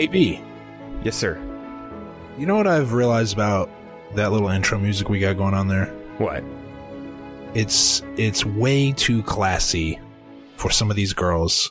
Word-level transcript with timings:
AB, 0.00 0.40
Yes, 1.04 1.14
sir. 1.14 1.36
you 2.38 2.46
know 2.46 2.56
what 2.56 2.66
I've 2.66 2.94
realized 2.94 3.34
about 3.34 3.68
that 4.14 4.32
little 4.32 4.48
intro 4.48 4.78
music 4.78 5.10
we 5.10 5.18
got 5.18 5.36
going 5.36 5.52
on 5.52 5.68
there? 5.68 5.86
What? 6.16 6.42
It's 7.54 8.02
it's 8.16 8.44
way 8.46 8.92
too 8.92 9.22
classy 9.24 9.98
for 10.56 10.70
some 10.70 10.88
of 10.88 10.96
these 10.96 11.12
girls 11.12 11.70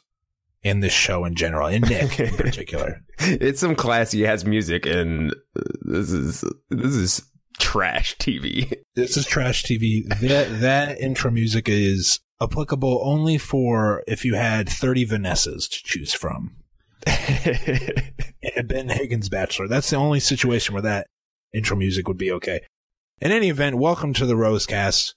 in 0.62 0.80
this 0.82 0.94
show 0.94 1.26
in 1.26 1.34
general, 1.34 1.68
and 1.70 1.90
Nick 1.90 2.20
in 2.20 2.36
particular. 2.38 3.02
It's 3.18 3.60
some 3.62 3.76
classy 3.76 4.28
ass 4.28 4.44
music, 4.44 4.86
and 4.86 5.34
this 5.82 6.12
is 6.12 6.44
this 6.70 6.94
is 6.94 7.24
trash 7.60 8.16
TV. 8.18 8.74
This 8.96 9.16
is 9.16 9.26
trash 9.26 9.64
TV. 9.64 10.06
That 10.20 10.60
that 10.60 11.00
intro 11.00 11.32
music 11.32 11.70
is 11.70 12.20
applicable 12.42 13.00
only 13.02 13.38
for 13.38 14.04
if 14.08 14.26
you 14.26 14.34
had 14.36 14.68
30 14.68 15.06
Vanessas 15.08 15.70
to 15.70 15.84
choose 15.84 16.14
from. 16.14 16.58
And 18.56 18.68
Ben 18.68 18.90
Higgins 18.90 19.30
Bachelor. 19.30 19.68
That's 19.68 19.90
the 19.90 19.96
only 19.98 20.20
situation 20.20 20.74
where 20.74 20.82
that 20.84 21.08
intro 21.54 21.76
music 21.78 22.08
would 22.08 22.18
be 22.18 22.32
okay. 22.34 22.62
In 23.22 23.32
any 23.32 23.50
event, 23.50 23.78
welcome 23.78 24.14
to 24.14 24.26
the 24.26 24.36
Rosecast. 24.36 25.14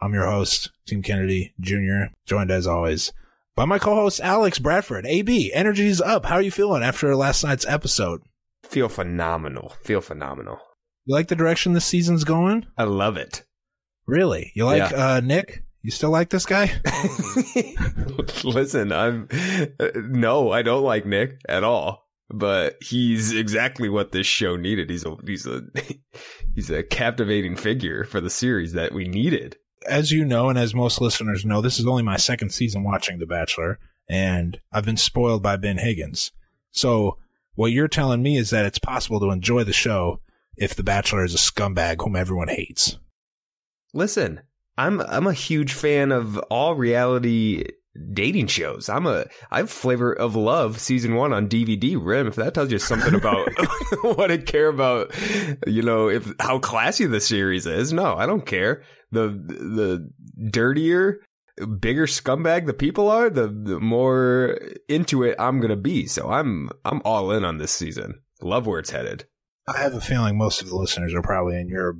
I'm 0.00 0.12
your 0.14 0.26
host, 0.26 0.70
Team 0.86 1.02
Kennedy 1.02 1.54
Jr., 1.60 2.12
joined 2.26 2.50
as 2.50 2.66
always 2.66 3.12
by 3.54 3.64
my 3.64 3.78
co-host 3.78 4.20
Alex 4.20 4.58
Bradford. 4.58 5.06
AB, 5.06 5.52
energy's 5.54 6.00
up. 6.00 6.26
How 6.26 6.34
are 6.36 6.42
you 6.42 6.50
feeling 6.50 6.82
after 6.82 7.14
last 7.16 7.42
night's 7.44 7.66
episode? 7.66 8.20
Feel 8.64 8.88
phenomenal. 8.88 9.74
Feel 9.82 10.00
phenomenal. 10.02 10.60
You 11.06 11.14
like 11.14 11.28
the 11.28 11.36
direction 11.36 11.72
this 11.72 11.84
season's 11.86 12.24
going? 12.24 12.66
I 12.76 12.84
love 12.84 13.16
it. 13.16 13.44
Really? 14.06 14.52
You 14.54 14.66
like 14.66 14.90
Yeah. 14.90 15.14
uh 15.16 15.20
Nick? 15.20 15.62
You 15.82 15.90
still 15.92 16.10
like 16.10 16.30
this 16.30 16.46
guy? 16.46 16.72
Listen, 18.44 18.92
I'm 18.92 19.28
uh, 19.80 19.88
no, 19.94 20.50
I 20.50 20.62
don't 20.62 20.82
like 20.82 21.06
Nick 21.06 21.40
at 21.48 21.64
all. 21.64 22.05
But 22.28 22.76
he's 22.82 23.32
exactly 23.32 23.88
what 23.88 24.12
this 24.12 24.26
show 24.26 24.56
needed. 24.56 24.90
He's 24.90 25.04
a 25.04 25.16
he's 25.24 25.46
a 25.46 25.62
he's 26.54 26.70
a 26.70 26.82
captivating 26.82 27.56
figure 27.56 28.04
for 28.04 28.20
the 28.20 28.30
series 28.30 28.72
that 28.72 28.92
we 28.92 29.06
needed. 29.06 29.56
as 29.88 30.10
you 30.10 30.24
know, 30.24 30.48
and 30.48 30.58
as 30.58 30.74
most 30.74 31.00
listeners 31.00 31.44
know, 31.44 31.60
this 31.60 31.78
is 31.78 31.86
only 31.86 32.02
my 32.02 32.16
second 32.16 32.50
season 32.50 32.82
watching 32.82 33.18
The 33.18 33.26
Bachelor, 33.26 33.78
and 34.08 34.60
I've 34.72 34.84
been 34.84 34.96
spoiled 34.96 35.42
by 35.42 35.56
Ben 35.56 35.78
Higgins. 35.78 36.32
So 36.72 37.18
what 37.54 37.72
you're 37.72 37.88
telling 37.88 38.22
me 38.22 38.36
is 38.36 38.50
that 38.50 38.66
it's 38.66 38.78
possible 38.78 39.20
to 39.20 39.30
enjoy 39.30 39.64
the 39.64 39.72
show 39.72 40.20
if 40.56 40.74
The 40.74 40.82
Bachelor 40.82 41.24
is 41.24 41.34
a 41.34 41.38
scumbag 41.38 42.02
whom 42.02 42.16
everyone 42.16 42.48
hates. 42.48 42.98
Listen, 43.94 44.40
I'm 44.76 45.00
I'm 45.00 45.26
a 45.26 45.32
huge 45.32 45.72
fan 45.72 46.12
of 46.12 46.38
all 46.50 46.74
reality 46.74 47.64
dating 48.12 48.48
shows. 48.48 48.88
I'm 48.88 49.06
a 49.06 49.26
I 49.50 49.58
have 49.58 49.70
Flavor 49.70 50.12
of 50.12 50.36
Love 50.36 50.78
season 50.80 51.14
one 51.14 51.32
on 51.32 51.48
DVD. 51.48 51.98
Rim, 52.00 52.26
if 52.26 52.36
that 52.36 52.54
tells 52.54 52.72
you 52.72 52.78
something 52.78 53.14
about 53.14 53.48
what 54.02 54.30
I 54.30 54.38
care 54.38 54.68
about, 54.68 55.12
you 55.66 55.82
know, 55.82 56.08
if 56.08 56.32
how 56.40 56.58
classy 56.58 57.06
the 57.06 57.20
series 57.20 57.66
is. 57.66 57.92
No, 57.92 58.16
I 58.16 58.26
don't 58.26 58.46
care. 58.46 58.82
The 59.12 59.28
the 59.28 60.10
dirtier, 60.50 61.20
bigger 61.78 62.06
scumbag 62.06 62.66
the 62.66 62.74
people 62.74 63.08
are, 63.08 63.30
the, 63.30 63.48
the 63.48 63.80
more 63.80 64.58
into 64.88 65.22
it 65.22 65.36
I'm 65.38 65.60
gonna 65.60 65.76
be. 65.76 66.06
So 66.06 66.30
I'm 66.30 66.70
I'm 66.84 67.02
all 67.04 67.30
in 67.32 67.44
on 67.44 67.58
this 67.58 67.72
season. 67.72 68.20
Love 68.42 68.66
where 68.66 68.80
it's 68.80 68.90
headed. 68.90 69.24
I 69.68 69.78
have 69.78 69.94
a 69.94 70.00
feeling 70.00 70.38
most 70.38 70.62
of 70.62 70.68
the 70.68 70.76
listeners 70.76 71.12
are 71.14 71.22
probably 71.22 71.58
in 71.58 71.68
your 71.68 71.96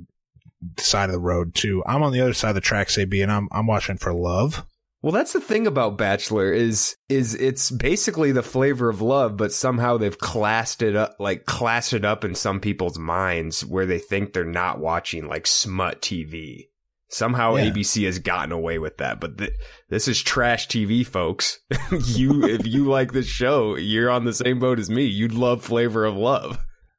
side 0.77 1.09
of 1.09 1.13
the 1.13 1.19
road 1.19 1.53
too. 1.53 1.83
I'm 1.85 2.03
on 2.03 2.13
the 2.13 2.21
other 2.21 2.33
side 2.33 2.49
of 2.49 2.55
the 2.55 2.61
tracks, 2.61 2.97
AB, 2.97 3.21
and 3.21 3.31
I'm 3.31 3.47
I'm 3.51 3.67
watching 3.67 3.97
for 3.97 4.13
love. 4.13 4.65
Well, 5.03 5.11
that's 5.13 5.33
the 5.33 5.39
thing 5.41 5.67
about 5.67 5.97
Bachelor 5.97 6.51
is 6.51 6.95
is 7.07 7.35
it's 7.35 7.69
basically 7.69 8.31
the 8.31 8.41
flavor 8.43 8.89
of 8.89 8.99
love, 9.01 9.37
but 9.37 9.53
somehow 9.53 9.97
they've 9.97 10.17
classed 10.17 10.81
it 10.81 10.95
up 10.95 11.15
like 11.19 11.45
classed 11.45 11.93
it 11.93 12.03
up 12.03 12.25
in 12.25 12.33
some 12.35 12.59
people's 12.59 12.97
minds 12.97 13.63
where 13.63 13.85
they 13.85 13.99
think 13.99 14.33
they're 14.33 14.43
not 14.43 14.79
watching 14.79 15.27
like 15.27 15.45
smut 15.45 16.01
TV. 16.01 16.69
Somehow 17.09 17.55
Yeah. 17.55 17.69
ABC 17.69 18.05
has 18.05 18.19
gotten 18.19 18.51
away 18.51 18.79
with 18.79 18.97
that, 18.97 19.21
but 19.21 19.37
th- 19.37 19.53
this 19.89 20.07
is 20.09 20.21
trash 20.21 20.67
TV, 20.67 21.05
folks. 21.05 21.59
you 22.05 22.43
if 22.43 22.65
you 22.67 22.85
like 22.89 23.13
this 23.13 23.27
show, 23.27 23.75
you're 23.77 24.09
on 24.09 24.25
the 24.25 24.33
same 24.33 24.59
boat 24.59 24.79
as 24.79 24.89
me. 24.89 25.03
You'd 25.05 25.31
love 25.33 25.61
Flavor 25.63 26.05
of 26.05 26.15
Love. 26.17 26.57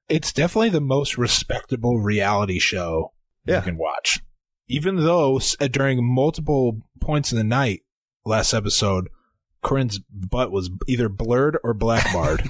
It's 0.08 0.32
definitely 0.32 0.70
the 0.70 0.80
most 0.80 1.18
respectable 1.18 1.98
reality 2.00 2.58
show 2.60 3.12
Yeah. 3.44 3.56
you 3.56 3.62
can 3.62 3.76
watch. 3.76 4.20
Even 4.68 4.96
though 4.96 5.40
uh, 5.60 5.66
during 5.68 5.98
multiple 6.02 6.78
points 7.00 7.32
in 7.32 7.36
the 7.38 7.44
night, 7.44 7.82
last 8.28 8.54
episode, 8.54 9.08
Corinne's 9.62 9.98
butt 9.98 10.52
was 10.52 10.70
either 10.86 11.08
blurred 11.08 11.58
or 11.64 11.74
blackbarred 11.74 12.48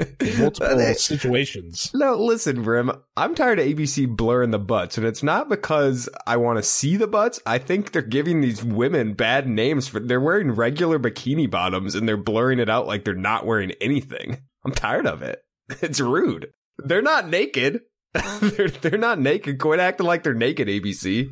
in 0.20 0.38
multiple 0.38 0.94
situations. 0.94 1.90
No, 1.94 2.14
listen, 2.14 2.62
Brim. 2.62 2.92
I'm 3.16 3.34
tired 3.34 3.58
of 3.58 3.66
ABC 3.66 4.06
blurring 4.14 4.50
the 4.50 4.58
butts, 4.58 4.98
and 4.98 5.06
it's 5.06 5.22
not 5.22 5.48
because 5.48 6.08
I 6.26 6.36
want 6.36 6.58
to 6.58 6.62
see 6.62 6.96
the 6.96 7.06
butts. 7.06 7.40
I 7.46 7.58
think 7.58 7.92
they're 7.92 8.02
giving 8.02 8.40
these 8.42 8.62
women 8.62 9.14
bad 9.14 9.48
names 9.48 9.88
for 9.88 10.00
they're 10.00 10.20
wearing 10.20 10.52
regular 10.52 10.98
bikini 10.98 11.50
bottoms 11.50 11.94
and 11.94 12.06
they're 12.06 12.16
blurring 12.16 12.58
it 12.58 12.68
out 12.68 12.86
like 12.86 13.04
they're 13.04 13.14
not 13.14 13.46
wearing 13.46 13.72
anything. 13.80 14.42
I'm 14.64 14.72
tired 14.72 15.06
of 15.06 15.22
it. 15.22 15.42
It's 15.80 16.00
rude. 16.00 16.52
They're 16.78 17.00
not 17.00 17.28
naked. 17.28 17.80
they're 18.40 18.68
they're 18.68 18.98
not 18.98 19.18
naked. 19.18 19.58
Quit 19.58 19.80
acting 19.80 20.06
like 20.06 20.22
they're 20.22 20.34
naked, 20.34 20.68
ABC. 20.68 21.30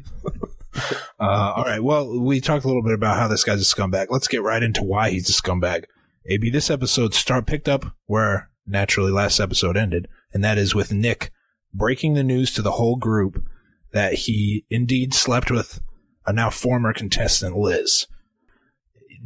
Uh, 1.22 1.52
all 1.54 1.64
right. 1.64 1.84
Well, 1.84 2.18
we 2.18 2.40
talked 2.40 2.64
a 2.64 2.66
little 2.66 2.82
bit 2.82 2.94
about 2.94 3.18
how 3.18 3.28
this 3.28 3.44
guy's 3.44 3.60
a 3.60 3.74
scumbag. 3.74 4.06
Let's 4.08 4.26
get 4.26 4.42
right 4.42 4.62
into 4.62 4.82
why 4.82 5.10
he's 5.10 5.28
a 5.28 5.34
scumbag. 5.34 5.84
AB, 6.24 6.48
this 6.48 6.70
episode 6.70 7.12
start 7.12 7.46
picked 7.46 7.68
up 7.68 7.94
where 8.06 8.48
naturally 8.66 9.12
last 9.12 9.38
episode 9.38 9.76
ended, 9.76 10.08
and 10.32 10.42
that 10.42 10.56
is 10.56 10.74
with 10.74 10.94
Nick 10.94 11.30
breaking 11.74 12.14
the 12.14 12.24
news 12.24 12.54
to 12.54 12.62
the 12.62 12.72
whole 12.72 12.96
group 12.96 13.44
that 13.92 14.14
he 14.14 14.64
indeed 14.70 15.12
slept 15.12 15.50
with 15.50 15.82
a 16.26 16.32
now 16.32 16.48
former 16.48 16.92
contestant, 16.92 17.56
Liz. 17.56 18.06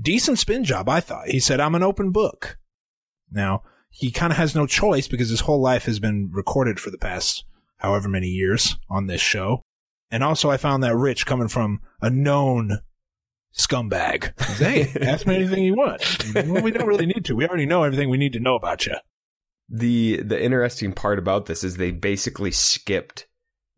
Decent 0.01 0.39
spin 0.39 0.65
job, 0.65 0.89
I 0.89 1.01
thought. 1.01 1.29
He 1.29 1.39
said, 1.39 1.61
I'm 1.61 1.75
an 1.75 1.83
open 1.83 2.11
book. 2.11 2.59
Now, 3.31 3.63
he 3.91 4.11
kind 4.11 4.33
of 4.33 4.37
has 4.37 4.55
no 4.55 4.67
choice 4.67 5.07
because 5.07 5.29
his 5.29 5.41
whole 5.41 5.61
life 5.61 5.85
has 5.85 6.01
been 6.01 6.31
recorded 6.33 6.81
for 6.81 6.91
the 6.91 6.99
past 6.99 7.45
however 7.79 8.09
many 8.09 8.29
years 8.29 8.77
on 8.91 9.07
this 9.07 9.21
show. 9.21 9.63
And 10.11 10.23
also, 10.23 10.51
I 10.51 10.57
found 10.57 10.83
that 10.83 10.95
rich 10.97 11.27
coming 11.27 11.49
from 11.49 11.81
a 12.01 12.11
known 12.11 12.81
scumbag. 13.57 14.33
Hey, 14.59 14.93
ask 15.01 15.27
me 15.27 15.35
anything 15.37 15.65
you 15.65 15.75
want. 15.75 16.01
Well, 16.35 16.63
we 16.63 16.71
don't 16.71 16.87
really 16.87 17.07
need 17.07 17.25
to. 17.25 17.35
We 17.35 17.47
already 17.49 17.67
know 17.67 17.83
everything 17.83 18.09
we 18.09 18.19
need 18.19 18.33
to 18.35 18.41
know 18.41 18.55
about 18.55 18.87
you. 18.87 18.95
the 19.69 20.23
the 20.23 20.41
interesting 20.41 20.93
part 20.93 21.19
about 21.19 21.47
this 21.47 21.65
is 21.65 21.77
they 21.77 21.91
basically 21.91 22.51
skipped 22.53 23.27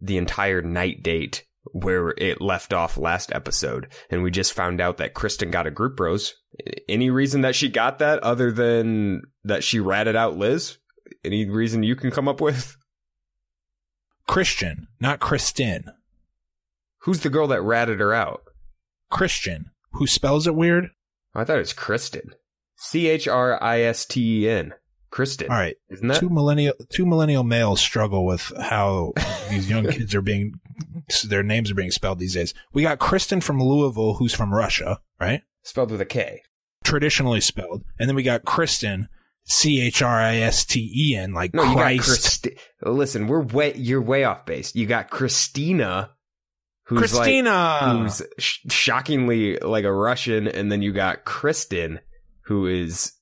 the 0.00 0.18
entire 0.18 0.60
night 0.60 1.02
date 1.02 1.44
where 1.72 2.10
it 2.18 2.40
left 2.40 2.72
off 2.72 2.96
last 2.98 3.32
episode 3.32 3.88
and 4.10 4.22
we 4.22 4.30
just 4.30 4.52
found 4.52 4.80
out 4.80 4.98
that 4.98 5.14
Kristen 5.14 5.50
got 5.50 5.66
a 5.66 5.70
group 5.70 5.98
rose. 5.98 6.34
Any 6.88 7.08
reason 7.10 7.40
that 7.40 7.54
she 7.54 7.68
got 7.68 7.98
that 8.00 8.18
other 8.22 8.52
than 8.52 9.22
that 9.44 9.64
she 9.64 9.80
ratted 9.80 10.14
out 10.16 10.36
Liz? 10.36 10.78
Any 11.24 11.48
reason 11.48 11.82
you 11.82 11.96
can 11.96 12.10
come 12.10 12.28
up 12.28 12.40
with? 12.40 12.76
Christian, 14.28 14.88
not 15.00 15.20
Kristen. 15.20 15.84
Who's 17.06 17.20
the 17.20 17.30
girl 17.30 17.46
that 17.46 17.62
ratted 17.62 18.00
her 18.00 18.12
out? 18.12 18.42
Christian, 19.12 19.70
who 19.92 20.08
spells 20.08 20.48
it 20.48 20.56
weird. 20.56 20.88
I 21.36 21.44
thought 21.44 21.56
it 21.56 21.60
was 21.60 21.72
Kristen. 21.72 22.34
C 22.76 23.06
H 23.06 23.28
R 23.28 23.62
I 23.62 23.80
S 23.82 24.04
T 24.04 24.42
E 24.44 24.48
N. 24.50 24.74
Kristen. 25.10 25.48
All 25.48 25.56
right. 25.56 25.76
Isn't 25.88 26.08
that? 26.08 26.18
two 26.18 26.28
millennial 26.28 26.74
two 26.90 27.06
millennial 27.06 27.44
males 27.44 27.80
struggle 27.80 28.26
with 28.26 28.52
how 28.60 29.12
these 29.48 29.70
young 29.70 29.86
kids 29.86 30.16
are 30.16 30.20
being 30.20 30.54
their 31.28 31.44
names 31.44 31.70
are 31.70 31.76
being 31.76 31.92
spelled 31.92 32.18
these 32.18 32.34
days. 32.34 32.52
We 32.72 32.82
got 32.82 32.98
Kristen 32.98 33.40
from 33.40 33.62
Louisville, 33.62 34.14
who's 34.14 34.34
from 34.34 34.52
Russia, 34.52 34.98
right? 35.20 35.42
Spelled 35.62 35.92
with 35.92 36.00
a 36.00 36.06
K. 36.06 36.42
Traditionally 36.82 37.40
spelled, 37.40 37.84
and 38.00 38.08
then 38.08 38.16
we 38.16 38.24
got 38.24 38.44
Kristen, 38.44 39.08
C 39.44 39.80
H 39.80 40.02
R 40.02 40.18
I 40.20 40.38
S 40.38 40.64
T 40.64 40.92
E 40.92 41.16
N, 41.16 41.32
like 41.34 41.54
No, 41.54 41.62
you 41.62 41.74
got 41.76 41.82
Christ. 41.82 42.04
Christi- 42.04 42.56
Listen, 42.82 43.28
we're 43.28 43.42
way 43.42 43.74
you're 43.76 44.02
way 44.02 44.24
off 44.24 44.44
base. 44.44 44.74
You 44.74 44.86
got 44.86 45.08
Christina, 45.08 46.10
who's 46.86 46.98
Christina. 47.12 47.50
like 47.50 47.98
who's 48.02 48.22
sh- 48.38 48.58
shockingly 48.70 49.58
like 49.58 49.84
a 49.84 49.92
Russian, 49.92 50.48
and 50.48 50.70
then 50.72 50.82
you 50.82 50.92
got 50.92 51.24
Kristen, 51.24 52.00
who 52.46 52.66
is 52.66 53.12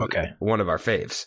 Okay. 0.00 0.32
one 0.38 0.60
of 0.60 0.68
our 0.68 0.78
faves. 0.78 1.26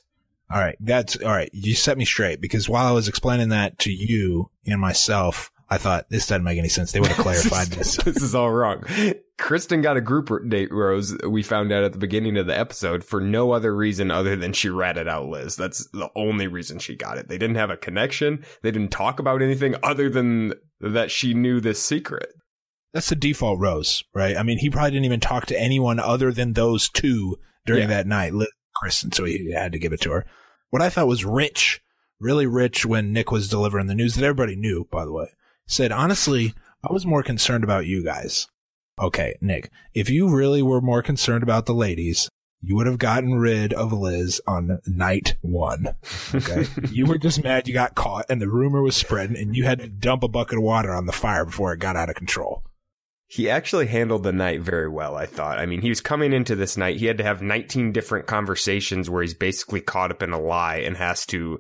All 0.52 0.60
right, 0.62 0.78
that's 0.80 1.18
all 1.18 1.32
right. 1.32 1.50
You 1.54 1.74
set 1.74 1.98
me 1.98 2.06
straight 2.06 2.40
because 2.40 2.70
while 2.70 2.86
I 2.86 2.92
was 2.92 3.08
explaining 3.08 3.50
that 3.50 3.80
to 3.80 3.92
you 3.92 4.52
and 4.68 4.80
myself, 4.80 5.52
I 5.70 5.80
thought 5.80 6.06
this 6.10 6.28
doesn't 6.28 6.44
make 6.44 6.60
any 6.60 6.70
sense. 6.70 6.92
They 6.92 7.00
would 7.00 7.10
have 7.10 7.18
clarified 7.24 7.68
this. 7.68 7.96
this 8.04 8.22
is 8.22 8.36
all 8.36 8.52
wrong. 8.52 8.84
Kristen 9.40 9.82
got 9.82 9.98
a 9.98 10.02
group 10.02 10.30
date 10.48 10.72
rose. 10.72 11.18
We 11.28 11.42
found 11.42 11.72
out 11.72 11.84
at 11.84 11.94
the 11.94 11.98
beginning 12.00 12.38
of 12.38 12.46
the 12.46 12.58
episode 12.58 13.04
for 13.04 13.20
no 13.20 13.52
other 13.54 13.76
reason 13.76 14.12
other 14.12 14.36
than 14.36 14.54
she 14.54 14.70
ratted 14.70 15.08
out 15.08 15.28
Liz. 15.28 15.56
That's 15.56 15.88
the 15.90 16.10
only 16.16 16.48
reason 16.48 16.78
she 16.78 16.96
got 16.96 17.18
it. 17.18 17.28
They 17.28 17.40
didn't 17.40 17.56
have 17.58 17.72
a 17.72 17.78
connection. 17.78 18.46
They 18.62 18.70
didn't 18.72 18.92
talk 18.92 19.20
about 19.20 19.42
anything 19.42 19.76
other 19.82 20.10
than 20.12 20.54
that 20.94 21.12
she 21.12 21.34
knew 21.34 21.60
this 21.60 21.82
secret. 21.82 22.30
That's 22.94 23.10
the 23.10 23.16
default 23.16 23.60
rose, 23.60 24.04
right? 24.14 24.38
I 24.38 24.44
mean, 24.44 24.58
he 24.60 24.70
probably 24.70 24.92
didn't 24.92 25.06
even 25.06 25.20
talk 25.20 25.48
to 25.48 25.60
anyone 25.60 26.00
other 26.00 26.32
than 26.32 26.54
those 26.54 26.88
two 26.90 27.38
during 27.66 27.84
Yeah. 27.84 27.88
that 27.98 28.08
night, 28.08 28.34
Liz 28.34 28.48
and 28.48 28.74
Kristen, 28.76 29.12
so 29.12 29.26
he 29.26 29.52
had 29.52 29.72
to 29.74 29.80
give 29.80 29.92
it 29.92 30.02
to 30.02 30.12
her. 30.12 30.26
What 30.70 30.82
I 30.82 30.90
thought 30.90 31.08
was 31.08 31.26
rich, 31.26 31.82
really 32.20 32.46
rich 32.48 32.86
when 32.86 33.12
Nick 33.12 33.32
was 33.32 33.50
delivering 33.50 33.88
the 33.88 33.96
news 33.96 34.16
that 34.16 34.24
everybody 34.24 34.56
knew, 34.56 34.88
by 34.92 35.04
the 35.06 35.12
way, 35.12 35.28
said, 35.68 35.92
honestly, 35.92 36.54
I 36.88 36.94
was 36.94 37.06
more 37.06 37.24
concerned 37.24 37.64
about 37.64 37.86
you 37.86 38.04
guys. 38.04 38.48
Okay, 39.02 39.36
Nick, 39.42 39.70
if 39.94 40.10
you 40.10 40.30
really 40.30 40.62
were 40.62 40.80
more 40.80 41.02
concerned 41.02 41.44
about 41.44 41.66
the 41.66 41.74
ladies, 41.74 42.30
you 42.62 42.76
would 42.76 42.88
have 42.88 42.98
gotten 42.98 43.36
rid 43.36 43.74
of 43.74 43.94
Liz 43.94 44.42
on 44.48 44.80
night 44.88 45.36
one. 45.42 45.96
Okay. 46.34 46.66
you 46.92 47.06
were 47.06 47.18
just 47.18 47.44
mad 47.44 47.68
you 47.68 47.74
got 47.74 47.96
caught 47.96 48.26
and 48.30 48.42
the 48.42 48.50
rumor 48.50 48.82
was 48.82 48.96
spreading 48.96 49.38
and 49.38 49.56
you 49.56 49.66
had 49.66 49.80
to 49.80 49.88
dump 49.88 50.24
a 50.24 50.28
bucket 50.28 50.58
of 50.58 50.64
water 50.64 50.92
on 50.92 51.06
the 51.06 51.12
fire 51.12 51.46
before 51.46 51.74
it 51.74 51.80
got 51.80 51.96
out 51.96 52.10
of 52.10 52.16
control. 52.16 52.64
He 53.28 53.50
actually 53.50 53.88
handled 53.88 54.24
the 54.24 54.32
night 54.32 54.62
very 54.62 54.88
well, 54.88 55.16
I 55.16 55.26
thought. 55.26 55.60
I 55.60 55.66
mean, 55.66 55.82
he 55.82 55.90
was 55.90 56.02
coming 56.02 56.32
into 56.32 56.56
this 56.56 56.78
night. 56.78 56.98
He 56.98 57.08
had 57.08 57.18
to 57.18 57.24
have 57.24 57.42
19 57.42 57.92
different 57.92 58.28
conversations 58.28 59.10
where 59.10 59.24
he's 59.24 59.34
basically 59.34 59.82
caught 59.82 60.12
up 60.12 60.22
in 60.22 60.32
a 60.32 60.40
lie 60.40 60.78
and 60.78 60.96
has 60.96 61.26
to 61.28 61.60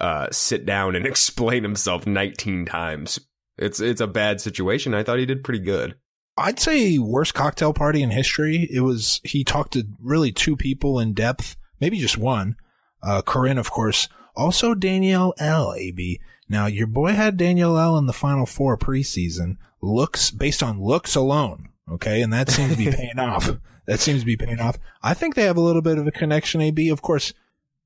uh, 0.00 0.28
sit 0.30 0.66
down 0.66 0.94
and 0.94 1.06
explain 1.06 1.62
himself 1.62 2.06
19 2.06 2.66
times. 2.66 3.18
It's 3.58 3.80
it's 3.80 4.02
a 4.02 4.06
bad 4.06 4.40
situation. 4.40 4.94
I 4.94 5.02
thought 5.02 5.18
he 5.18 5.24
did 5.26 5.42
pretty 5.42 5.64
good. 5.64 5.96
I'd 6.36 6.60
say 6.60 6.98
worst 6.98 7.34
cocktail 7.34 7.72
party 7.72 8.02
in 8.02 8.10
history. 8.10 8.68
It 8.70 8.80
was 8.80 9.20
he 9.24 9.44
talked 9.44 9.72
to 9.72 9.86
really 10.02 10.32
two 10.32 10.56
people 10.56 10.98
in 10.98 11.14
depth, 11.14 11.56
maybe 11.80 11.98
just 11.98 12.18
one. 12.18 12.56
Uh, 13.02 13.22
Corinne, 13.22 13.58
of 13.58 13.70
course, 13.70 14.08
also 14.34 14.74
Danielle 14.74 15.34
L. 15.38 15.74
AB. 15.74 16.20
Now 16.48 16.66
your 16.66 16.86
boy 16.86 17.12
had 17.12 17.36
Danielle 17.36 17.78
L. 17.78 17.96
in 17.96 18.06
the 18.06 18.12
final 18.12 18.46
four 18.46 18.76
preseason. 18.76 19.56
Looks 19.80 20.30
based 20.30 20.62
on 20.62 20.82
looks 20.82 21.14
alone, 21.14 21.70
okay, 21.90 22.22
and 22.22 22.32
that 22.32 22.50
seems 22.50 22.72
to 22.72 22.78
be 22.78 22.90
paying 22.96 23.18
off. 23.18 23.50
That 23.86 24.00
seems 24.00 24.20
to 24.20 24.26
be 24.26 24.36
paying 24.36 24.60
off. 24.60 24.78
I 25.02 25.14
think 25.14 25.34
they 25.34 25.44
have 25.44 25.56
a 25.56 25.60
little 25.62 25.82
bit 25.82 25.98
of 25.98 26.06
a 26.06 26.12
connection. 26.12 26.60
AB, 26.60 26.88
of 26.88 27.02
course. 27.02 27.32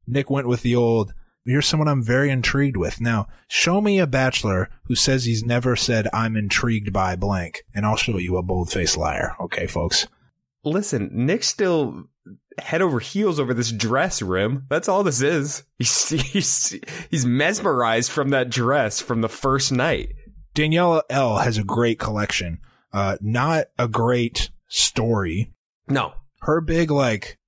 Nick 0.07 0.31
went 0.31 0.49
with 0.49 0.63
the 0.63 0.75
old. 0.75 1.13
You're 1.45 1.63
someone 1.63 1.89
I'm 1.89 2.03
very 2.03 2.31
intrigued 2.31 2.77
with. 2.77 3.01
Now, 3.01 3.27
show 3.49 3.81
me 3.81 3.99
a 3.99 4.07
bachelor 4.07 4.69
who 4.85 4.95
says 4.95 5.25
he's 5.25 5.43
never 5.43 5.75
said 5.75 6.07
I'm 6.13 6.37
intrigued 6.37 6.93
by 6.93 7.17
blank, 7.17 7.65
and 7.75 7.87
I'll 7.87 7.97
show 7.97 8.19
you 8.19 8.37
a 8.37 8.43
bold-faced 8.43 8.97
liar. 8.97 9.35
Okay, 9.41 9.67
folks. 9.67 10.07
Listen, 10.65 11.09
Nick's 11.13 11.49
still 11.49 12.05
head 12.59 12.83
over 12.83 13.01
heels 13.01 13.41
over 13.41 13.55
this 13.55 13.73
dress 13.73 14.21
rim. 14.21 14.67
That's 14.69 14.89
all 14.89 15.03
this 15.03 15.23
is. 15.23 15.65
He's 15.79 16.09
he's, 16.33 16.79
he's 17.11 17.25
mesmerized 17.25 18.11
from 18.11 18.31
that 18.31 18.51
dress 18.51 19.01
from 19.01 19.23
the 19.23 19.29
first 19.29 19.73
night. 19.73 20.13
Danielle 20.53 21.03
L 21.09 21.39
has 21.39 21.57
a 21.59 21.65
great 21.65 21.99
collection. 21.99 22.59
Uh, 22.93 23.17
not 23.21 23.67
a 23.79 23.89
great 23.89 24.51
story. 24.69 25.53
No, 25.89 26.13
Her 26.43 26.61
big 26.61 26.91
like 26.91 27.39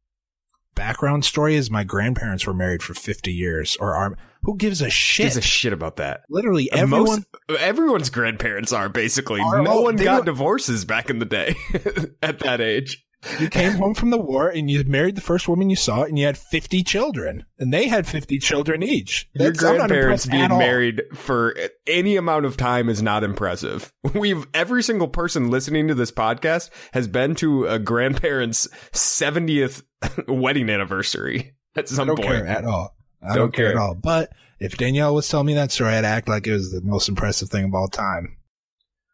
background 0.75 1.25
story 1.25 1.55
is 1.55 1.71
my 1.71 1.85
grandparents 1.85 2.47
were 2.47 2.55
married 2.55 2.83
for 2.83 2.95
50 2.95 3.33
years, 3.33 3.77
or 3.81 3.95
are 3.95 4.17
who 4.43 4.57
gives 4.57 4.83
a 4.83 4.91
shit? 4.91 5.25
gives 5.25 5.37
a 5.37 5.43
shit 5.43 5.73
about 5.73 5.97
that. 5.97 6.23
Literally 6.29 6.71
everyone. 6.73 7.25
Most, 7.49 7.61
everyone's 7.61 8.11
grandparents 8.11 8.73
are 8.73 8.89
basically. 8.89 9.41
Are- 9.41 9.63
no 9.63 9.73
oh, 9.73 9.81
one 9.83 9.97
got 9.97 10.25
divorces 10.25 10.85
back 10.85 11.11
in 11.11 11.19
the 11.19 11.25
day 11.25 11.55
at 12.23 12.41
that 12.41 12.61
age. 12.61 13.05
You 13.39 13.49
came 13.49 13.73
home 13.73 13.95
from 13.95 14.11
the 14.11 14.19
war 14.19 14.49
and 14.49 14.71
you 14.71 14.83
married 14.85 15.15
the 15.15 15.21
first 15.21 15.49
woman 15.49 15.71
you 15.71 15.77
saw, 15.77 16.03
and 16.03 16.19
you 16.19 16.27
had 16.27 16.37
50 16.37 16.83
children, 16.83 17.45
and 17.59 17.73
they 17.73 17.87
had 17.89 18.07
50 18.07 18.39
children 18.39 18.83
each. 18.83 19.29
Your 19.35 19.51
That's- 19.53 19.65
I'm 19.65 19.77
grandparents 19.79 20.27
being 20.27 20.49
married 20.49 21.03
for 21.15 21.55
any 21.87 22.17
amount 22.17 22.47
of 22.47 22.57
time 22.57 22.89
is 22.89 23.01
not 23.03 23.23
impressive. 23.25 23.93
We've 24.15 24.47
every 24.55 24.83
single 24.83 25.09
person 25.09 25.51
listening 25.51 25.89
to 25.89 25.95
this 25.95 26.11
podcast 26.11 26.71
has 26.93 27.07
been 27.07 27.35
to 27.37 27.67
a 27.67 27.79
grandparent's 27.79 28.67
70th 28.93 29.83
wedding 30.29 30.69
anniversary 30.71 31.53
at 31.77 31.85
I 31.85 31.95
some 31.95 32.09
don't 32.09 32.17
point. 32.17 32.29
care 32.29 32.47
at 32.47 32.65
all. 32.65 32.97
I 33.23 33.29
Don't 33.29 33.37
don't, 33.37 33.55
care. 33.55 33.67
care. 33.73 33.77
at 33.79 33.83
all. 33.83 33.95
But 33.95 34.33
if 34.59 34.77
Danielle 34.77 35.15
was 35.15 35.29
telling 35.29 35.47
me 35.47 35.55
that 35.55 35.71
story, 35.71 35.93
I'd 35.95 36.05
act 36.05 36.29
like 36.29 36.47
it 36.49 36.53
was 36.53 36.73
the 36.73 36.81
most 36.81 37.09
impressive 37.09 37.49
thing 37.51 37.65
of 37.67 37.75
all 37.75 37.87
time. 37.89 38.37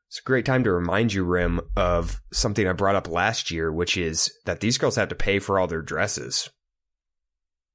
It's 0.08 0.20
a 0.20 0.22
great 0.22 0.46
time 0.46 0.64
to 0.64 0.72
remind 0.72 1.12
you, 1.12 1.22
Rim, 1.22 1.60
of 1.76 2.20
something 2.32 2.66
I 2.66 2.72
brought 2.72 2.96
up 2.96 3.08
last 3.08 3.50
year, 3.50 3.70
which 3.70 3.96
is 3.96 4.32
that 4.46 4.60
these 4.60 4.78
girls 4.78 4.96
have 4.96 5.08
to 5.08 5.14
pay 5.14 5.38
for 5.38 5.58
all 5.58 5.66
their 5.66 5.82
dresses. 5.82 6.48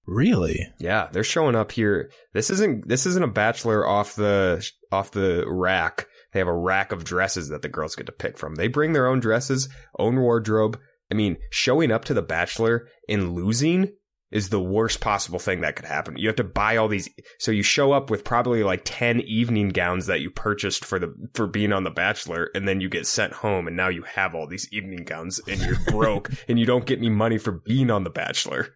Really? 0.06 0.68
Yeah, 0.80 1.10
they're 1.12 1.24
showing 1.24 1.56
up 1.56 1.72
here. 1.72 2.12
This 2.34 2.50
isn't 2.50 2.88
this 2.88 3.06
isn't 3.06 3.24
a 3.24 3.28
bachelor 3.28 3.88
off 3.88 4.16
the 4.16 4.68
off 4.92 5.12
the 5.12 5.46
rack. 5.48 6.08
They 6.34 6.40
have 6.40 6.48
a 6.48 6.58
rack 6.58 6.92
of 6.92 7.04
dresses 7.04 7.50
that 7.50 7.62
the 7.62 7.70
girls 7.70 7.96
get 7.96 8.08
to 8.08 8.12
pick 8.12 8.38
from. 8.38 8.56
They 8.56 8.68
bring 8.68 8.94
their 8.94 9.08
own 9.08 9.20
dresses, 9.20 9.70
own 10.00 10.20
wardrobe. 10.20 10.80
I 11.12 11.14
mean, 11.14 11.38
showing 11.52 11.92
up 11.92 12.04
to 12.06 12.14
the 12.14 12.24
bachelor 12.24 12.88
and 13.08 13.34
losing 13.34 13.94
is 14.34 14.50
the 14.50 14.60
worst 14.60 15.00
possible 15.00 15.40
thing 15.40 15.62
that 15.62 15.76
could 15.76 15.86
happen. 15.86 16.18
You 16.18 16.28
have 16.28 16.36
to 16.38 16.44
buy 16.44 16.76
all 16.76 16.88
these 16.88 17.08
so 17.40 17.52
you 17.52 17.64
show 17.64 17.94
up 17.94 18.10
with 18.10 18.24
probably 18.26 18.64
like 18.64 18.82
10 18.84 19.22
evening 19.22 19.70
gowns 19.70 20.08
that 20.08 20.22
you 20.22 20.30
purchased 20.32 20.84
for 20.84 21.00
the 21.00 21.14
for 21.36 21.48
being 21.48 21.72
on 21.72 21.84
the 21.84 21.92
bachelor 21.92 22.50
and 22.56 22.68
then 22.68 22.82
you 22.82 22.90
get 22.90 23.08
sent 23.08 23.32
home 23.32 23.68
and 23.68 23.78
now 23.78 23.88
you 23.88 24.02
have 24.02 24.36
all 24.36 24.48
these 24.48 24.68
evening 24.74 25.06
gowns 25.06 25.40
and 25.48 25.62
you're 25.62 25.80
broke 25.88 26.30
and 26.50 26.60
you 26.60 26.66
don't 26.66 26.86
get 26.86 26.98
any 26.98 27.10
money 27.10 27.38
for 27.38 27.62
being 27.66 27.90
on 27.92 28.04
the 28.04 28.10
bachelor. 28.10 28.70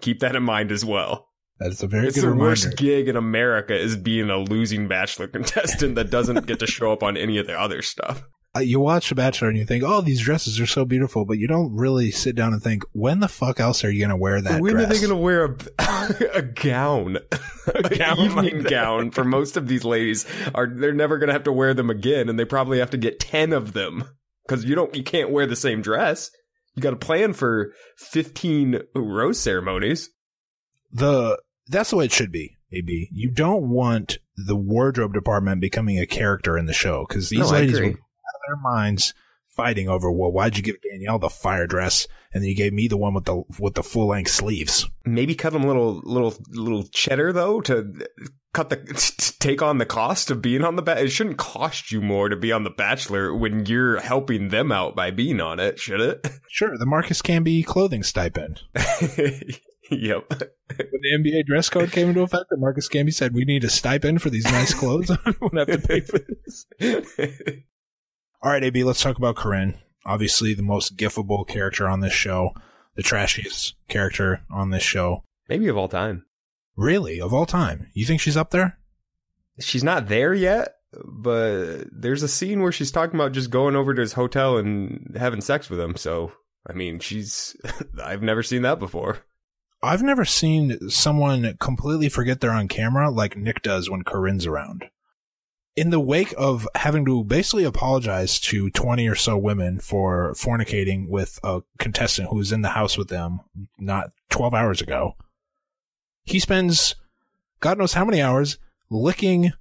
Keep 0.00 0.20
that 0.20 0.36
in 0.36 0.42
mind 0.42 0.72
as 0.72 0.84
well. 0.84 1.26
That's 1.58 1.82
a 1.82 1.86
very 1.86 2.06
It's 2.06 2.14
good 2.16 2.24
the 2.24 2.28
reminder. 2.28 2.48
worst 2.50 2.76
gig 2.78 3.08
in 3.08 3.16
America 3.16 3.76
is 3.76 3.96
being 3.96 4.30
a 4.30 4.38
losing 4.38 4.88
bachelor 4.88 5.26
contestant 5.28 5.96
that 5.96 6.10
doesn't 6.10 6.46
get 6.46 6.60
to 6.60 6.66
show 6.66 6.92
up 6.92 7.02
on 7.02 7.16
any 7.18 7.36
of 7.36 7.46
the 7.46 7.58
other 7.58 7.82
stuff. 7.82 8.22
Uh, 8.56 8.60
you 8.60 8.80
watch 8.80 9.08
The 9.08 9.14
Bachelor 9.14 9.48
and 9.48 9.56
you 9.56 9.64
think, 9.64 9.84
"Oh, 9.86 10.00
these 10.00 10.20
dresses 10.20 10.58
are 10.58 10.66
so 10.66 10.84
beautiful," 10.84 11.24
but 11.24 11.38
you 11.38 11.46
don't 11.46 11.72
really 11.72 12.10
sit 12.10 12.34
down 12.34 12.52
and 12.52 12.60
think, 12.62 12.82
"When 12.92 13.20
the 13.20 13.28
fuck 13.28 13.60
else 13.60 13.84
are 13.84 13.90
you 13.90 14.00
going 14.00 14.10
to 14.10 14.16
wear 14.16 14.40
that 14.42 14.60
when 14.60 14.72
dress?" 14.72 14.86
are 14.86 14.88
they 14.92 14.98
going 14.98 15.10
to 15.10 15.16
wear 15.16 15.44
a, 15.78 16.30
a 16.38 16.42
gown, 16.42 17.18
a 17.74 17.82
gown 17.96 18.18
evening 18.18 18.62
like 18.64 18.68
gown 18.70 19.10
for 19.12 19.22
most 19.24 19.56
of 19.56 19.68
these 19.68 19.84
ladies? 19.84 20.26
Are 20.54 20.66
they're 20.66 20.92
never 20.92 21.18
going 21.18 21.28
to 21.28 21.32
have 21.32 21.44
to 21.44 21.52
wear 21.52 21.74
them 21.74 21.90
again, 21.90 22.28
and 22.28 22.38
they 22.38 22.44
probably 22.44 22.80
have 22.80 22.90
to 22.90 22.96
get 22.98 23.20
ten 23.20 23.52
of 23.52 23.72
them 23.72 24.02
because 24.48 24.64
you 24.64 24.74
don't 24.74 24.96
you 24.96 25.04
can't 25.04 25.30
wear 25.30 25.46
the 25.46 25.54
same 25.54 25.80
dress. 25.80 26.32
You 26.74 26.82
got 26.82 26.90
to 26.90 26.96
plan 26.96 27.34
for 27.34 27.72
fifteen 27.98 28.80
rose 28.96 29.38
ceremonies. 29.38 30.10
the 30.92 31.40
that's 31.68 31.90
the 31.90 31.96
way 31.96 32.06
it 32.06 32.12
should 32.12 32.32
be. 32.32 32.56
AB, 32.72 33.08
you 33.12 33.30
don't 33.30 33.68
want 33.68 34.18
the 34.36 34.56
wardrobe 34.56 35.12
department 35.12 35.60
becoming 35.60 35.98
a 35.98 36.06
character 36.06 36.56
in 36.58 36.66
the 36.66 36.72
show 36.72 37.04
because 37.08 37.28
these 37.28 37.40
No, 37.40 37.46
I 37.48 37.50
ladies 37.60 37.76
agree. 37.76 37.88
will 37.88 37.94
go 37.94 37.98
out 37.98 38.00
of 38.00 38.09
their 38.50 38.56
minds 38.56 39.14
fighting 39.48 39.88
over, 39.88 40.10
well, 40.10 40.32
why'd 40.32 40.56
you 40.56 40.62
give 40.62 40.80
Danielle 40.80 41.18
the 41.18 41.28
fire 41.28 41.66
dress 41.66 42.06
and 42.32 42.42
then 42.42 42.48
you 42.48 42.56
gave 42.56 42.72
me 42.72 42.88
the 42.88 42.96
one 42.96 43.14
with 43.14 43.24
the 43.24 43.42
with 43.58 43.74
the 43.74 43.82
full 43.82 44.08
length 44.08 44.30
sleeves? 44.30 44.88
Maybe 45.04 45.34
cut 45.34 45.54
him 45.54 45.64
a 45.64 45.66
little 45.66 46.00
little 46.04 46.34
little 46.48 46.84
cheddar 46.84 47.32
though 47.32 47.60
to 47.62 47.92
cut 48.52 48.70
the 48.70 48.76
to 48.76 49.38
take 49.38 49.62
on 49.62 49.78
the 49.78 49.86
cost 49.86 50.30
of 50.30 50.42
being 50.42 50.64
on 50.64 50.76
the 50.76 50.82
ba- 50.82 51.02
it 51.02 51.08
shouldn't 51.10 51.36
cost 51.36 51.92
you 51.92 52.00
more 52.00 52.28
to 52.28 52.36
be 52.36 52.52
on 52.52 52.64
the 52.64 52.70
bachelor 52.70 53.34
when 53.34 53.66
you're 53.66 54.00
helping 54.00 54.48
them 54.48 54.72
out 54.72 54.96
by 54.96 55.10
being 55.10 55.40
on 55.40 55.60
it 55.60 55.78
should 55.78 56.00
it 56.00 56.26
Sure, 56.48 56.76
the 56.78 56.86
Marcus 56.86 57.22
Camby 57.22 57.64
clothing 57.64 58.02
stipend. 58.02 58.60
yep 59.90 60.24
When 60.28 61.00
the 61.02 61.18
NBA 61.18 61.46
dress 61.46 61.68
code 61.68 61.92
came 61.92 62.08
into 62.08 62.22
effect, 62.22 62.46
Marcus 62.52 62.88
Camby 62.88 63.12
said, 63.12 63.34
"We 63.34 63.44
need 63.44 63.64
a 63.64 63.70
stipend 63.70 64.22
for 64.22 64.30
these 64.30 64.44
nice 64.44 64.72
clothes. 64.72 65.10
I 65.26 65.32
don't 65.32 65.58
have 65.58 65.68
to 65.68 65.78
pay 65.78 66.00
for 66.00 66.18
this." 66.18 66.66
All 68.42 68.50
right, 68.50 68.64
AB, 68.64 68.84
let's 68.84 69.02
talk 69.02 69.18
about 69.18 69.36
Corinne. 69.36 69.74
Obviously, 70.06 70.54
the 70.54 70.62
most 70.62 70.96
gifable 70.96 71.46
character 71.46 71.86
on 71.86 72.00
this 72.00 72.12
show, 72.12 72.54
the 72.94 73.02
trashiest 73.02 73.74
character 73.88 74.42
on 74.50 74.70
this 74.70 74.82
show. 74.82 75.22
maybe 75.48 75.68
of 75.68 75.76
all 75.76 75.88
time 75.88 76.24
Really, 76.76 77.20
of 77.20 77.34
all 77.34 77.44
time, 77.46 77.88
you 77.92 78.06
think 78.06 78.20
she's 78.20 78.36
up 78.36 78.50
there? 78.50 78.78
she's 79.58 79.84
not 79.84 80.08
there 80.08 80.32
yet 80.32 80.76
but 81.04 81.84
there's 81.92 82.22
a 82.22 82.28
scene 82.28 82.62
where 82.62 82.72
she's 82.72 82.90
talking 82.90 83.14
about 83.14 83.32
just 83.32 83.50
going 83.50 83.76
over 83.76 83.92
to 83.92 84.00
his 84.00 84.14
hotel 84.14 84.56
and 84.56 85.14
having 85.18 85.42
sex 85.42 85.68
with 85.68 85.78
him 85.78 85.96
so 85.96 86.32
i 86.66 86.72
mean 86.72 86.98
she's 86.98 87.54
i've 88.02 88.22
never 88.22 88.42
seen 88.42 88.62
that 88.62 88.78
before 88.78 89.18
I've 89.82 90.02
never 90.02 90.24
seen 90.24 90.88
someone 90.88 91.56
completely 91.60 92.08
forget 92.08 92.40
they're 92.40 92.50
on 92.50 92.68
camera 92.68 93.10
like 93.10 93.36
Nick 93.36 93.60
does 93.62 93.88
when 93.90 94.02
Corinne's 94.02 94.46
around. 94.46 94.86
In 95.76 95.90
the 95.90 96.00
wake 96.00 96.34
of 96.36 96.68
having 96.74 97.04
to 97.06 97.24
basically 97.24 97.64
apologize 97.64 98.38
to 98.40 98.70
20 98.70 99.08
or 99.08 99.14
so 99.14 99.38
women 99.38 99.78
for 99.78 100.32
fornicating 100.34 101.08
with 101.08 101.38
a 101.42 101.62
contestant 101.78 102.28
who 102.28 102.36
was 102.36 102.52
in 102.52 102.62
the 102.62 102.70
house 102.70 102.98
with 102.98 103.08
them 103.08 103.40
not 103.78 104.10
12 104.30 104.52
hours 104.52 104.80
ago, 104.80 105.16
he 106.24 106.38
spends 106.38 106.96
God 107.60 107.78
knows 107.78 107.92
how 107.92 108.04
many 108.04 108.20
hours 108.20 108.58
licking 108.90 109.52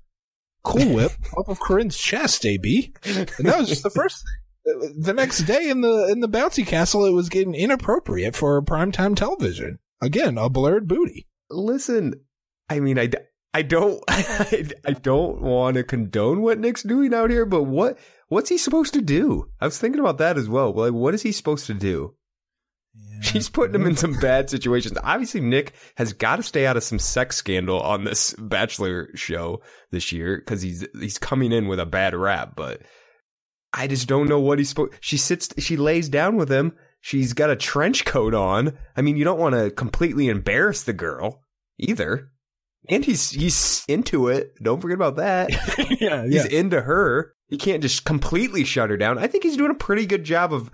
Cool 0.64 0.90
Whip 0.96 1.12
off 1.38 1.48
of 1.48 1.60
Corinne's 1.60 1.98
chest, 1.98 2.46
AB. 2.46 2.94
And 3.06 3.28
that 3.40 3.60
was 3.60 3.70
just 3.70 3.84
the 3.84 3.90
first 3.90 4.26
thing. 4.66 4.94
The 5.00 5.14
next 5.14 5.44
day 5.44 5.70
in 5.70 5.82
the 5.82 6.08
in 6.12 6.20
the 6.20 6.30
bouncy 6.30 6.68
castle, 6.68 7.06
it 7.06 7.12
was 7.12 7.30
getting 7.30 7.56
inappropriate 7.56 8.36
for 8.36 8.62
primetime 8.62 9.16
television. 9.16 9.80
Again, 10.02 10.38
a 10.38 10.50
blurred 10.50 10.88
booty. 10.88 11.28
listen 11.50 12.14
i 12.70 12.80
mean 12.80 13.00
i, 13.00 13.10
I 13.54 13.64
don't 13.64 14.04
i 14.08 14.94
don't 15.02 15.42
want 15.42 15.76
to 15.76 15.84
condone 15.84 16.42
what 16.42 16.60
nick's 16.60 16.84
doing 16.84 17.14
out 17.14 17.30
here 17.30 17.46
but 17.46 17.64
what 17.64 17.98
what's 18.28 18.50
he 18.50 18.58
supposed 18.60 18.94
to 18.94 19.02
do? 19.02 19.50
I 19.60 19.66
was 19.66 19.80
thinking 19.80 20.00
about 20.00 20.20
that 20.20 20.38
as 20.38 20.48
well 20.48 20.72
like 20.72 20.94
what 20.94 21.14
is 21.14 21.24
he 21.24 21.32
supposed 21.32 21.66
to 21.68 21.74
do? 21.74 22.16
She's 23.22 23.50
putting 23.50 23.76
him 23.76 23.86
in 23.86 23.96
some 23.96 24.14
bad 24.14 24.50
situations. 24.50 24.98
Obviously 25.04 25.42
nick 25.42 25.74
has 25.96 26.14
got 26.14 26.36
to 26.36 26.44
stay 26.44 26.68
out 26.68 26.78
of 26.78 26.84
some 26.84 27.00
sex 27.00 27.38
scandal 27.38 27.80
on 27.82 28.04
this 28.04 28.34
bachelor 28.38 29.10
show 29.16 29.62
this 29.92 30.12
year 30.12 30.38
because 30.38 30.62
he's 30.62 30.86
he's 31.00 31.18
coming 31.18 31.52
in 31.52 31.68
with 31.68 31.80
a 31.80 31.86
bad 31.86 32.14
rap 32.14 32.54
but 32.56 32.82
i 33.74 33.88
just 33.88 34.08
don't 34.08 34.30
know 34.30 34.40
what 34.40 34.60
he's 34.60 34.70
supposed 34.70 34.94
she 35.00 35.18
sits 35.18 35.50
she 35.58 35.76
lays 35.76 36.08
down 36.08 36.36
with 36.36 36.52
him. 36.52 36.74
She's 37.02 37.32
got 37.32 37.50
a 37.50 37.56
trench 37.56 38.04
coat 38.04 38.36
on. 38.36 38.78
I 38.96 39.02
mean 39.02 39.18
you 39.18 39.24
don't 39.24 39.40
want 39.40 39.56
to 39.56 39.72
completely 39.72 40.28
embarrass 40.28 40.84
the 40.84 40.94
girl 40.94 41.42
either 41.80 42.30
and 42.90 43.06
he's 43.06 43.32
he's 43.32 43.84
into 43.88 44.28
it 44.28 44.54
don't 44.62 44.82
forget 44.82 44.96
about 44.96 45.16
that 45.16 45.50
yeah, 46.02 46.26
he's 46.26 46.46
into 46.46 46.82
her 46.82 47.34
he 47.48 47.58
can't 47.58 47.82
just 47.82 48.06
completely 48.06 48.64
shut 48.64 48.90
her 48.90 48.98
down 48.98 49.18
i 49.18 49.28
think 49.28 49.44
he's 49.44 49.58
doing 49.58 49.72
a 49.72 49.76
pretty 49.76 50.06
good 50.06 50.24
job 50.24 50.54
of 50.54 50.70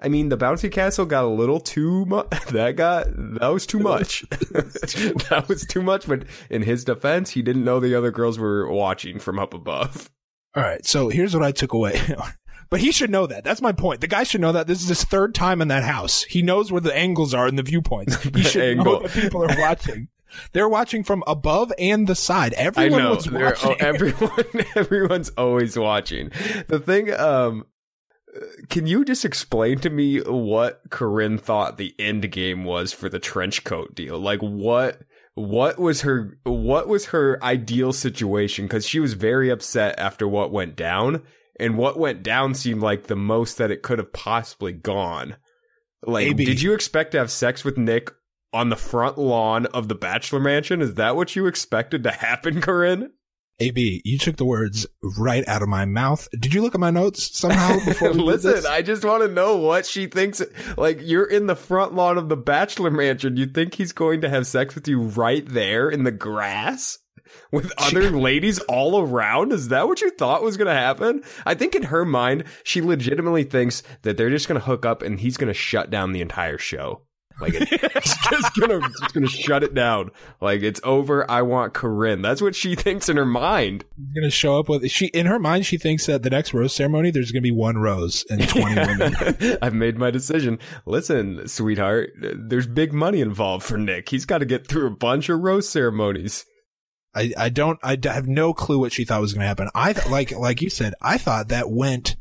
I 0.00 0.08
mean, 0.08 0.28
the 0.28 0.36
bouncy 0.36 0.70
castle 0.70 1.06
got 1.06 1.24
a 1.24 1.28
little 1.28 1.60
too 1.60 2.04
much. 2.04 2.26
That 2.52 2.76
got 2.76 3.06
that 3.40 3.48
was 3.48 3.66
too 3.66 3.78
much. 3.78 4.22
that 4.30 5.46
was 5.48 5.66
too 5.66 5.82
much. 5.82 6.06
But 6.06 6.24
in 6.48 6.62
his 6.62 6.84
defense, 6.84 7.30
he 7.30 7.42
didn't 7.42 7.64
know 7.64 7.80
the 7.80 7.94
other 7.94 8.10
girls 8.10 8.38
were 8.38 8.70
watching 8.70 9.18
from 9.18 9.38
up 9.38 9.52
above. 9.52 10.10
All 10.54 10.62
right. 10.62 10.84
So 10.86 11.08
here's 11.08 11.34
what 11.34 11.42
I 11.42 11.50
took 11.50 11.72
away. 11.72 12.00
but 12.70 12.80
he 12.80 12.92
should 12.92 13.10
know 13.10 13.26
that. 13.26 13.42
That's 13.44 13.60
my 13.60 13.72
point. 13.72 14.00
The 14.00 14.06
guy 14.06 14.22
should 14.22 14.40
know 14.40 14.52
that 14.52 14.66
this 14.66 14.82
is 14.82 14.88
his 14.88 15.04
third 15.04 15.34
time 15.34 15.60
in 15.60 15.68
that 15.68 15.82
house. 15.82 16.22
He 16.22 16.40
knows 16.40 16.70
where 16.70 16.80
the 16.80 16.96
angles 16.96 17.34
are 17.34 17.46
and 17.46 17.58
the 17.58 17.62
viewpoints. 17.62 18.22
He 18.22 18.42
should 18.42 18.62
angle. 18.62 19.00
know 19.00 19.08
that 19.08 19.12
people 19.12 19.42
are 19.42 19.58
watching. 19.58 20.08
They're 20.52 20.68
watching 20.68 21.04
from 21.04 21.22
above 21.26 21.72
and 21.78 22.06
the 22.06 22.14
side. 22.14 22.54
I 22.56 22.88
know 22.88 23.14
was 23.14 23.30
watching. 23.30 23.70
oh, 23.70 23.76
everyone. 23.80 24.44
Everyone's 24.76 25.30
always 25.30 25.78
watching. 25.78 26.30
The 26.68 26.80
thing, 26.80 27.12
um, 27.14 27.66
can 28.68 28.86
you 28.86 29.04
just 29.04 29.24
explain 29.24 29.78
to 29.80 29.90
me 29.90 30.20
what 30.20 30.82
Corinne 30.90 31.38
thought 31.38 31.78
the 31.78 31.94
end 31.98 32.30
game 32.30 32.64
was 32.64 32.92
for 32.92 33.08
the 33.08 33.18
trench 33.18 33.64
coat 33.64 33.94
deal? 33.94 34.18
Like 34.18 34.40
what? 34.40 35.02
What 35.34 35.78
was 35.78 36.00
her 36.00 36.38
what 36.44 36.88
was 36.88 37.06
her 37.06 37.38
ideal 37.44 37.92
situation 37.92 38.68
cuz 38.68 38.86
she 38.86 39.00
was 39.00 39.12
very 39.12 39.50
upset 39.50 39.94
after 39.98 40.26
what 40.26 40.50
went 40.50 40.76
down 40.76 41.22
and 41.58 41.76
what 41.76 41.98
went 41.98 42.22
down 42.22 42.54
seemed 42.54 42.82
like 42.82 43.04
the 43.04 43.16
most 43.16 43.58
that 43.58 43.70
it 43.70 43.82
could 43.82 43.98
have 43.98 44.12
possibly 44.12 44.72
gone. 44.72 45.36
Like 46.02 46.28
AB. 46.28 46.44
did 46.44 46.62
you 46.62 46.72
expect 46.72 47.12
to 47.12 47.18
have 47.18 47.30
sex 47.30 47.64
with 47.64 47.78
Nick 47.78 48.10
on 48.56 48.70
the 48.70 48.76
front 48.76 49.18
lawn 49.18 49.66
of 49.66 49.88
the 49.88 49.94
bachelor 49.94 50.40
mansion? 50.40 50.80
Is 50.80 50.94
that 50.94 51.14
what 51.14 51.36
you 51.36 51.46
expected 51.46 52.02
to 52.04 52.10
happen, 52.10 52.62
Corinne? 52.62 53.12
AB, 53.58 54.02
you 54.04 54.18
took 54.18 54.36
the 54.36 54.44
words 54.44 54.86
right 55.18 55.46
out 55.46 55.62
of 55.62 55.68
my 55.68 55.84
mouth. 55.84 56.26
Did 56.32 56.54
you 56.54 56.62
look 56.62 56.74
at 56.74 56.80
my 56.80 56.90
notes 56.90 57.38
somehow 57.38 57.76
before 57.84 58.12
we 58.12 58.18
did 58.18 58.24
Listen? 58.24 58.66
I 58.66 58.80
just 58.80 59.04
want 59.04 59.22
to 59.24 59.28
know 59.28 59.56
what 59.56 59.84
she 59.84 60.06
thinks. 60.06 60.42
Like, 60.76 61.00
you're 61.02 61.24
in 61.24 61.46
the 61.46 61.56
front 61.56 61.94
lawn 61.94 62.16
of 62.16 62.30
the 62.30 62.36
bachelor 62.36 62.90
mansion. 62.90 63.36
You 63.36 63.46
think 63.46 63.74
he's 63.74 63.92
going 63.92 64.22
to 64.22 64.28
have 64.30 64.46
sex 64.46 64.74
with 64.74 64.88
you 64.88 65.00
right 65.00 65.46
there 65.46 65.90
in 65.90 66.04
the 66.04 66.10
grass? 66.10 66.98
With 67.50 67.72
other 67.78 68.10
ladies 68.18 68.58
all 68.60 69.00
around? 69.00 69.52
Is 69.52 69.68
that 69.68 69.88
what 69.88 70.00
you 70.00 70.10
thought 70.10 70.42
was 70.42 70.56
going 70.56 70.68
to 70.68 70.74
happen? 70.74 71.22
I 71.44 71.54
think 71.54 71.74
in 71.74 71.84
her 71.84 72.04
mind, 72.04 72.44
she 72.62 72.80
legitimately 72.80 73.44
thinks 73.44 73.82
that 74.02 74.16
they're 74.16 74.30
just 74.30 74.48
going 74.48 74.60
to 74.60 74.66
hook 74.66 74.86
up 74.86 75.02
and 75.02 75.20
he's 75.20 75.36
going 75.36 75.48
to 75.48 75.54
shut 75.54 75.90
down 75.90 76.12
the 76.12 76.22
entire 76.22 76.58
show. 76.58 77.05
Like, 77.40 77.54
it, 77.54 77.68
he's 77.68 78.16
just 78.30 78.54
going 78.54 78.80
to 78.80 78.88
just 79.00 79.14
gonna 79.14 79.28
shut 79.28 79.62
it 79.62 79.74
down. 79.74 80.10
Like, 80.40 80.62
it's 80.62 80.80
over. 80.84 81.30
I 81.30 81.42
want 81.42 81.74
Corinne. 81.74 82.22
That's 82.22 82.40
what 82.40 82.54
she 82.54 82.74
thinks 82.74 83.08
in 83.08 83.16
her 83.16 83.26
mind. 83.26 83.84
He's 83.96 84.14
gonna 84.14 84.30
show 84.30 84.58
up 84.58 84.68
with 84.68 84.88
she 84.90 85.06
in 85.06 85.26
her 85.26 85.38
mind. 85.38 85.66
She 85.66 85.76
thinks 85.76 86.06
that 86.06 86.22
the 86.22 86.30
next 86.30 86.54
rose 86.54 86.74
ceremony 86.74 87.10
there's 87.10 87.32
gonna 87.32 87.42
be 87.42 87.50
one 87.50 87.78
rose 87.78 88.24
and 88.30 88.48
twenty 88.48 88.74
women. 88.74 89.58
I've 89.60 89.74
made 89.74 89.98
my 89.98 90.10
decision. 90.10 90.58
Listen, 90.86 91.46
sweetheart, 91.46 92.10
there's 92.18 92.66
big 92.66 92.92
money 92.92 93.20
involved 93.20 93.64
for 93.64 93.76
Nick. 93.76 94.08
He's 94.08 94.24
got 94.24 94.38
to 94.38 94.46
get 94.46 94.66
through 94.66 94.86
a 94.86 94.96
bunch 94.96 95.28
of 95.28 95.40
rose 95.40 95.68
ceremonies. 95.68 96.44
I, 97.14 97.32
I 97.36 97.48
don't 97.48 97.78
I 97.82 97.98
have 98.04 98.28
no 98.28 98.52
clue 98.52 98.78
what 98.78 98.92
she 98.92 99.04
thought 99.04 99.22
was 99.22 99.32
going 99.32 99.42
to 99.42 99.48
happen. 99.48 99.70
I 99.74 99.94
th- 99.94 100.08
like 100.08 100.32
like 100.32 100.60
you 100.60 100.68
said, 100.68 100.94
I 101.00 101.16
thought 101.16 101.48
that 101.48 101.70
went 101.70 102.16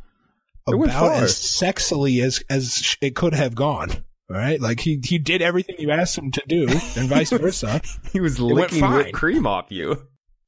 about 0.67 1.23
as 1.23 1.35
sexily 1.35 2.23
as 2.23 2.43
as 2.49 2.97
it 3.01 3.15
could 3.15 3.33
have 3.33 3.55
gone. 3.55 4.03
All 4.29 4.37
right, 4.37 4.59
like 4.59 4.79
he 4.79 4.99
he 5.03 5.19
did 5.19 5.41
everything 5.41 5.75
you 5.77 5.91
asked 5.91 6.17
him 6.17 6.31
to 6.31 6.41
do, 6.47 6.67
and 6.67 7.07
vice 7.07 7.29
versa. 7.31 7.81
He 8.11 8.19
was 8.19 8.41
went 8.41 8.55
licking 8.55 8.91
whipped 8.91 9.13
cream 9.13 9.45
off 9.45 9.67
you. 9.69 10.07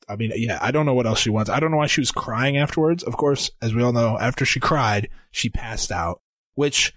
I 0.09 0.15
mean, 0.15 0.31
yeah, 0.35 0.57
I 0.61 0.71
don't 0.71 0.85
know 0.85 0.93
what 0.93 1.05
else 1.05 1.19
she 1.19 1.29
wants. 1.29 1.49
I 1.49 1.59
don't 1.59 1.69
know 1.69 1.77
why 1.77 1.87
she 1.87 2.01
was 2.01 2.11
crying 2.11 2.57
afterwards. 2.57 3.03
Of 3.03 3.17
course, 3.17 3.51
as 3.61 3.73
we 3.73 3.83
all 3.83 3.91
know, 3.91 4.17
after 4.17 4.45
she 4.45 4.59
cried, 4.59 5.09
she 5.31 5.49
passed 5.49 5.91
out. 5.91 6.21
Which 6.55 6.93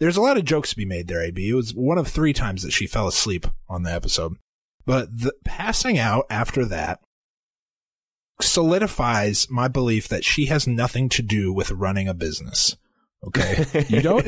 there's 0.00 0.16
a 0.16 0.22
lot 0.22 0.38
of 0.38 0.44
jokes 0.44 0.70
to 0.70 0.76
be 0.76 0.84
made 0.84 1.06
there. 1.06 1.24
Ab, 1.24 1.38
it 1.38 1.54
was 1.54 1.74
one 1.74 1.98
of 1.98 2.08
three 2.08 2.32
times 2.32 2.62
that 2.62 2.72
she 2.72 2.86
fell 2.86 3.06
asleep 3.06 3.46
on 3.68 3.84
the 3.84 3.92
episode, 3.92 4.36
but 4.86 5.08
the 5.16 5.32
passing 5.44 5.98
out 5.98 6.26
after 6.30 6.64
that 6.64 7.00
solidifies 8.40 9.48
my 9.50 9.68
belief 9.68 10.08
that 10.08 10.24
she 10.24 10.46
has 10.46 10.66
nothing 10.66 11.08
to 11.10 11.22
do 11.22 11.52
with 11.52 11.70
running 11.70 12.08
a 12.08 12.14
business. 12.14 12.76
Okay, 13.24 13.84
you 13.88 14.00
don't 14.00 14.26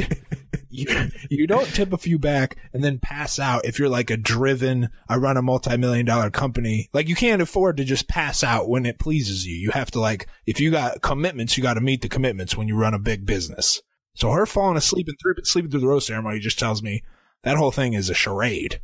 you, 0.71 1.11
you 1.29 1.47
don't 1.47 1.67
tip 1.67 1.93
a 1.93 1.99
few 1.99 2.19
back 2.19 2.57
and 2.73 2.83
then 2.83 2.99
pass 2.99 3.39
out 3.39 3.65
if 3.65 3.79
you're 3.79 3.89
like 3.89 4.11
a 4.11 4.17
driven 4.17 4.91
I 5.09 5.17
run 5.17 5.37
a 5.37 5.43
multi-million 5.43 6.07
dollar 6.07 6.31
company. 6.31 6.89
Like 6.93 7.09
you 7.09 7.15
can't 7.15 7.43
afford 7.43 7.77
to 7.77 7.85
just 7.85 8.09
pass 8.09 8.43
out 8.43 8.69
when 8.69 8.87
it 8.87 8.99
pleases 8.99 9.47
you. 9.47 9.57
You 9.57 9.71
have 9.71 9.91
to 9.93 10.01
like 10.01 10.29
if 10.47 10.61
you 10.61 10.71
got 10.71 11.03
commitments, 11.03 11.57
you 11.57 11.63
got 11.63 11.75
to 11.75 11.81
meet 11.81 12.03
the 12.03 12.09
commitments 12.09 12.57
when 12.57 12.69
you 12.69 12.77
run 12.77 12.95
a 12.95 12.99
big 12.99 13.27
business. 13.27 13.83
So 14.15 14.31
her 14.33 14.47
falling 14.47 14.77
asleep 14.77 15.09
and 15.09 15.47
sleeping 15.47 15.71
through 15.71 15.81
the 15.81 15.87
rose 15.87 16.07
ceremony 16.07 16.41
just 16.41 16.59
tells 16.59 16.83
me 16.83 17.03
that 17.43 17.57
whole 17.57 17.71
thing 17.71 17.95
is 17.95 18.11
a 18.11 18.15
charade. 18.15 18.81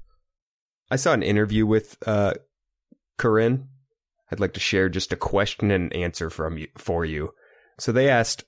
I 0.91 0.97
saw 0.97 1.13
an 1.13 1.23
interview 1.23 1.67
with 1.67 1.97
uh, 2.07 2.35
Corinne. 3.19 3.69
I'd 4.31 4.41
like 4.41 4.55
to 4.55 4.61
share 4.61 4.89
just 4.89 5.13
a 5.13 5.17
question 5.17 5.71
and 5.71 5.93
answer 5.93 6.31
from 6.31 6.59
you 6.59 6.69
for 6.77 7.05
you. 7.05 7.33
So 7.79 7.93
they 7.93 8.09
asked, 8.09 8.45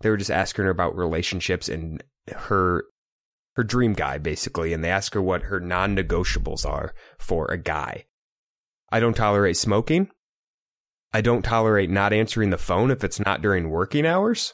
they 0.00 0.10
were 0.10 0.16
just 0.16 0.30
asking 0.30 0.64
her 0.64 0.70
about 0.70 0.96
relationships 0.96 1.68
and 1.68 2.02
her 2.34 2.84
her 3.54 3.64
dream 3.64 3.94
guy 3.94 4.18
basically, 4.18 4.72
and 4.72 4.84
they 4.84 4.90
ask 4.90 5.14
her 5.14 5.22
what 5.22 5.44
her 5.44 5.60
non-negotiables 5.60 6.66
are 6.66 6.92
for 7.18 7.46
a 7.46 7.56
guy. 7.56 8.04
I 8.92 9.00
don't 9.00 9.16
tolerate 9.16 9.56
smoking. 9.56 10.10
I 11.12 11.22
don't 11.22 11.42
tolerate 11.42 11.88
not 11.88 12.12
answering 12.12 12.50
the 12.50 12.58
phone 12.58 12.90
if 12.90 13.02
it's 13.02 13.18
not 13.18 13.40
during 13.40 13.70
working 13.70 14.04
hours. 14.04 14.52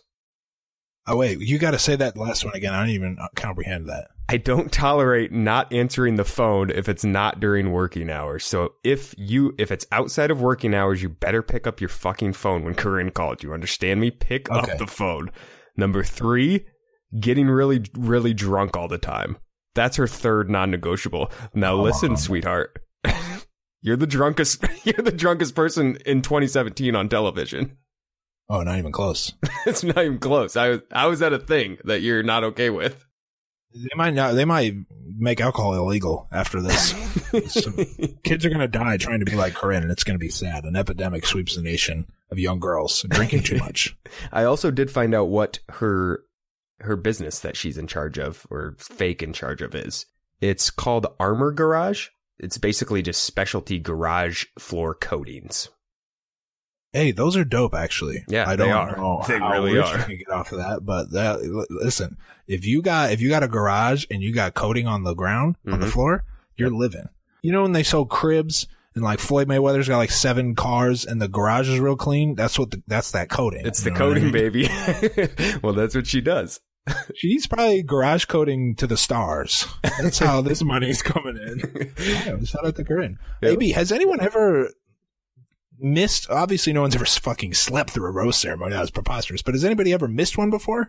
Oh 1.07 1.17
wait, 1.17 1.41
you 1.41 1.59
got 1.59 1.73
to 1.73 1.81
say 1.81 1.97
that 1.97 2.17
last 2.17 2.45
one 2.45 2.55
again. 2.55 2.73
I 2.75 2.79
don't 2.81 2.91
even 2.91 3.19
comprehend 3.35 3.89
that. 3.89 4.09
I 4.29 4.37
don't 4.37 4.71
tolerate 4.73 5.33
not 5.33 5.73
answering 5.73 6.15
the 6.15 6.25
phone 6.25 6.71
if 6.71 6.89
it's 6.89 7.05
not 7.05 7.41
during 7.41 7.73
working 7.73 8.09
hours. 8.09 8.45
So 8.45 8.75
if 8.85 9.13
you 9.19 9.53
if 9.59 9.73
it's 9.73 9.85
outside 9.91 10.31
of 10.31 10.41
working 10.41 10.75
hours, 10.75 11.03
you 11.03 11.09
better 11.09 11.43
pick 11.43 11.67
up 11.67 11.81
your 11.81 11.89
fucking 11.89 12.35
phone 12.35 12.63
when 12.65 12.75
Corinne 12.75 13.11
called 13.11 13.43
you. 13.43 13.53
Understand 13.53 14.01
me? 14.01 14.13
Pick 14.13 14.49
Okay. 14.49 14.73
up 14.73 14.79
the 14.79 14.87
phone. 14.87 15.33
Number 15.77 16.05
3, 16.05 16.65
getting 17.19 17.49
really 17.49 17.85
really 17.97 18.35
drunk 18.35 18.77
all 18.77 18.89
the 18.89 18.99
time. 18.99 19.37
That's 19.75 19.97
her 19.97 20.07
third 20.07 20.51
non-negotiable. 20.51 21.31
Now 21.55 21.75
listen, 21.77 22.17
sweetheart. 22.17 22.79
you're 23.83 23.97
the 23.97 24.07
drunkest 24.07 24.65
you're 24.85 25.05
the 25.05 25.13
drunkest 25.13 25.55
person 25.55 25.97
in 26.07 26.23
2017 26.23 26.95
on 26.95 27.09
television. 27.09 27.77
Oh, 28.49 28.63
not 28.63 28.79
even 28.79 28.93
close. 28.93 29.33
It's 29.65 29.85
not 29.85 29.99
even 29.99 30.19
close. 30.19 30.57
I 30.57 30.71
was 30.71 30.81
I 30.91 31.07
was 31.07 31.23
at 31.23 31.33
a 31.33 31.39
thing 31.39 31.79
that 31.85 32.03
you're 32.03 32.25
not 32.25 32.43
okay 32.43 32.69
with. 32.69 33.07
They 33.75 33.97
might 33.97 34.13
not. 34.13 34.35
They 34.35 34.45
might 34.45 34.75
make 35.17 35.41
alcohol 35.41 35.75
illegal 35.75 36.29
after 36.31 36.61
this. 36.61 36.93
Kids 38.23 38.45
are 38.45 38.49
going 38.49 38.61
to 38.61 38.69
die 38.69 38.97
trying 38.99 39.21
to 39.21 39.25
be 39.25 39.37
like 39.37 39.55
Corinne, 39.55 39.83
and 39.83 39.91
it's 39.91 40.05
going 40.05 40.17
to 40.17 40.23
be 40.23 40.29
sad. 40.29 40.65
An 40.65 40.77
epidemic 40.77 41.25
sweeps 41.25 41.57
the 41.57 41.63
nation 41.63 42.07
of 42.31 42.39
young 42.39 42.61
girls 42.61 43.07
drinking 43.09 43.45
too 43.45 43.57
much. 43.59 43.97
I 44.33 44.45
also 44.45 44.71
did 44.71 44.91
find 44.91 45.15
out 45.15 45.29
what 45.29 45.61
her 45.71 46.25
her 46.83 46.97
business 46.97 47.41
that 47.41 47.57
she's 47.57 47.79
in 47.79 47.87
charge 47.87 48.19
of 48.19 48.47
or 48.51 48.77
fake 48.79 49.23
in 49.23 49.33
charge 49.33 49.63
of 49.63 49.75
is. 49.75 50.07
It's 50.41 50.71
called 50.71 51.07
Armor 51.21 51.53
Garage. 51.53 52.09
It's 52.39 52.59
basically 52.59 53.03
just 53.03 53.23
specialty 53.23 53.79
garage 53.79 54.45
floor 54.59 54.95
coatings. 54.95 55.69
Hey, 56.93 57.11
those 57.11 57.37
are 57.37 57.45
dope. 57.45 57.75
Actually, 57.75 58.25
Yeah, 58.29 58.47
I 58.49 58.57
don't 58.57 58.71
are. 58.71 58.97
know 58.97 59.23
They 59.29 59.39
how 59.39 59.53
really 59.53 59.75
rich 59.75 59.87
are. 59.87 59.99
you 59.99 60.05
can 60.05 60.17
get 60.19 60.29
off 60.31 60.53
of 60.53 60.59
that, 60.59 60.85
but 60.85 61.11
that 61.13 61.67
listen, 61.71 62.19
if 62.47 62.67
you 62.67 62.83
got 62.83 63.13
if 63.13 63.21
you 63.21 63.31
got 63.31 63.43
a 63.43 63.49
garage 63.49 64.05
and 64.11 64.23
you 64.23 64.35
got 64.35 64.55
coating 64.55 64.87
on 64.87 65.03
the 65.05 65.15
ground 65.15 65.57
on 65.71 65.81
the 65.81 65.87
Mhm. 65.87 65.91
floor, 65.93 66.25
you're 66.57 66.71
living. 66.71 67.09
You 67.43 67.53
know 67.53 67.63
when 67.63 67.73
they 67.73 67.83
sell 67.83 68.05
cribs 68.05 68.67
and 68.95 69.03
like 69.03 69.21
Floyd 69.21 69.49
Mayweather's 69.49 69.89
got 69.89 69.97
like 69.97 70.11
seven 70.11 70.55
cars 70.55 71.07
and 71.07 71.21
the 71.23 71.29
garage 71.29 71.69
is 71.71 71.81
real 71.81 71.97
clean. 71.97 72.35
That's 72.35 72.59
what 72.59 72.73
the, 72.73 72.83
that's 72.87 73.13
that 73.13 73.31
coating. 73.31 73.65
It's 73.65 73.83
the 73.83 73.91
know 73.91 74.09
what 74.09 74.19
I 74.19 74.21
coating, 74.21 74.25
mean? 74.25 74.33
baby. 74.33 75.59
well, 75.63 75.73
that's 75.73 75.95
what 75.95 76.07
she 76.07 76.21
does. 76.21 76.61
She's 77.15 77.47
probably 77.47 77.83
garage 77.83 78.25
coding 78.25 78.75
to 78.77 78.87
the 78.87 78.97
stars. 78.97 79.67
That's 80.01 80.19
how 80.19 80.41
this 80.43 80.63
money's 80.63 81.03
coming 81.03 81.37
in. 81.37 81.93
Yeah, 81.99 82.41
shout 82.45 82.67
out 82.67 82.77
to 82.77 82.85
Corinne. 82.85 83.19
Yeah. 83.43 83.51
AB, 83.51 83.73
has 83.73 83.93
anyone 83.93 84.21
ever 84.21 84.71
missed? 85.79 86.29
Obviously, 86.31 86.73
no 86.73 86.83
one's 86.83 86.95
ever 86.95 87.05
fucking 87.05 87.55
slept 87.55 87.91
through 87.91 88.07
a 88.07 88.11
rose 88.11 88.37
ceremony. 88.37 88.73
That 88.73 88.81
was 88.81 88.91
preposterous. 88.91 89.43
But 89.43 89.55
has 89.55 89.65
anybody 89.65 89.93
ever 89.93 90.09
missed 90.09 90.37
one 90.39 90.51
before? 90.51 90.89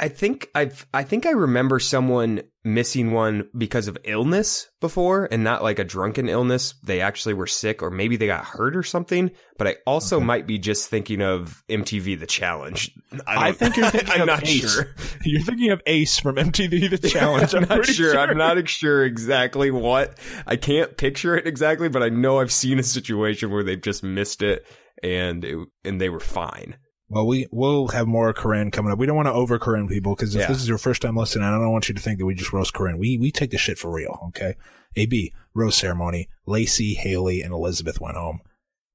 I 0.00 0.08
think 0.08 0.48
I've 0.54 0.86
I 0.94 1.02
think 1.02 1.26
I 1.26 1.30
remember 1.30 1.80
someone 1.80 2.42
missing 2.64 3.10
one 3.12 3.48
because 3.56 3.88
of 3.88 3.96
illness 4.04 4.68
before 4.80 5.26
and 5.30 5.42
not 5.42 5.62
like 5.62 5.78
a 5.78 5.84
drunken 5.84 6.28
illness. 6.28 6.74
They 6.84 7.00
actually 7.00 7.34
were 7.34 7.46
sick 7.46 7.82
or 7.82 7.90
maybe 7.90 8.16
they 8.16 8.26
got 8.26 8.44
hurt 8.44 8.76
or 8.76 8.82
something. 8.82 9.30
But 9.56 9.66
I 9.68 9.76
also 9.86 10.16
Okay. 10.16 10.24
might 10.24 10.46
be 10.46 10.58
just 10.58 10.88
thinking 10.88 11.20
of 11.22 11.64
MTV 11.68 12.20
The 12.20 12.26
Challenge. 12.26 12.92
I, 13.26 13.46
don't- 13.46 13.56
think 13.58 13.76
you're 13.76 13.90
thinking 13.90 14.10
I'm 14.14 14.20
of 14.22 14.26
not 14.28 14.46
Ace. 14.46 14.72
sure. 14.72 14.94
You're 15.24 15.42
thinking 15.42 15.70
of 15.70 15.82
Ace 15.86 16.18
from 16.20 16.36
MTV 16.36 16.90
The 17.00 17.08
Challenge. 17.08 17.54
I'm, 17.54 17.62
not 17.62 17.70
pretty 17.70 17.92
sure. 17.94 18.16
I'm 18.18 18.36
not 18.38 18.68
sure 18.68 19.04
exactly 19.04 19.70
what. 19.72 20.16
I 20.46 20.56
can't 20.56 20.96
picture 20.96 21.36
it 21.36 21.46
exactly, 21.46 21.88
but 21.88 22.02
I 22.04 22.08
know 22.08 22.38
I've 22.40 22.52
seen 22.52 22.78
a 22.78 22.82
situation 22.84 23.50
where 23.50 23.64
they've 23.64 23.80
just 23.80 24.02
missed 24.04 24.42
it 24.42 24.64
and 25.02 25.44
it, 25.44 25.58
and 25.84 26.00
they 26.00 26.08
were 26.08 26.20
fine. 26.20 26.76
Well, 27.10 27.26
we 27.26 27.46
will 27.50 27.88
have 27.88 28.06
more 28.06 28.32
Corinne 28.34 28.70
coming 28.70 28.92
up. 28.92 28.98
We 28.98 29.06
don't 29.06 29.16
want 29.16 29.26
to 29.28 29.32
over 29.32 29.58
Corinne 29.58 29.88
people 29.88 30.14
because 30.14 30.34
if 30.34 30.42
Yeah. 30.42 30.48
this 30.48 30.58
is 30.60 30.68
your 30.68 30.76
first 30.78 31.00
time 31.02 31.16
listening, 31.16 31.44
I 31.46 31.50
don't 31.52 31.72
want 31.72 31.88
you 31.88 31.94
to 31.94 32.00
think 32.00 32.18
that 32.18 32.26
we 32.26 32.34
just 32.34 32.52
roast 32.52 32.74
Corinne. 32.74 32.98
We 32.98 33.16
we 33.16 33.30
take 33.30 33.50
the 33.50 33.58
shit 33.58 33.78
for 33.78 33.90
real. 33.90 34.18
Okay. 34.28 34.54
AB 34.96 35.32
rose 35.54 35.76
ceremony. 35.76 36.28
Lacey, 36.46 36.94
Haley, 36.94 37.40
and 37.42 37.52
Elizabeth 37.52 38.00
went 38.00 38.16
home. 38.16 38.40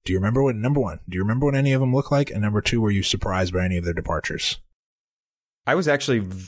Do 0.05 0.11
you 0.13 0.19
remember 0.19 0.43
what 0.43 0.55
number 0.55 0.79
one? 0.79 0.99
Do 1.09 1.15
you 1.15 1.21
remember 1.23 1.45
what 1.47 1.55
any 1.55 1.71
of 1.73 1.79
them 1.81 1.93
look 1.95 2.11
like? 2.11 2.29
And 2.29 2.41
number 2.41 2.61
two, 2.61 2.81
were 2.81 2.91
you 2.91 3.03
surprised 3.03 3.53
by 3.53 3.63
any 3.65 3.77
of 3.77 3.85
their 3.85 3.93
departures? 3.93 4.59
I 5.65 5.75
was 5.75 5.87
actually 5.87 6.19
v- 6.19 6.45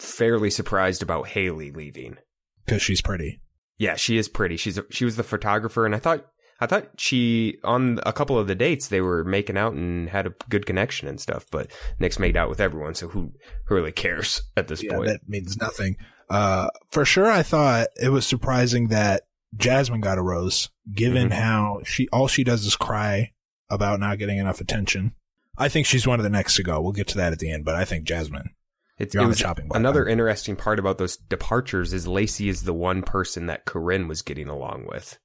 fairly 0.00 0.50
surprised 0.50 1.02
about 1.02 1.28
Haley 1.28 1.70
leaving. 1.70 2.18
Because 2.66 2.82
she's 2.82 3.00
pretty. 3.00 3.40
Yeah, 3.78 3.96
she 3.96 4.18
is 4.18 4.28
pretty. 4.28 4.58
She's 4.58 4.76
a, 4.76 4.84
she 4.90 5.06
was 5.06 5.16
the 5.16 5.22
photographer, 5.22 5.86
and 5.86 5.94
I 5.94 5.98
thought 5.98 6.26
I 6.60 6.66
thought 6.66 6.88
she 6.98 7.56
on 7.64 8.00
a 8.04 8.12
couple 8.12 8.38
of 8.38 8.46
the 8.46 8.54
dates 8.54 8.88
they 8.88 9.00
were 9.00 9.24
making 9.24 9.56
out 9.56 9.72
and 9.72 10.08
had 10.10 10.26
a 10.26 10.34
good 10.48 10.66
connection 10.66 11.08
and 11.08 11.20
stuff. 11.20 11.46
But 11.50 11.70
Nick's 11.98 12.18
made 12.18 12.36
out 12.36 12.48
with 12.50 12.60
everyone, 12.60 12.94
so 12.94 13.08
who 13.08 13.32
who 13.66 13.74
really 13.74 13.92
cares 13.92 14.42
at 14.56 14.68
this 14.68 14.82
Yeah, 14.82 14.94
point? 14.96 15.08
that 15.08 15.20
means 15.28 15.56
nothing. 15.56 15.96
Uh, 16.28 16.68
for 16.90 17.04
sure, 17.04 17.30
I 17.30 17.42
thought 17.42 17.88
it 18.00 18.10
was 18.10 18.26
surprising 18.26 18.88
that 18.88 19.22
Jasmine 19.56 20.00
got 20.00 20.18
a 20.18 20.22
rose, 20.22 20.68
given 20.92 21.30
Mhm. 21.30 21.32
how 21.32 21.80
she 21.84 22.08
all 22.12 22.28
she 22.28 22.44
does 22.44 22.64
is 22.64 22.76
cry 22.76 23.32
about 23.68 23.98
not 24.00 24.18
getting 24.18 24.38
enough 24.38 24.60
attention. 24.60 25.12
I 25.58 25.68
think 25.68 25.86
she's 25.86 26.06
one 26.06 26.20
of 26.20 26.24
the 26.24 26.30
next 26.30 26.54
to 26.56 26.62
go. 26.62 26.80
We'll 26.80 26.92
get 26.92 27.08
to 27.08 27.16
that 27.18 27.32
at 27.32 27.38
the 27.38 27.50
end, 27.50 27.64
but 27.64 27.74
I 27.74 27.84
think 27.84 28.04
Jasmine. 28.04 28.50
It's 28.98 29.14
it 29.14 29.18
on 29.18 29.24
the 29.24 29.28
was 29.28 29.38
chopping 29.38 29.68
another 29.74 30.06
interesting 30.06 30.56
part 30.56 30.78
about 30.78 30.98
those 30.98 31.16
departures 31.16 31.92
is 31.94 32.06
Lacey 32.06 32.48
is 32.50 32.62
the 32.64 32.74
one 32.74 33.02
person 33.02 33.46
that 33.46 33.64
Corinne 33.64 34.08
was 34.08 34.20
getting 34.22 34.46
along 34.48 34.84
with. 34.86 35.18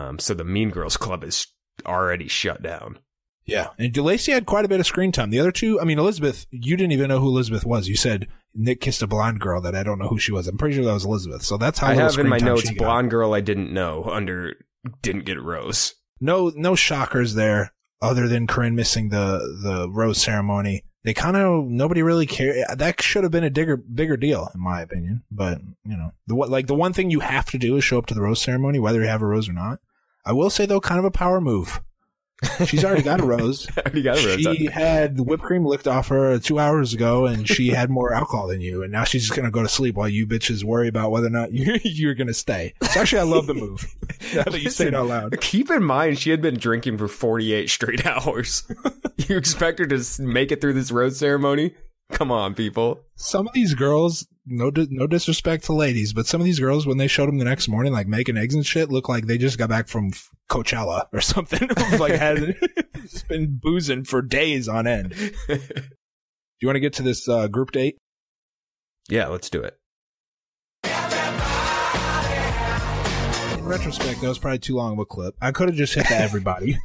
Um, 0.00 0.18
so 0.18 0.34
the 0.34 0.44
Mean 0.44 0.70
Girls 0.70 0.96
Club 0.96 1.24
is 1.24 1.46
already 1.84 2.28
shut 2.28 2.62
down. 2.62 2.98
Yeah, 3.44 3.68
and 3.78 3.96
Lacey 3.96 4.32
had 4.32 4.46
quite 4.46 4.64
a 4.64 4.68
bit 4.68 4.80
of 4.80 4.86
screen 4.86 5.10
time. 5.12 5.30
The 5.30 5.40
other 5.40 5.50
two, 5.50 5.80
I 5.80 5.84
mean, 5.84 5.98
Elizabeth, 5.98 6.46
you 6.50 6.76
didn't 6.76 6.92
even 6.92 7.08
know 7.08 7.18
who 7.18 7.28
Elizabeth 7.28 7.64
was. 7.64 7.88
You 7.88 7.96
said 7.96 8.28
Nick 8.54 8.80
kissed 8.80 9.02
a 9.02 9.06
blonde 9.06 9.40
girl 9.40 9.60
that 9.62 9.74
I 9.74 9.82
don't 9.82 9.98
know 9.98 10.08
who 10.08 10.18
she 10.18 10.30
was. 10.30 10.46
I'm 10.46 10.56
pretty 10.56 10.76
sure 10.76 10.84
that 10.84 10.92
was 10.92 11.04
Elizabeth. 11.04 11.42
So 11.42 11.56
that's 11.56 11.78
how 11.78 11.88
I 11.88 11.94
have 11.94 12.16
in 12.18 12.28
my 12.28 12.38
notes 12.38 12.70
blonde 12.72 13.10
girl 13.10 13.34
I 13.34 13.40
didn't 13.40 13.72
know 13.72 14.04
under 14.04 14.54
didn't 15.02 15.24
get 15.24 15.40
rose. 15.40 15.94
no 16.20 16.52
no 16.54 16.74
shockers 16.74 17.34
there 17.34 17.72
other 18.00 18.28
than 18.28 18.46
Corinne 18.46 18.76
missing 18.76 19.08
the 19.08 19.38
the 19.62 19.90
rose 19.90 20.18
ceremony. 20.18 20.84
They 21.02 21.14
kind 21.14 21.36
of 21.36 21.64
nobody 21.64 22.02
really 22.02 22.26
cared. 22.26 22.64
That 22.76 23.02
should 23.02 23.24
have 23.24 23.32
been 23.32 23.44
a 23.44 23.50
bigger 23.50 23.76
bigger 23.76 24.16
deal 24.16 24.50
in 24.54 24.60
my 24.60 24.80
opinion. 24.80 25.24
But 25.30 25.60
you 25.84 25.96
know 25.96 26.12
the 26.26 26.34
what 26.34 26.50
like 26.50 26.66
the 26.66 26.74
one 26.74 26.92
thing 26.92 27.10
you 27.10 27.20
have 27.20 27.46
to 27.50 27.58
do 27.58 27.76
is 27.76 27.84
show 27.84 27.98
up 27.98 28.06
to 28.06 28.14
the 28.14 28.22
rose 28.22 28.40
ceremony 28.42 28.78
whether 28.78 29.00
you 29.00 29.08
have 29.08 29.22
a 29.22 29.26
rose 29.26 29.48
or 29.48 29.54
not. 29.54 29.80
I 30.24 30.32
will 30.32 30.50
say 30.50 30.66
though, 30.66 30.80
kind 30.80 30.98
of 30.98 31.04
a 31.04 31.10
power 31.10 31.40
move. 31.40 31.80
She's 32.64 32.86
already 32.86 33.02
got 33.02 33.20
a 33.20 33.22
rose. 33.26 33.68
already 33.76 34.00
got 34.00 34.18
a 34.18 34.26
rose. 34.26 34.40
She 34.40 34.64
had 34.64 35.18
the 35.18 35.22
whipped 35.22 35.42
cream 35.42 35.66
licked 35.66 35.86
off 35.86 36.08
her 36.08 36.38
two 36.38 36.58
hours 36.58 36.94
ago, 36.94 37.26
and 37.26 37.46
she 37.46 37.68
had 37.68 37.90
more 37.90 38.14
alcohol 38.14 38.48
than 38.48 38.62
you. 38.62 38.82
And 38.82 38.90
now 38.90 39.04
she's 39.04 39.26
just 39.26 39.36
gonna 39.36 39.50
go 39.50 39.62
to 39.62 39.68
sleep 39.68 39.94
while 39.94 40.08
you 40.08 40.26
bitches 40.26 40.64
worry 40.64 40.88
about 40.88 41.10
whether 41.10 41.26
or 41.26 41.30
not 41.30 41.52
you're, 41.52 41.76
you're 41.82 42.14
gonna 42.14 42.32
stay. 42.32 42.72
So 42.82 43.00
actually, 43.00 43.20
I 43.20 43.24
love 43.24 43.46
the 43.46 43.54
move. 43.54 43.86
Now 44.34 44.42
that 44.44 44.60
you 44.60 44.70
say 44.70 44.88
it 44.88 44.94
out 44.94 45.06
loud. 45.06 45.40
Keep 45.40 45.70
in 45.70 45.82
mind, 45.82 46.18
she 46.18 46.30
had 46.30 46.42
been 46.42 46.58
drinking 46.58 46.98
for 46.98 47.08
48 47.08 47.70
straight 47.70 48.06
hours. 48.06 48.70
you 49.16 49.36
expect 49.36 49.78
her 49.78 49.86
to 49.86 50.04
make 50.22 50.52
it 50.52 50.60
through 50.60 50.74
this 50.74 50.92
rose 50.92 51.18
ceremony? 51.18 51.74
Come 52.12 52.30
on, 52.30 52.54
people. 52.54 53.00
some 53.16 53.48
of 53.48 53.54
these 53.54 53.72
girls, 53.74 54.26
no, 54.46 54.70
no 54.74 55.06
disrespect 55.06 55.64
to 55.64 55.72
ladies, 55.72 56.12
but 56.12 56.26
some 56.26 56.40
of 56.40 56.44
these 56.44 56.58
girls, 56.60 56.86
when 56.86 56.96
they 56.98 57.06
showed 57.06 57.28
them 57.28 57.38
the 57.38 57.44
next 57.44 57.68
morning, 57.68 57.92
like 57.92 58.06
making 58.06 58.36
eggs 58.36 58.54
and 58.54 58.64
shit, 58.66 58.90
look 58.90 59.08
like 59.08 59.26
they 59.26 59.38
just 59.38 59.58
got 59.58 59.68
back 59.68 59.86
from 59.88 60.10
Coachella 60.50 61.06
or 61.12 61.20
something. 61.22 61.68
like 61.98 62.12
had 62.14 62.56
just 63.02 63.28
been 63.28 63.58
boozing 63.62 64.04
for 64.04 64.22
days 64.22 64.68
on 64.68 64.86
end. 64.86 65.10
Do 65.48 65.58
you 66.60 66.68
want 66.68 66.76
to 66.76 66.80
get 66.80 66.92
to 66.94 67.02
this 67.02 67.28
uh, 67.28 67.48
group 67.48 67.70
date? 67.72 67.96
yeah, 69.08 69.26
let's 69.28 69.50
do 69.50 69.60
it. 69.62 69.76
In 73.58 73.64
retrospect, 73.66 74.20
that 74.20 74.28
was 74.28 74.38
probably 74.38 74.58
too 74.58 74.74
long 74.76 74.92
of 74.94 74.98
a 75.00 75.04
clip. 75.04 75.34
I 75.40 75.50
could 75.52 75.68
have 75.68 75.76
just 75.76 75.94
hit 75.94 76.06
the 76.08 76.16
everybody. 76.16 76.78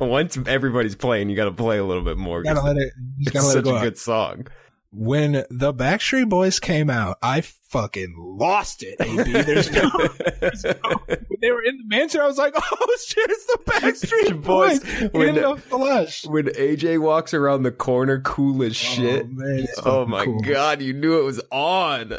Once 0.00 0.38
everybody's 0.46 0.94
playing, 0.96 1.28
you 1.30 1.36
got 1.36 1.44
to 1.46 1.52
play 1.52 1.78
a 1.78 1.84
little 1.84 2.02
bit 2.04 2.16
more. 2.18 2.42
gotta 2.42 2.60
let 2.60 2.76
it. 2.76 2.92
Just 3.18 3.28
It's 3.28 3.30
gotta 3.30 3.46
let 3.46 3.56
it 3.56 3.58
such 3.58 3.64
go. 3.64 3.74
a 3.74 3.78
out. 3.78 3.82
good 3.82 3.98
song. 3.98 4.46
When 4.94 5.44
the 5.48 5.72
Backstreet 5.72 6.28
Boys 6.28 6.60
came 6.60 6.90
out, 6.90 7.16
I 7.22 7.40
fucking 7.40 8.14
lost 8.18 8.82
it. 8.82 8.96
AB, 9.00 9.32
there's 9.42 9.70
no. 9.72 9.90
There's 10.38 10.64
no 10.64 10.72
when 11.06 11.26
they 11.40 11.50
were 11.50 11.62
in 11.62 11.78
the 11.78 11.84
mansion, 11.86 12.20
I 12.20 12.26
was 12.26 12.36
like, 12.36 12.52
"Oh 12.56 12.96
shit, 13.06 13.30
it's 13.30 13.46
the 13.46 13.58
Backstreet 13.66 14.42
Boys. 14.44 14.80
Boys 14.80 15.10
When- 15.12 15.28
in 15.30 15.34
the 15.36 15.56
flesh." 15.56 16.26
When 16.26 16.44
AJ 16.46 17.00
walks 17.00 17.32
around 17.32 17.62
the 17.62 17.70
corner, 17.72 18.20
cool 18.20 18.62
as 18.62 18.72
oh, 18.72 18.74
shit. 18.74 19.24
Oh, 19.24 19.28
man, 19.32 19.66
Oh, 19.84 20.06
my 20.06 20.24
cool. 20.26 20.40
god, 20.40 20.82
you 20.82 20.92
knew 20.92 21.18
it 21.18 21.24
was 21.24 21.40
on. 21.50 22.18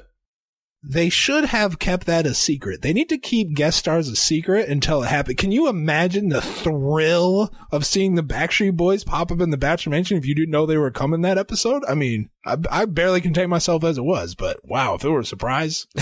They 0.85 1.09
should 1.09 1.45
have 1.45 1.79
kept 1.79 2.05
that 2.07 2.25
a 2.25 2.33
secret. 2.33 2.81
They 2.81 2.91
need 2.91 3.07
to 3.09 3.17
keep 3.17 3.55
guest 3.55 3.79
stars 3.79 4.09
a 4.09 4.17
secret 4.17 4.67
until 4.67 5.01
it 5.03 5.07
happened. 5.07 5.37
Can 5.37 5.51
you 5.51 5.69
imagine 5.69 6.27
the 6.27 6.41
thrill 6.41 7.53
of 7.71 7.85
seeing 7.85 8.15
the 8.15 8.21
Backstreet 8.21 8.75
Boys 8.75 9.05
pop 9.05 9.31
up 9.31 9.39
in 9.39 9.49
the 9.49 9.57
Bachelor 9.57 9.91
Mansion 9.91 10.17
if 10.17 10.25
you 10.25 10.35
didn't 10.35 10.51
know 10.51 10.65
they 10.65 10.77
were 10.77 10.91
coming 10.91 11.21
that 11.21 11.37
episode? 11.37 11.83
I 11.87 11.95
mean, 11.95 12.29
I, 12.45 12.57
I 12.69 12.85
barely 12.85 13.21
contain 13.21 13.49
myself 13.49 13.83
as 13.85 13.97
it 13.97 14.03
was, 14.03 14.35
but 14.35 14.59
wow, 14.63 14.95
if 14.95 15.05
it 15.05 15.09
were 15.09 15.21
a 15.21 15.25
surprise. 15.25 15.87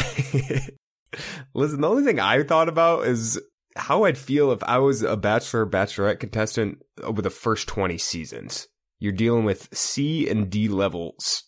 Listen, 1.53 1.81
the 1.81 1.89
only 1.89 2.03
thing 2.03 2.19
I 2.19 2.41
thought 2.43 2.69
about 2.69 3.05
is 3.05 3.39
how 3.75 4.03
I'd 4.05 4.17
feel 4.17 4.51
if 4.51 4.63
I 4.63 4.77
was 4.79 5.03
a 5.03 5.15
Bachelor 5.17 5.61
or 5.61 5.69
Bachelorette 5.69 6.19
contestant 6.19 6.79
over 7.03 7.21
the 7.21 7.29
first 7.29 7.67
20 7.67 7.97
seasons. 7.97 8.67
you're 8.99 9.11
dealing 9.11 9.43
with 9.45 9.69
C 9.75 10.29
and 10.29 10.49
D 10.49 10.67
level 10.67 11.15
s- 11.19 11.43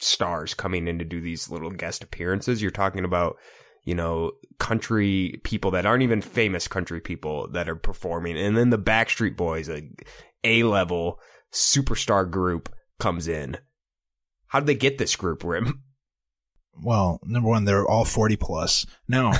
stars 0.00 0.54
coming 0.54 0.88
in 0.88 0.98
to 0.98 1.04
do 1.04 1.20
these 1.20 1.50
little 1.50 1.70
guest 1.70 2.02
appearances. 2.02 2.62
You're 2.62 2.70
talking 2.70 3.04
about, 3.04 3.36
you 3.84 3.94
know, 3.94 4.32
country 4.58 5.40
people 5.44 5.70
that 5.72 5.86
aren't 5.86 6.02
even 6.02 6.20
famous 6.20 6.68
country 6.68 7.00
people 7.00 7.48
that 7.52 7.68
are 7.68 7.76
performing. 7.76 8.36
And 8.38 8.56
then 8.56 8.70
the 8.70 8.78
Backstreet 8.78 9.36
Boys, 9.36 9.68
a 9.68 9.88
A 10.44 10.62
level 10.62 11.18
superstar 11.52 12.30
group 12.30 12.68
comes 12.98 13.28
in. 13.28 13.56
How 14.48 14.60
did 14.60 14.66
they 14.66 14.74
get 14.74 14.98
this 14.98 15.16
group, 15.16 15.44
Rim? 15.44 15.82
Well, 16.80 17.20
number 17.24 17.48
one, 17.48 17.64
they're 17.64 17.86
all 17.86 18.04
40 18.04 18.36
plus. 18.36 18.86
Now, 19.08 19.32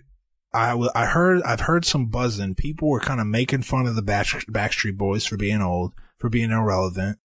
I, 0.54 0.70
w- 0.70 0.90
I 0.94 1.06
heard, 1.06 1.42
I've 1.42 1.60
heard 1.60 1.84
some 1.84 2.06
buzzing. 2.06 2.54
People 2.54 2.88
were 2.88 3.00
kind 3.00 3.20
of 3.20 3.26
making 3.26 3.62
fun 3.62 3.86
of 3.86 3.96
the 3.96 4.02
Back- 4.02 4.26
Backstreet 4.48 4.96
Boys 4.96 5.26
for 5.26 5.36
being 5.36 5.60
old, 5.60 5.92
for 6.18 6.30
being 6.30 6.50
irrelevant. 6.50 7.18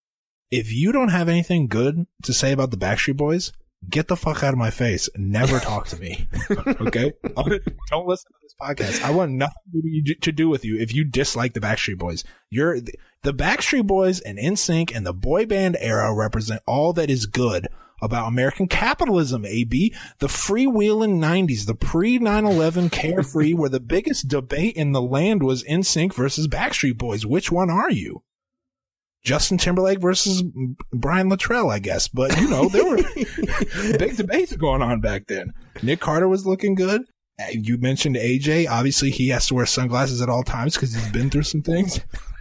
If 0.51 0.73
you 0.73 0.91
don't 0.91 1.09
have 1.09 1.29
anything 1.29 1.67
good 1.67 2.07
to 2.23 2.33
say 2.33 2.51
about 2.51 2.71
the 2.71 2.77
Backstreet 2.77 3.15
Boys, 3.15 3.53
get 3.89 4.09
the 4.09 4.17
fuck 4.17 4.43
out 4.43 4.53
of 4.53 4.59
my 4.59 4.69
face. 4.69 5.09
Never 5.15 5.59
talk 5.59 5.87
to 5.87 5.97
me. 5.97 6.27
okay? 6.81 7.13
don't 7.89 8.05
listen 8.05 8.31
to 8.33 8.37
this 8.43 8.53
podcast. 8.61 9.01
I 9.01 9.11
want 9.11 9.31
nothing 9.31 9.55
to 10.21 10.31
do- 10.33 10.49
with 10.49 10.65
you 10.65 10.77
if 10.77 10.93
you 10.93 11.05
dislike 11.05 11.53
the 11.53 11.61
Backstreet 11.61 11.97
Boys. 11.97 12.25
You're 12.49 12.81
the 12.81 13.33
Backstreet 13.33 13.87
Boys 13.87 14.19
and 14.19 14.37
NSYNC 14.37 14.93
and 14.93 15.05
the 15.05 15.13
boy 15.13 15.45
band 15.45 15.77
era 15.79 16.13
represent 16.13 16.61
all 16.67 16.91
that 16.93 17.09
is 17.09 17.27
good 17.27 17.69
about 18.01 18.27
American 18.27 18.67
capitalism, 18.67 19.45
AB. 19.45 19.93
The 20.19 20.27
freewheeling 20.27 21.19
90s, 21.19 21.65
the 21.65 21.75
pre 21.75 22.19
9-11 22.19 22.91
carefree 22.91 23.53
where 23.53 23.69
the 23.69 23.79
biggest 23.79 24.27
debate 24.27 24.75
in 24.75 24.91
the 24.91 25.01
land 25.01 25.43
was 25.43 25.63
NSYNC 25.63 26.13
versus 26.13 26.49
Backstreet 26.49 26.97
Boys. 26.97 27.25
Which 27.25 27.51
one 27.53 27.69
are 27.69 27.91
you? 27.91 28.23
Justin 29.23 29.57
Timberlake 29.57 29.99
versus 30.01 30.43
Brian 30.91 31.29
Littrell, 31.29 31.71
I 31.71 31.79
guess. 31.79 32.07
But 32.07 32.35
you 32.39 32.49
know, 32.49 32.67
there 32.69 32.83
were 32.85 32.97
big 33.97 34.17
debates 34.17 34.55
going 34.55 34.81
on 34.81 34.99
back 35.01 35.27
then. 35.27 35.53
Nick 35.83 35.99
Carter 35.99 36.27
was 36.27 36.45
looking 36.45 36.75
good. 36.75 37.01
Uh, 37.39 37.45
You 37.51 37.77
mentioned 37.77 38.15
AJ. 38.15 38.67
Obviously, 38.69 39.11
he 39.11 39.29
has 39.29 39.47
to 39.47 39.53
wear 39.55 39.65
sunglasses 39.65 40.21
at 40.21 40.29
all 40.29 40.43
times 40.43 40.75
because 40.75 40.93
he's 40.93 41.07
been 41.11 41.29
through 41.29 41.43
some 41.43 41.61
things. 41.61 41.99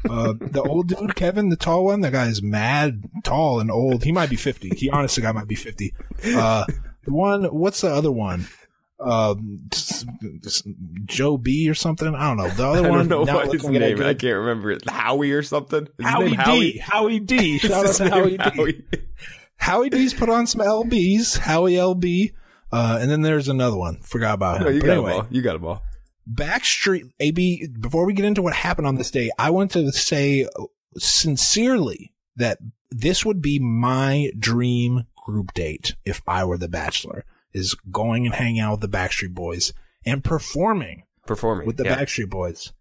Uh, 0.09 0.33
the 0.41 0.63
old 0.63 0.89
dude, 0.89 1.15
Kevin, 1.15 1.51
the 1.51 1.57
tall 1.57 1.85
one, 1.85 2.01
that 2.01 2.13
guy 2.13 2.27
is 2.27 2.43
mad 2.43 3.05
tall 3.23 3.61
and 3.61 3.71
old. 3.71 4.03
He 4.03 4.13
might 4.13 4.31
be 4.31 4.37
50. 4.37 4.71
He 4.71 4.89
honestly 4.89 5.23
guy 5.23 5.33
might 5.33 5.49
be 5.49 5.55
50. 5.55 5.93
Uh, 6.25 6.65
the 7.05 7.13
one, 7.13 7.45
what's 7.45 7.83
the 7.83 7.89
other 7.91 8.11
one? 8.11 8.47
Um, 9.01 9.69
Joe 11.07 11.37
B 11.39 11.69
or 11.71 11.75
something. 11.75 12.15
I 12.15 12.29
don't 12.29 12.37
know. 12.37 12.49
The 12.49 12.67
other 12.67 12.87
I 12.87 12.91
one, 12.91 13.09
don't 13.09 13.27
know 13.27 13.35
what 13.35 13.53
his 13.53 13.65
name. 13.65 14.03
I 14.03 14.15
can't 14.15 14.37
remember 14.37 14.71
it. 14.73 14.89
Howie 14.89 15.33
or 15.33 15.43
something. 15.43 15.89
Is 15.99 16.07
Howie 16.07 16.37
D. 16.37 16.79
Howie 16.83 17.21
D. 17.21 17.59
Shout 17.59 17.87
out 17.87 17.95
to 17.95 18.05
name 18.05 18.13
Howie 18.13 18.37
D. 18.37 18.43
Howie? 18.57 18.85
Howie 19.57 19.91
D's 19.91 20.15
put 20.15 20.29
on 20.29 20.47
some 20.47 20.61
LBs. 20.61 21.39
Howie 21.39 21.73
LB. 21.75 22.33
Uh, 22.73 22.99
and 23.01 23.11
then 23.11 23.23
there's 23.23 23.49
another 23.49 23.77
one. 23.77 24.01
Forgot 24.03 24.35
about 24.35 24.59
him. 24.59 24.65
No, 24.65 24.71
you 24.71 24.81
But 24.81 24.87
got 24.87 24.93
anyway, 24.93 25.11
them 25.13 25.21
all. 25.21 25.27
You 25.31 25.43
got 25.43 25.53
them 25.55 25.65
all. 25.67 25.83
Backstreet 26.33 27.11
AB. 27.21 27.69
Before 27.81 28.07
we 28.07 28.13
get 28.13 28.25
into 28.25 28.43
what 28.43 28.55
happened 28.55 28.87
on 28.87 28.95
this 28.97 29.11
day, 29.11 29.31
I 29.39 29.51
want 29.51 29.73
to 29.73 29.91
say 29.93 30.47
sincerely 30.97 32.13
that 32.37 32.59
this 32.91 33.25
would 33.25 33.43
be 33.43 33.59
my 33.59 34.31
dream 34.39 35.05
group 35.17 35.53
date 35.55 35.95
if 36.05 36.23
I 36.27 36.45
were 36.45 36.59
the 36.59 36.69
Bachelor. 36.69 37.25
Is 37.53 37.75
going 37.91 38.27
and 38.27 38.35
hanging 38.35 38.61
out 38.61 38.81
with 38.81 38.91
the 38.91 38.97
Backstreet 38.97 39.35
Boys 39.35 39.73
and 40.05 40.23
performing 40.23 41.05
Performing 41.27 41.67
with 41.67 41.77
the 41.77 41.85
yeah. 41.85 41.97
Backstreet 41.97 42.31
Boys 42.31 42.73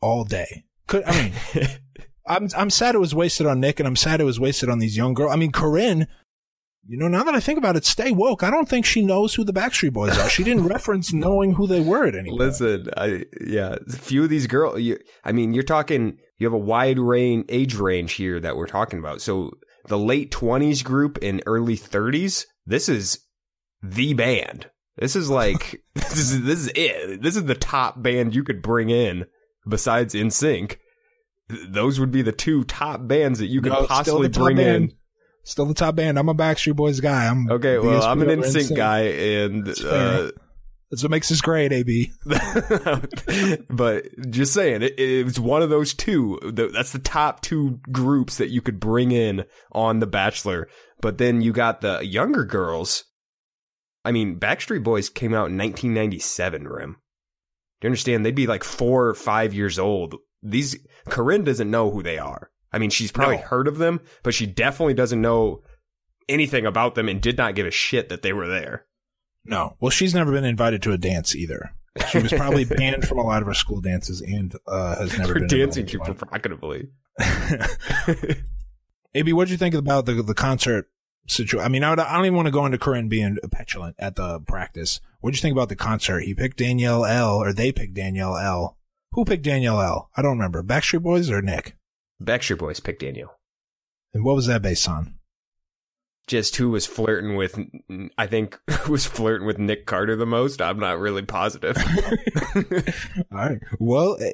all 0.00 0.24
day. 0.24 0.64
Could 0.86 1.04
I 1.04 1.22
mean? 1.22 1.32
I'm 2.26 2.48
I'm 2.56 2.70
sad 2.70 2.94
it 2.94 2.98
was 2.98 3.14
wasted 3.14 3.46
on 3.46 3.60
Nick, 3.60 3.80
and 3.80 3.86
I'm 3.86 3.96
sad 3.96 4.20
it 4.20 4.24
was 4.24 4.40
wasted 4.40 4.68
on 4.68 4.78
these 4.78 4.96
young 4.96 5.14
girls. 5.14 5.32
I 5.32 5.36
mean, 5.36 5.52
Corinne. 5.52 6.06
You 6.84 6.98
know, 6.98 7.06
now 7.06 7.22
that 7.22 7.34
I 7.34 7.38
think 7.38 7.58
about 7.58 7.76
it, 7.76 7.84
stay 7.84 8.10
woke. 8.10 8.42
I 8.42 8.50
don't 8.50 8.68
think 8.68 8.84
she 8.84 9.02
knows 9.02 9.34
who 9.34 9.44
the 9.44 9.52
Backstreet 9.52 9.92
Boys 9.92 10.18
are. 10.18 10.28
She 10.28 10.42
didn't 10.42 10.66
reference 10.68 11.12
knowing 11.12 11.54
who 11.54 11.68
they 11.68 11.80
were 11.80 12.06
at 12.06 12.16
any 12.16 12.30
point. 12.30 12.40
Listen, 12.40 12.88
I 12.96 13.24
yeah, 13.40 13.76
a 13.86 13.92
few 13.92 14.24
of 14.24 14.30
these 14.30 14.48
girls. 14.48 14.80
You, 14.80 14.98
I 15.24 15.30
mean, 15.30 15.54
you're 15.54 15.62
talking. 15.62 16.18
You 16.38 16.46
have 16.46 16.54
a 16.54 16.58
wide 16.58 16.98
range 16.98 17.44
age 17.48 17.76
range 17.76 18.14
here 18.14 18.40
that 18.40 18.56
we're 18.56 18.66
talking 18.66 18.98
about. 18.98 19.20
So 19.20 19.52
the 19.86 19.98
late 19.98 20.32
twenties 20.32 20.82
group 20.82 21.18
and 21.22 21.40
early 21.46 21.76
thirties. 21.76 22.46
This 22.66 22.88
is 22.88 23.20
the 23.82 24.14
band. 24.14 24.70
This 24.96 25.16
is 25.16 25.28
like 25.30 25.82
this 25.94 26.18
is 26.18 26.42
this 26.42 26.58
is 26.60 26.72
it. 26.74 27.22
This 27.22 27.36
is 27.36 27.44
the 27.44 27.54
top 27.54 28.02
band 28.02 28.34
you 28.34 28.44
could 28.44 28.62
bring 28.62 28.90
in 28.90 29.26
besides 29.68 30.14
NSYNC. 30.14 30.76
Those 31.68 32.00
would 32.00 32.10
be 32.10 32.22
the 32.22 32.32
two 32.32 32.64
top 32.64 33.06
bands 33.06 33.38
that 33.40 33.46
you 33.46 33.60
could 33.60 33.72
No, 33.72 33.86
possibly 33.86 34.28
bring 34.28 34.56
band. 34.56 34.90
in. 34.90 34.92
Still 35.44 35.66
the 35.66 35.74
top 35.74 35.96
band. 35.96 36.18
I'm 36.18 36.28
a 36.28 36.34
Backstreet 36.34 36.76
Boys 36.76 37.00
guy. 37.00 37.26
I'm 37.26 37.50
Okay, 37.50 37.76
well, 37.78 38.02
I'm 38.04 38.22
an 38.22 38.30
In 38.30 38.40
NSYNC. 38.40 38.76
guy, 38.76 39.00
and 39.00 39.68
It's 39.68 39.82
uh. 39.82 40.30
That's 40.90 41.02
what 41.02 41.10
makes 41.10 41.32
us 41.32 41.40
great, 41.40 41.72
AB. 41.72 42.12
but 43.70 44.04
just 44.30 44.52
saying, 44.52 44.82
it, 44.82 44.94
it's 44.98 45.38
one 45.38 45.62
of 45.62 45.70
those 45.70 45.94
two. 45.94 46.38
That's 46.44 46.92
the 46.92 46.98
top 46.98 47.40
two 47.40 47.80
groups 47.90 48.36
that 48.36 48.50
you 48.50 48.60
could 48.60 48.78
bring 48.78 49.10
in 49.10 49.44
on 49.72 50.00
The 50.00 50.06
Bachelor. 50.06 50.68
But 51.00 51.16
then 51.18 51.40
you 51.40 51.52
got 51.52 51.80
the 51.80 52.00
younger 52.06 52.44
girls. 52.44 53.04
I 54.04 54.12
mean, 54.12 54.38
Backstreet 54.38 54.82
Boys 54.82 55.08
came 55.08 55.32
out 55.32 55.50
in 55.50 55.56
1997, 55.58 56.66
Rim. 56.66 56.92
Do 57.80 57.86
you 57.86 57.88
understand? 57.88 58.24
They'd 58.26 58.34
be 58.34 58.46
like 58.46 58.64
four 58.64 59.06
or 59.08 59.14
five 59.14 59.54
years 59.54 59.78
old. 59.78 60.16
These, 60.42 60.76
Corinne 61.08 61.44
doesn't 61.44 61.70
know 61.70 61.90
who 61.90 62.02
they 62.02 62.18
are. 62.18 62.50
I 62.72 62.78
mean, 62.78 62.90
she's 62.90 63.12
probably 63.12 63.36
No. 63.36 63.42
heard 63.42 63.68
of 63.68 63.78
them, 63.78 64.00
but 64.22 64.34
she 64.34 64.46
definitely 64.46 64.94
doesn't 64.94 65.20
know 65.20 65.62
anything 66.28 66.64
about 66.66 66.94
them 66.94 67.08
and 67.08 67.20
did 67.20 67.36
not 67.36 67.54
give 67.54 67.66
a 67.66 67.70
shit 67.70 68.08
that 68.08 68.22
they 68.22 68.32
were 68.32 68.48
there. 68.48 68.86
No. 69.44 69.76
Well, 69.80 69.90
she's 69.90 70.14
never 70.14 70.32
been 70.32 70.44
invited 70.44 70.82
to 70.82 70.92
a 70.92 70.98
dance 70.98 71.34
either. 71.36 71.74
She 72.10 72.18
was 72.18 72.32
probably 72.32 72.64
banned 72.76 73.06
from 73.06 73.18
a 73.18 73.22
lot 73.22 73.42
of 73.42 73.48
her 73.48 73.54
school 73.54 73.80
dances 73.80 74.20
and 74.20 74.54
uh, 74.66 74.96
has 74.96 75.18
never 75.18 75.34
For 75.34 75.38
been 75.40 75.48
dancing 75.48 75.86
too 75.86 75.98
provocatively. 75.98 76.88
AB, 79.14 79.32
what'd 79.32 79.50
you 79.50 79.58
think 79.58 79.74
about 79.74 80.06
the 80.06 80.14
the 80.22 80.34
concert 80.34 80.86
situation? 81.26 81.64
I 81.64 81.68
mean, 81.68 81.84
I, 81.84 81.90
would, 81.90 82.00
I 82.00 82.16
don't 82.16 82.26
even 82.26 82.36
want 82.36 82.46
to 82.46 82.52
go 82.52 82.66
into 82.66 82.78
Corinne 82.78 83.08
being 83.08 83.38
petulant 83.50 83.96
at 83.98 84.16
the 84.16 84.40
practice. 84.40 85.00
What'd 85.20 85.36
you 85.36 85.42
think 85.42 85.54
about 85.54 85.68
the 85.68 85.76
concert? 85.76 86.20
He 86.20 86.34
picked 86.34 86.58
Danielle 86.58 87.04
L, 87.04 87.36
or 87.36 87.52
they 87.52 87.72
picked 87.72 87.94
Danielle 87.94 88.36
L. 88.36 88.76
Who 89.12 89.24
picked 89.24 89.44
Danielle 89.44 89.80
L? 89.80 90.10
I 90.16 90.22
don't 90.22 90.38
remember. 90.38 90.62
Backstreet 90.62 91.02
Boys 91.02 91.30
or 91.30 91.42
Nick? 91.42 91.76
Backstreet 92.22 92.58
Boys 92.58 92.80
picked 92.80 93.00
Daniel. 93.00 93.32
And 94.14 94.24
what 94.24 94.36
was 94.36 94.46
that 94.46 94.62
based 94.62 94.88
on? 94.88 95.14
Just 96.28 96.56
who 96.56 96.70
was 96.70 96.86
flirting 96.86 97.36
with, 97.36 97.58
I 98.16 98.26
think, 98.26 98.58
was 98.88 99.06
flirting 99.06 99.46
with 99.46 99.58
Nick 99.58 99.86
Carter 99.86 100.16
the 100.16 100.26
most. 100.26 100.62
I'm 100.62 100.78
not 100.78 100.98
really 100.98 101.22
positive. 101.22 101.76
All 103.32 103.38
right. 103.38 103.58
Well, 103.78 104.16
eh, 104.20 104.32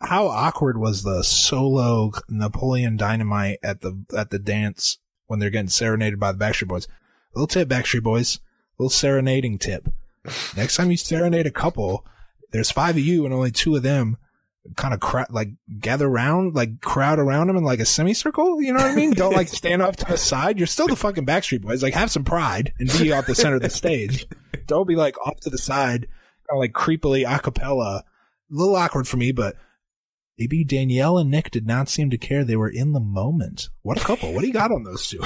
how 0.00 0.28
awkward 0.28 0.78
was 0.78 1.02
the 1.02 1.22
solo 1.22 2.12
Napoleon 2.28 2.96
Dynamite 2.96 3.58
at 3.62 3.80
the 3.80 4.04
at 4.16 4.30
the 4.30 4.38
dance 4.38 4.98
when 5.26 5.38
they're 5.38 5.50
getting 5.50 5.68
serenaded 5.68 6.18
by 6.20 6.32
the 6.32 6.38
Backstreet 6.38 6.68
Boys? 6.68 6.88
little 7.34 7.46
tip, 7.46 7.68
Backstreet 7.68 8.02
Boys. 8.02 8.38
little 8.78 8.90
serenading 8.90 9.58
tip. 9.58 9.88
Next 10.56 10.76
time 10.76 10.90
you 10.90 10.96
serenade 10.96 11.46
a 11.46 11.50
couple, 11.50 12.04
there's 12.52 12.70
five 12.70 12.96
of 12.96 13.02
you 13.02 13.24
and 13.24 13.34
only 13.34 13.50
two 13.50 13.76
of 13.76 13.82
them. 13.82 14.16
Kind 14.76 14.94
of 14.94 15.00
cra- 15.00 15.26
like 15.28 15.48
gather 15.80 16.06
around, 16.08 16.54
like 16.54 16.80
crowd 16.80 17.18
around 17.18 17.48
them 17.48 17.56
in 17.58 17.64
like 17.64 17.80
a 17.80 17.84
semicircle. 17.84 18.62
You 18.62 18.72
know 18.72 18.78
what 18.82 18.92
I 18.92 18.94
mean? 18.94 19.12
Don't 19.12 19.34
like 19.34 19.48
stand 19.48 19.82
off 19.82 19.96
to 19.96 20.06
the 20.06 20.16
side. 20.16 20.56
You're 20.56 20.66
still 20.66 20.86
the 20.86 20.96
fucking 20.96 21.26
Backstreet 21.26 21.60
Boys. 21.60 21.82
Like 21.82 21.92
have 21.92 22.10
some 22.10 22.24
pride 22.24 22.72
and 22.78 22.88
be 22.98 23.12
off 23.12 23.26
the 23.26 23.34
center 23.34 23.56
of 23.56 23.62
the 23.62 23.68
stage. 23.68 24.26
Don't 24.66 24.88
be 24.88 24.96
like 24.96 25.18
off 25.26 25.38
to 25.40 25.50
the 25.50 25.58
side, 25.58 26.06
kind 26.48 26.56
of 26.56 26.58
like 26.58 26.72
creepily 26.72 27.30
a 27.30 27.38
cappella. 27.38 28.04
A 28.06 28.54
little 28.54 28.76
awkward 28.76 29.06
for 29.06 29.18
me, 29.18 29.32
but 29.32 29.56
maybe 30.38 30.64
Danielle 30.64 31.18
and 31.18 31.30
Nick 31.30 31.50
did 31.50 31.66
not 31.66 31.88
seem 31.88 32.10
to 32.10 32.18
care. 32.18 32.44
They 32.44 32.56
were 32.56 32.68
in 32.68 32.92
the 32.92 33.00
moment. 33.00 33.68
What 33.82 34.00
a 34.00 34.04
couple. 34.04 34.32
What 34.32 34.40
do 34.40 34.46
you 34.46 34.52
got 34.52 34.72
on 34.72 34.84
those 34.84 35.08
two? 35.08 35.22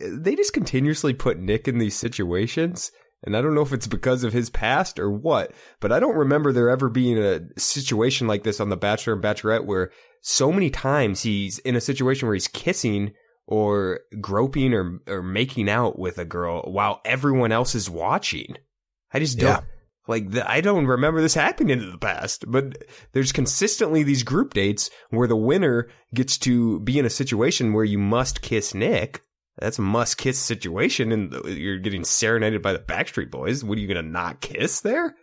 they 0.18 0.34
just 0.34 0.52
continuously 0.52 1.14
put 1.14 1.38
Nick 1.38 1.68
in 1.68 1.78
these 1.78 1.96
situations. 1.96 2.90
And 3.22 3.36
I 3.36 3.42
don't 3.42 3.54
know 3.54 3.62
if 3.62 3.72
it's 3.72 3.86
because 3.86 4.24
of 4.24 4.32
his 4.32 4.48
past 4.48 4.98
or 4.98 5.10
what, 5.10 5.52
but 5.80 5.92
I 5.92 6.00
don't 6.00 6.16
remember 6.16 6.52
there 6.52 6.70
ever 6.70 6.88
being 6.88 7.18
a 7.18 7.40
situation 7.58 8.26
like 8.26 8.44
this 8.44 8.60
on 8.60 8.70
The 8.70 8.78
Bachelor 8.78 9.12
and 9.12 9.22
Bachelorette 9.22 9.66
where 9.66 9.90
so 10.22 10.50
many 10.50 10.70
times 10.70 11.22
he's 11.22 11.58
in 11.58 11.76
a 11.76 11.80
situation 11.80 12.26
where 12.26 12.34
he's 12.34 12.48
kissing 12.48 13.12
or 13.46 14.00
groping 14.20 14.72
or, 14.72 15.00
or 15.06 15.22
making 15.22 15.68
out 15.68 15.98
with 15.98 16.16
a 16.18 16.24
girl 16.24 16.62
while 16.62 17.00
everyone 17.04 17.52
else 17.52 17.74
is 17.74 17.90
watching. 17.90 18.56
I 19.12 19.18
just 19.18 19.38
don't. 19.38 19.50
Yeah. 19.50 19.60
Like 20.10 20.32
the, 20.32 20.50
I 20.50 20.60
don't 20.60 20.86
remember 20.86 21.22
this 21.22 21.34
happening 21.34 21.78
in 21.78 21.92
the 21.92 21.98
past, 21.98 22.44
but 22.48 22.76
there's 23.12 23.30
consistently 23.30 24.02
these 24.02 24.24
group 24.24 24.54
dates 24.54 24.90
where 25.10 25.28
the 25.28 25.36
winner 25.36 25.88
gets 26.12 26.36
to 26.38 26.80
be 26.80 26.98
in 26.98 27.06
a 27.06 27.10
situation 27.10 27.72
where 27.72 27.84
you 27.84 27.98
must 27.98 28.42
kiss 28.42 28.74
Nick. 28.74 29.22
That's 29.58 29.78
a 29.78 29.82
must 29.82 30.18
kiss 30.18 30.36
situation, 30.36 31.12
and 31.12 31.32
you're 31.44 31.78
getting 31.78 32.04
serenaded 32.04 32.60
by 32.60 32.72
the 32.72 32.80
Backstreet 32.80 33.30
Boys. 33.30 33.62
What 33.62 33.78
are 33.78 33.80
you 33.80 33.86
gonna 33.86 34.02
not 34.02 34.40
kiss 34.40 34.80
there? 34.80 35.14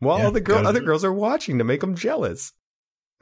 While 0.00 0.18
Yeah, 0.18 0.30
the 0.30 0.40
girl, 0.40 0.66
other 0.66 0.80
girls 0.80 1.04
are 1.04 1.12
watching 1.12 1.58
to 1.58 1.64
make 1.64 1.80
them 1.80 1.94
jealous. 1.94 2.52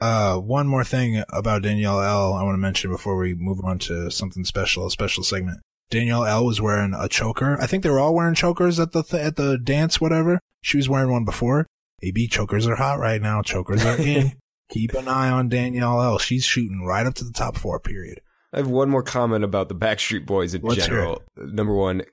Uh, 0.01 0.37
one 0.37 0.67
more 0.67 0.83
thing 0.83 1.23
about 1.29 1.61
Danielle 1.61 2.01
L. 2.01 2.33
I 2.33 2.43
want 2.43 2.55
to 2.55 2.59
mention 2.59 2.89
before 2.89 3.17
we 3.17 3.35
move 3.35 3.59
on 3.63 3.77
to 3.79 4.09
something 4.09 4.43
special, 4.43 4.87
a 4.87 4.91
special 4.91 5.23
segment. 5.23 5.59
Danielle 5.91 6.25
L. 6.25 6.45
was 6.45 6.59
wearing 6.59 6.95
a 6.97 7.07
choker. 7.07 7.55
I 7.61 7.67
think 7.67 7.83
they 7.83 7.89
were 7.89 7.99
all 7.99 8.15
wearing 8.15 8.33
chokers 8.33 8.79
at 8.79 8.93
the 8.93 9.03
th- 9.03 9.21
at 9.21 9.35
the 9.35 9.59
dance, 9.59 10.01
whatever. 10.01 10.39
She 10.63 10.77
was 10.77 10.89
wearing 10.89 11.11
one 11.11 11.25
before. 11.25 11.67
AB 12.01 12.27
chokers 12.29 12.65
are 12.67 12.75
hot 12.75 12.97
right 12.97 13.21
now. 13.21 13.41
Chokers 13.41 13.85
are 13.85 13.97
in. 14.01 14.31
Keep 14.69 14.93
an 14.93 15.07
eye 15.07 15.29
on 15.29 15.49
Danielle 15.49 16.01
L. 16.01 16.17
She's 16.17 16.45
shooting 16.45 16.83
right 16.85 17.05
up 17.05 17.13
to 17.15 17.23
the 17.23 17.33
top 17.33 17.57
four. 17.57 17.79
Period. 17.79 18.21
I 18.53 18.57
have 18.57 18.67
one 18.69 18.89
more 18.89 19.03
comment 19.03 19.43
about 19.43 19.67
the 19.69 19.75
Backstreet 19.75 20.25
Boys 20.25 20.53
in 20.53 20.61
Let's 20.61 20.85
general. 20.87 21.21
Number 21.37 21.75
one, 21.75 22.03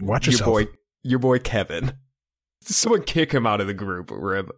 Watch 0.00 0.26
your 0.26 0.32
yourself. 0.32 0.48
boy, 0.48 0.66
your 1.02 1.18
boy 1.18 1.38
Kevin. 1.38 1.92
Someone 2.62 3.02
kick 3.02 3.32
him 3.32 3.46
out 3.46 3.60
of 3.60 3.66
the 3.66 3.74
group, 3.74 4.10
Rib. 4.12 4.50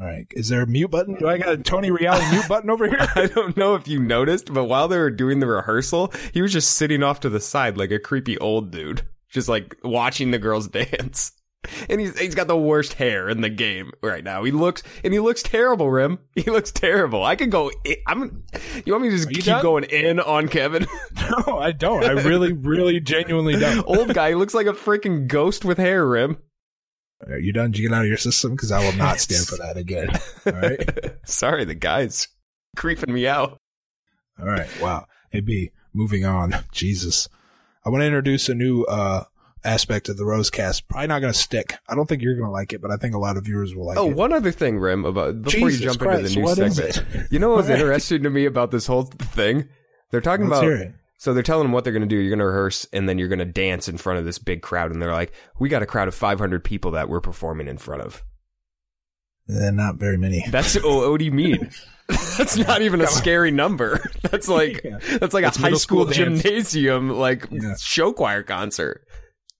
All 0.00 0.06
right. 0.06 0.26
Is 0.30 0.48
there 0.48 0.62
a 0.62 0.66
mute 0.66 0.90
button? 0.90 1.14
Do 1.16 1.28
I 1.28 1.36
got 1.36 1.48
a 1.52 1.56
Tony 1.58 1.90
Reali 1.90 2.30
mute 2.32 2.48
button 2.48 2.70
over 2.70 2.88
here? 2.88 2.98
I 3.16 3.26
don't 3.26 3.56
know 3.56 3.74
if 3.74 3.86
you 3.86 4.00
noticed, 4.00 4.52
but 4.52 4.64
while 4.64 4.88
they 4.88 4.96
were 4.98 5.10
doing 5.10 5.40
the 5.40 5.46
rehearsal, 5.46 6.12
he 6.32 6.40
was 6.40 6.52
just 6.52 6.72
sitting 6.72 7.02
off 7.02 7.20
to 7.20 7.28
the 7.28 7.40
side 7.40 7.76
like 7.76 7.90
a 7.90 7.98
creepy 7.98 8.38
old 8.38 8.70
dude, 8.70 9.02
just 9.28 9.48
like 9.48 9.76
watching 9.84 10.30
the 10.30 10.38
girls 10.38 10.68
dance. 10.68 11.32
And 11.88 12.00
he's 12.00 12.18
he's 12.18 12.34
got 12.34 12.48
the 12.48 12.56
worst 12.56 12.94
hair 12.94 13.28
in 13.28 13.42
the 13.42 13.50
game 13.50 13.92
right 14.02 14.24
now. 14.24 14.44
He 14.44 14.50
looks 14.50 14.82
and 15.04 15.12
he 15.12 15.20
looks 15.20 15.42
terrible, 15.42 15.90
Rim. 15.90 16.18
He 16.34 16.50
looks 16.50 16.72
terrible. 16.72 17.22
I 17.22 17.36
could 17.36 17.50
go. 17.50 17.70
I'm. 18.06 18.44
You 18.86 18.94
want 18.94 19.04
me 19.04 19.10
to 19.10 19.16
just 19.16 19.28
keep 19.28 19.44
done? 19.44 19.62
going 19.62 19.84
in 19.84 20.18
on 20.18 20.48
Kevin? 20.48 20.86
no, 21.46 21.58
I 21.58 21.72
don't. 21.72 22.02
I 22.02 22.12
really, 22.12 22.52
really, 22.54 22.98
genuinely 22.98 23.58
don't. 23.58 23.84
old 23.86 24.14
guy. 24.14 24.32
Looks 24.32 24.54
like 24.54 24.66
a 24.66 24.72
freaking 24.72 25.26
ghost 25.28 25.66
with 25.66 25.76
hair, 25.76 26.06
Rim. 26.06 26.38
Are 27.28 27.38
you 27.38 27.52
done? 27.52 27.72
Did 27.72 27.80
you 27.80 27.88
get 27.88 27.94
out 27.94 28.02
of 28.02 28.08
your 28.08 28.16
system? 28.16 28.52
Because 28.52 28.72
I 28.72 28.78
will 28.78 28.96
not 28.96 29.20
stand 29.20 29.46
for 29.46 29.56
that 29.56 29.76
again. 29.76 30.08
All 30.46 30.52
right. 30.52 31.16
Sorry, 31.26 31.66
the 31.66 31.74
guy's 31.74 32.28
creeping 32.76 33.12
me 33.12 33.26
out. 33.26 33.58
All 34.38 34.46
right. 34.46 34.68
Wow. 34.80 35.04
Hey, 35.30 35.40
B, 35.40 35.72
moving 35.92 36.24
on. 36.24 36.54
Jesus. 36.72 37.28
I 37.84 37.90
want 37.90 38.00
to 38.00 38.06
introduce 38.06 38.48
a 38.48 38.54
new 38.54 38.84
uh 38.84 39.24
aspect 39.64 40.08
of 40.08 40.16
the 40.16 40.24
Rosecast. 40.24 40.82
Probably 40.88 41.06
not 41.08 41.20
going 41.20 41.32
to 41.32 41.38
stick. 41.38 41.74
I 41.88 41.94
don't 41.94 42.08
think 42.08 42.22
you're 42.22 42.34
going 42.34 42.46
to 42.48 42.52
like 42.52 42.72
it, 42.72 42.80
but 42.80 42.90
I 42.90 42.96
think 42.96 43.14
a 43.14 43.18
lot 43.18 43.36
of 43.36 43.44
viewers 43.44 43.74
will 43.74 43.86
like 43.86 43.98
Oh, 43.98 44.08
it. 44.08 44.12
Oh, 44.12 44.16
one 44.16 44.32
other 44.32 44.52
thing, 44.52 44.78
Rim, 44.78 45.04
about 45.04 45.42
before 45.42 45.68
Jesus 45.68 45.80
you 45.80 45.86
jump 45.88 46.00
Christ, 46.00 46.36
into 46.36 46.54
the 46.54 46.64
new 46.64 46.70
segment. 46.72 47.32
You 47.32 47.38
know 47.38 47.48
what 47.50 47.58
was 47.58 47.68
right. 47.68 47.78
interesting 47.78 48.22
to 48.22 48.30
me 48.30 48.46
about 48.46 48.70
this 48.70 48.86
whole 48.86 49.02
thing? 49.04 49.68
They're 50.10 50.20
talking 50.20 50.48
Let's 50.48 50.62
about 50.62 50.92
so 51.18 51.34
they're 51.34 51.42
telling 51.42 51.64
them 51.64 51.72
what 51.72 51.84
they're 51.84 51.92
going 51.92 52.00
to 52.00 52.08
do. 52.08 52.16
You're 52.16 52.30
going 52.30 52.38
to 52.38 52.46
rehearse 52.46 52.86
and 52.94 53.06
then 53.06 53.18
you're 53.18 53.28
going 53.28 53.40
to 53.40 53.44
dance 53.44 53.88
in 53.90 53.98
front 53.98 54.18
of 54.18 54.24
this 54.24 54.38
big 54.38 54.62
crowd 54.62 54.90
and 54.90 55.02
they're 55.02 55.12
like, 55.12 55.32
"We 55.58 55.68
got 55.68 55.82
a 55.82 55.86
crowd 55.86 56.08
of 56.08 56.14
500 56.14 56.64
people 56.64 56.92
that 56.92 57.10
we're 57.10 57.20
performing 57.20 57.68
in 57.68 57.76
front 57.76 58.00
of." 58.02 58.24
Eh, 59.48 59.70
not 59.70 59.96
very 59.96 60.16
many. 60.16 60.44
That's 60.48 60.78
oh, 60.82 61.10
what 61.10 61.18
do 61.18 61.26
you 61.26 61.32
mean? 61.32 61.70
That's 62.38 62.56
not 62.56 62.82
even 62.82 63.00
a 63.02 63.06
scary 63.06 63.50
number. 63.50 64.00
That's 64.22 64.48
like 64.48 64.80
Yeah. 64.82 64.98
that's 65.18 65.32
like 65.34 65.44
That's 65.44 65.58
a 65.58 65.60
high 65.60 65.68
school, 65.74 65.78
school 65.78 66.06
gymnasium 66.06 67.10
like 67.10 67.46
Yeah. 67.50 67.74
show 67.78 68.12
choir 68.12 68.42
concert. 68.42 69.06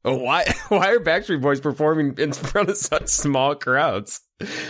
Oh, 0.05 0.17
why 0.17 0.45
why 0.69 0.91
are 0.91 1.01
Backstreet 1.01 1.43
Boys 1.43 1.61
performing 1.61 2.15
in 2.19 2.33
front 2.33 2.71
of 2.71 2.77
such 2.77 3.09
small 3.09 3.55
crowds? 3.55 4.21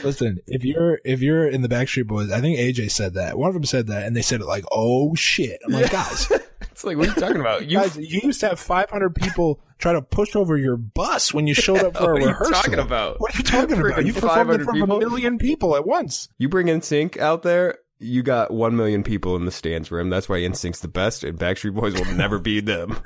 Listen, 0.03 0.41
if 0.47 0.65
you're 0.65 1.01
if 1.05 1.21
you're 1.21 1.49
in 1.49 1.63
the 1.63 1.69
Backstreet 1.69 2.07
Boys, 2.07 2.31
I 2.31 2.41
think 2.41 2.59
AJ 2.59 2.91
said 2.91 3.15
that. 3.15 3.39
One 3.39 3.49
of 3.49 3.55
them 3.55 3.65
said 3.65 3.87
that, 3.89 4.07
and 4.07 4.17
they 4.17 4.23
said 4.23 4.41
it 4.41 4.47
like, 4.47 4.65
"Oh 4.73 5.15
shit!" 5.15 5.61
I'm 5.65 5.73
like, 5.73 5.91
guys, 5.91 6.31
It's 6.81 6.87
like 6.87 6.97
what 6.97 7.09
are 7.09 7.11
you 7.11 7.21
talking 7.21 7.41
about? 7.41 7.69
You 7.69 7.79
guys, 7.79 7.97
you 7.99 8.21
used 8.23 8.41
to 8.41 8.49
have 8.49 8.59
500 8.59 9.15
people 9.15 9.61
try 9.77 9.93
to 9.93 10.01
push 10.01 10.35
over 10.35 10.57
your 10.57 10.79
bus 10.79 11.35
when 11.35 11.47
you 11.47 11.53
showed 11.53 11.85
up 11.85 11.95
for 11.99 12.13
a 12.13 12.15
rehearsal. 12.15 12.39
What 12.39 12.47
are 12.47 12.49
you 12.49 12.55
talking 12.55 12.79
about? 12.79 13.21
What 13.21 13.35
are 13.35 13.39
you 13.39 13.45
talking 13.45 13.79
about? 13.79 14.07
You 14.07 14.13
performed 14.15 14.53
in 14.53 14.65
front 14.65 14.83
of 14.83 14.91
a 14.91 14.99
million 14.99 15.37
people 15.37 15.77
at 15.77 15.87
once. 15.87 16.31
You 16.39 16.49
bring 16.49 16.69
NSYNC 16.69 17.19
out 17.19 17.43
there, 17.43 17.81
you 17.99 18.23
got 18.23 18.51
one 18.51 18.77
million 18.77 19.03
people 19.03 19.37
in 19.37 19.45
the 19.45 19.51
stands, 19.51 19.91
Rim. 19.91 20.09
That's 20.09 20.27
why 20.27 20.39
NSYNC's 20.39 20.81
the 20.81 20.89
best, 20.89 21.23
and 21.23 21.39
Backstreet 21.39 21.75
Boys 21.75 21.93
will 21.93 22.15
never 22.15 22.39
be 22.39 22.61
them. 22.61 22.99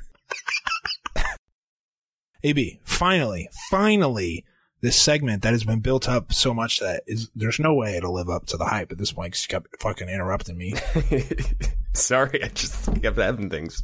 AB, 2.45 2.79
finally, 2.85 3.49
finally, 3.71 4.45
this 4.83 5.01
segment 5.01 5.43
that 5.43 5.53
has 5.53 5.65
been 5.65 5.81
built 5.81 6.07
up 6.11 6.31
so 6.31 6.53
much 6.53 6.79
that 6.81 7.03
is 7.07 7.31
there's 7.35 7.59
no 7.59 7.73
way 7.73 7.97
it'll 7.97 8.13
live 8.13 8.29
up 8.29 8.45
to 8.47 8.59
the 8.59 8.67
hype 8.67 8.93
at 8.93 8.99
this 8.99 9.13
point. 9.13 9.35
you 9.41 9.49
kept 9.49 9.81
fucking 9.81 10.11
interrupting 10.11 10.59
me. 10.59 10.75
Sorry, 11.95 12.45
I 12.45 12.49
just 12.49 13.03
kept 13.03 13.17
having 13.17 13.49
things. 13.49 13.83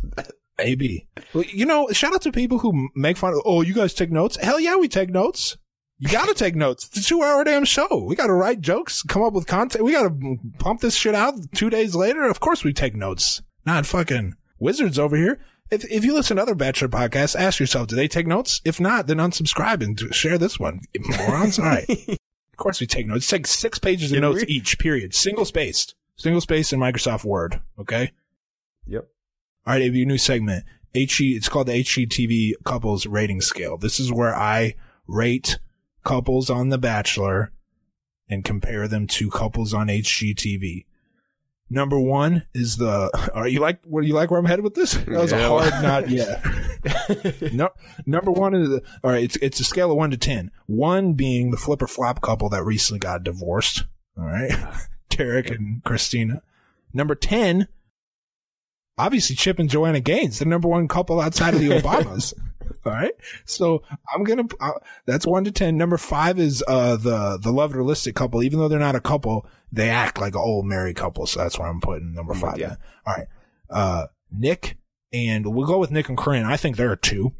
AB, 0.59 1.09
well, 1.33 1.45
you 1.45 1.65
know, 1.65 1.89
shout 1.93 2.13
out 2.13 2.21
to 2.21 2.33
people 2.33 2.59
who 2.59 2.91
make 2.95 3.17
fun 3.17 3.33
of. 3.33 3.41
Oh, 3.47 3.63
you 3.63 3.73
guys 3.73 3.95
take 3.95 4.11
notes? 4.11 4.37
Hell 4.37 4.61
yeah, 4.61 4.77
we 4.77 4.89
take 4.89 5.09
notes. 5.09 5.57
You 5.97 6.09
gotta 6.09 6.35
take 6.35 6.55
notes. 6.55 6.87
It's 6.89 6.99
a 6.99 7.03
two 7.03 7.23
hour 7.23 7.45
damn 7.45 7.65
show. 7.65 8.05
We 8.07 8.15
gotta 8.15 8.35
write 8.35 8.61
jokes, 8.61 9.03
come 9.03 9.23
up 9.23 9.33
with 9.33 9.47
content. 9.47 9.85
We 9.85 9.93
gotta 9.93 10.15
pump 10.59 10.83
this 10.83 10.95
shit 10.95 11.15
out 11.15 11.35
two 11.55 11.71
days 11.71 11.95
later. 11.95 12.25
Of 12.25 12.41
course 12.41 12.63
we 12.63 12.75
take 12.75 12.95
notes. 12.95 13.41
Not 13.65 13.87
fucking 13.87 14.35
wizards 14.59 14.99
over 14.99 15.17
here. 15.17 15.41
If, 15.71 15.85
if 15.91 16.05
you 16.05 16.15
listen 16.15 16.37
to 16.37 16.43
other 16.43 16.55
Bachelor 16.55 16.89
podcasts, 16.89 17.39
ask 17.39 17.61
yourself, 17.61 17.87
do 17.89 17.97
they 17.97 18.09
take 18.09 18.27
notes? 18.27 18.61
If 18.65 18.81
not, 18.81 19.07
then 19.07 19.19
unsubscribe 19.19 19.83
and 19.83 20.15
share 20.15 20.37
this 20.39 20.59
one. 20.59 20.81
Morons. 20.99 21.59
All 21.59 21.65
right. 21.67 21.89
Of 22.53 22.63
course 22.63 22.81
we 22.83 22.87
take 22.87 23.07
notes. 23.07 23.27
Take 23.27 23.47
six 23.47 23.79
pages 23.79 24.11
of 24.13 24.17
Did 24.17 24.21
notes 24.21 24.45
we? 24.47 24.53
each, 24.53 24.79
period. 24.79 25.15
Single 25.15 25.47
spaced. 25.47 25.95
Single 26.17 26.43
spaced 26.43 26.75
in 26.75 26.79
Microsoft 26.79 27.25
Word. 27.25 27.59
Okay? 27.79 28.13
Yep. 28.85 29.09
All 29.67 29.73
right, 29.73 29.81
a 29.81 29.89
new 29.89 30.19
segment. 30.19 30.67
HG, 30.95 31.37
it's 31.37 31.49
called 31.49 31.69
the 31.69 31.83
HGTV 31.83 32.53
couples 32.67 33.07
rating 33.07 33.41
scale. 33.41 33.79
This 33.79 33.99
is 33.99 34.13
where 34.13 34.37
I 34.37 34.75
rate 35.07 35.59
couples 36.05 36.51
on 36.51 36.69
The 36.69 36.77
Bachelor 36.77 37.51
and 38.29 38.45
compare 38.45 38.87
them 38.87 39.07
to 39.07 39.31
couples 39.31 39.73
on 39.73 39.87
HGTV. 39.87 40.85
Number 41.73 41.99
one 42.01 42.47
is 42.53 42.77
the, 42.79 43.31
are 43.33 43.47
you 43.47 43.61
like, 43.61 43.79
what 43.85 44.01
do 44.01 44.07
you 44.09 44.15
like 44.15 44.31
where 44.31 44.41
I'm 44.41 44.45
headed 44.47 44.65
with 44.65 44.75
this? 44.75 44.95
That 44.95 45.09
was 45.09 45.31
Yeah. 45.31 45.39
a 45.39 45.49
hard 45.49 45.83
not, 45.83 46.11
yeah. 47.41 47.51
no, 47.53 47.69
number 48.07 48.33
one 48.33 48.55
is, 48.55 48.69
the, 48.69 48.83
all 49.05 49.11
right, 49.13 49.23
it's, 49.23 49.37
it's 49.37 49.61
a 49.61 49.65
scale 49.65 49.91
of 49.93 49.97
one 49.97 50.11
to 50.11 50.17
10. 50.17 50.51
One 50.67 51.13
being 51.13 51.53
the 51.53 51.57
flip 51.57 51.81
or 51.81 51.87
flop 51.87 52.21
couple 52.23 52.49
that 52.49 52.65
recently 52.65 52.99
got 52.99 53.23
divorced. 53.23 53.85
All 54.19 54.25
right. 54.25 54.51
Tarek 55.11 55.55
and 55.55 55.83
Christina. 55.85 56.43
Number 56.93 57.15
10, 57.15 57.69
obviously 58.99 59.37
Chip 59.37 59.59
and 59.61 59.71
Joanna 59.71 60.01
Gaines, 60.01 60.41
the 60.41 60.45
number 60.47 60.67
one 60.69 60.89
couple 60.89 61.21
outside 61.21 61.55
of 61.55 61.61
the 61.61 61.69
Obamas. 61.69 62.35
All 62.85 62.93
right. 62.93 63.13
So 63.45 63.83
I'm 64.13 64.25
going 64.25 64.49
to, 64.49 64.57
uh, 64.61 64.73
that's 65.07 65.27
one 65.27 65.45
to 65.45 65.53
10. 65.53 65.77
Number 65.77 65.99
five 65.99 66.39
is, 66.39 66.65
uh, 66.67 66.97
the, 66.97 67.39
the 67.41 67.53
love 67.53 67.75
realistic 67.75 68.15
couple. 68.15 68.43
Even 68.43 68.59
though 68.59 68.69
they're 68.69 68.79
not 68.79 68.95
a 68.95 69.01
couple, 69.01 69.47
they 69.71 69.91
act 69.91 70.19
like 70.19 70.35
an 70.35 70.41
old 70.41 70.67
married 70.67 70.97
couple. 70.97 71.27
So 71.27 71.41
that's 71.41 71.59
why 71.59 71.69
I'm 71.69 71.81
putting 71.81 72.15
number 72.15 72.35
five. 72.35 72.55
with 72.55 72.61
ya. 72.61 72.69
in. 72.69 72.77
All 73.07 73.15
right. 73.15 73.27
Uh, 73.69 74.07
Nick 74.31 74.79
and 75.13 75.55
we'll 75.55 75.67
go 75.67 75.79
with 75.79 75.91
Nick 75.91 76.09
and 76.09 76.19
Corinne. 76.19 76.45
I 76.45 76.57
think 76.57 76.77
they're 76.77 76.97
two. 76.97 77.33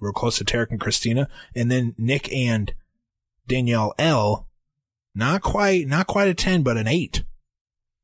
We're 0.00 0.12
close 0.12 0.38
to 0.38 0.44
Tarek 0.44 0.70
and 0.70 0.80
Christina. 0.80 1.28
And 1.54 1.70
then 1.70 1.94
Nick 1.98 2.32
and 2.32 2.74
Danielle 3.46 3.94
L. 3.98 4.48
Not 5.14 5.40
quite, 5.40 5.86
not 5.86 6.06
quite 6.06 6.28
a 6.28 6.34
10, 6.34 6.62
but 6.62 6.76
an 6.76 6.86
eight. 6.86 7.24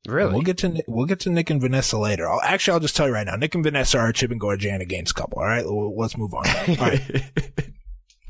Really? 0.09 0.33
We'll 0.33 0.43
get 0.43 0.59
to 0.59 0.83
we'll 0.89 1.07
get 1.07 1.21
to 1.21 1.31
Nick 1.31 1.51
and 1.51 1.61
Vanessa 1.61 1.97
later. 1.97 2.29
I'll, 2.29 2.41
actually, 2.43 2.75
I'll 2.75 2.81
just 2.81 2.97
tell 2.97 3.07
you 3.07 3.15
right 3.15 3.27
now. 3.27 3.37
Nick 3.37 3.55
and 3.55 3.63
Vanessa 3.63 3.99
are 3.99 4.09
a 4.09 4.13
Chip 4.13 4.33
and 4.33 4.41
Joanna 4.41 4.85
Gaines 4.85 5.13
couple. 5.13 5.39
All 5.39 5.45
right, 5.47 5.65
Well, 5.65 5.97
let's 5.97 6.17
move 6.17 6.35
on. 6.35 6.47
All 6.49 6.77
right, 6.77 7.23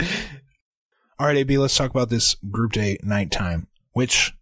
all 1.18 1.26
right, 1.26 1.36
AB. 1.38 1.56
Let's 1.56 1.76
talk 1.76 1.90
about 1.90 2.10
this 2.10 2.36
group 2.50 2.72
date 2.72 3.04
nighttime. 3.04 3.68
Which 3.92 4.32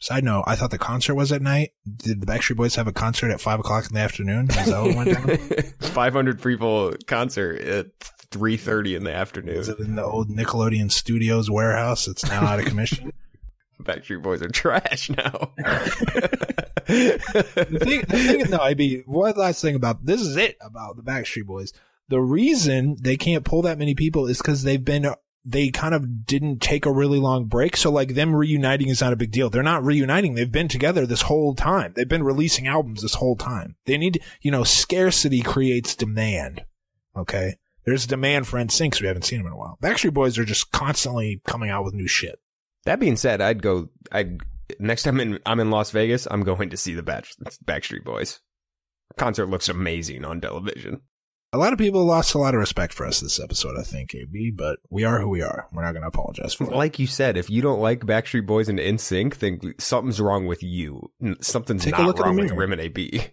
side 0.00 0.24
note, 0.24 0.44
I 0.48 0.56
thought 0.56 0.72
the 0.72 0.78
concert 0.78 1.14
was 1.14 1.30
at 1.30 1.42
night. 1.42 1.70
Did 1.96 2.20
the 2.20 2.26
Backstreet 2.26 2.56
Boys 2.56 2.74
have 2.74 2.88
a 2.88 2.92
concert 2.92 3.30
at 3.30 3.40
five 3.40 3.60
o'clock 3.60 3.86
in 3.86 3.94
the 3.94 4.00
afternoon? 4.00 4.50
Is 4.50 4.66
that 4.66 4.82
what 4.82 4.96
went 4.96 5.12
down? 5.14 5.36
500 5.80 6.42
people 6.42 6.94
concert 7.06 7.60
at 7.60 7.86
3:30 8.32 8.96
in 8.96 9.04
the 9.04 9.14
afternoon. 9.14 9.56
Is 9.56 9.68
it 9.68 9.78
in 9.78 9.94
the 9.94 10.04
old 10.04 10.28
Nickelodeon 10.28 10.90
Studios 10.90 11.48
warehouse? 11.48 12.08
It's 12.08 12.26
now 12.26 12.42
out 12.42 12.58
of 12.58 12.64
commission. 12.64 13.12
Backstreet 13.84 14.22
Boys 14.22 14.42
are 14.42 14.48
trash 14.48 15.10
now. 15.10 15.52
the 16.90 17.78
thing, 17.80 18.00
the 18.08 18.18
thing, 18.18 18.50
no, 18.50 18.58
I 18.58 18.74
mean, 18.74 19.04
one 19.06 19.34
last 19.36 19.62
thing 19.62 19.74
about 19.74 20.04
this 20.04 20.20
is 20.20 20.36
it 20.36 20.56
about 20.60 20.96
the 20.96 21.02
Backstreet 21.02 21.46
Boys. 21.46 21.72
The 22.08 22.20
reason 22.20 22.96
they 23.00 23.16
can't 23.16 23.44
pull 23.44 23.62
that 23.62 23.78
many 23.78 23.94
people 23.94 24.26
is 24.26 24.38
because 24.38 24.64
they've 24.64 24.84
been, 24.84 25.14
they 25.44 25.70
kind 25.70 25.94
of 25.94 26.26
didn't 26.26 26.60
take 26.60 26.86
a 26.86 26.92
really 26.92 27.18
long 27.18 27.44
break. 27.44 27.76
So 27.76 27.92
like 27.92 28.14
them 28.14 28.34
reuniting 28.34 28.88
is 28.88 29.00
not 29.00 29.12
a 29.12 29.16
big 29.16 29.30
deal. 29.30 29.50
They're 29.50 29.62
not 29.62 29.84
reuniting. 29.84 30.34
They've 30.34 30.50
been 30.50 30.68
together 30.68 31.06
this 31.06 31.22
whole 31.22 31.54
time. 31.54 31.92
They've 31.94 32.08
been 32.08 32.24
releasing 32.24 32.66
albums 32.66 33.02
this 33.02 33.14
whole 33.14 33.36
time. 33.36 33.76
They 33.86 33.96
need, 33.96 34.20
you 34.40 34.50
know, 34.50 34.64
scarcity 34.64 35.42
creates 35.42 35.94
demand. 35.94 36.64
Okay. 37.16 37.56
There's 37.84 38.06
demand 38.06 38.46
for 38.46 38.58
NSYNC. 38.58 39.00
We 39.00 39.06
haven't 39.06 39.22
seen 39.22 39.38
them 39.38 39.46
in 39.46 39.52
a 39.52 39.56
while. 39.56 39.78
Backstreet 39.80 40.12
Boys 40.12 40.38
are 40.38 40.44
just 40.44 40.72
constantly 40.72 41.40
coming 41.46 41.70
out 41.70 41.84
with 41.84 41.94
new 41.94 42.08
shit. 42.08 42.40
That 42.84 43.00
being 43.00 43.16
said, 43.16 43.40
I'd 43.40 43.62
go. 43.62 43.88
I 44.12 44.38
next 44.78 45.02
time 45.02 45.20
in, 45.20 45.38
I'm 45.46 45.60
in 45.60 45.70
Las 45.70 45.90
Vegas, 45.90 46.26
I'm 46.30 46.42
going 46.42 46.70
to 46.70 46.76
see 46.76 46.94
the 46.94 47.02
Back, 47.02 47.26
Backstreet 47.64 48.04
Boys. 48.04 48.40
Concert 49.16 49.46
looks 49.46 49.68
amazing 49.68 50.24
on 50.24 50.40
television. 50.40 51.00
A 51.52 51.58
lot 51.58 51.72
of 51.72 51.80
people 51.80 52.04
lost 52.04 52.34
a 52.34 52.38
lot 52.38 52.54
of 52.54 52.60
respect 52.60 52.94
for 52.94 53.04
us 53.04 53.18
this 53.18 53.40
episode, 53.40 53.76
I 53.76 53.82
think, 53.82 54.14
AB, 54.14 54.52
but 54.52 54.78
we 54.88 55.02
are 55.02 55.20
who 55.20 55.28
we 55.28 55.42
are. 55.42 55.66
We're 55.72 55.82
not 55.82 55.92
going 55.92 56.02
to 56.02 56.08
apologize 56.08 56.54
for 56.54 56.64
it. 56.64 56.72
Like 56.72 57.00
you 57.00 57.08
said, 57.08 57.36
if 57.36 57.50
you 57.50 57.60
don't 57.60 57.80
like 57.80 58.00
Backstreet 58.06 58.46
Boys 58.46 58.68
and 58.68 58.78
NSYNC, 58.78 59.38
then 59.38 59.74
something's 59.78 60.20
wrong 60.20 60.46
with 60.46 60.62
you. 60.62 61.10
Something's 61.40 61.84
Take 61.84 61.98
a 61.98 62.02
not 62.02 62.06
look 62.06 62.16
in 62.18 62.22
the 62.22 62.26
wrong 62.26 62.36
with. 62.36 62.52
Rim 62.52 62.72
and 62.72 62.80
AB. 62.80 63.24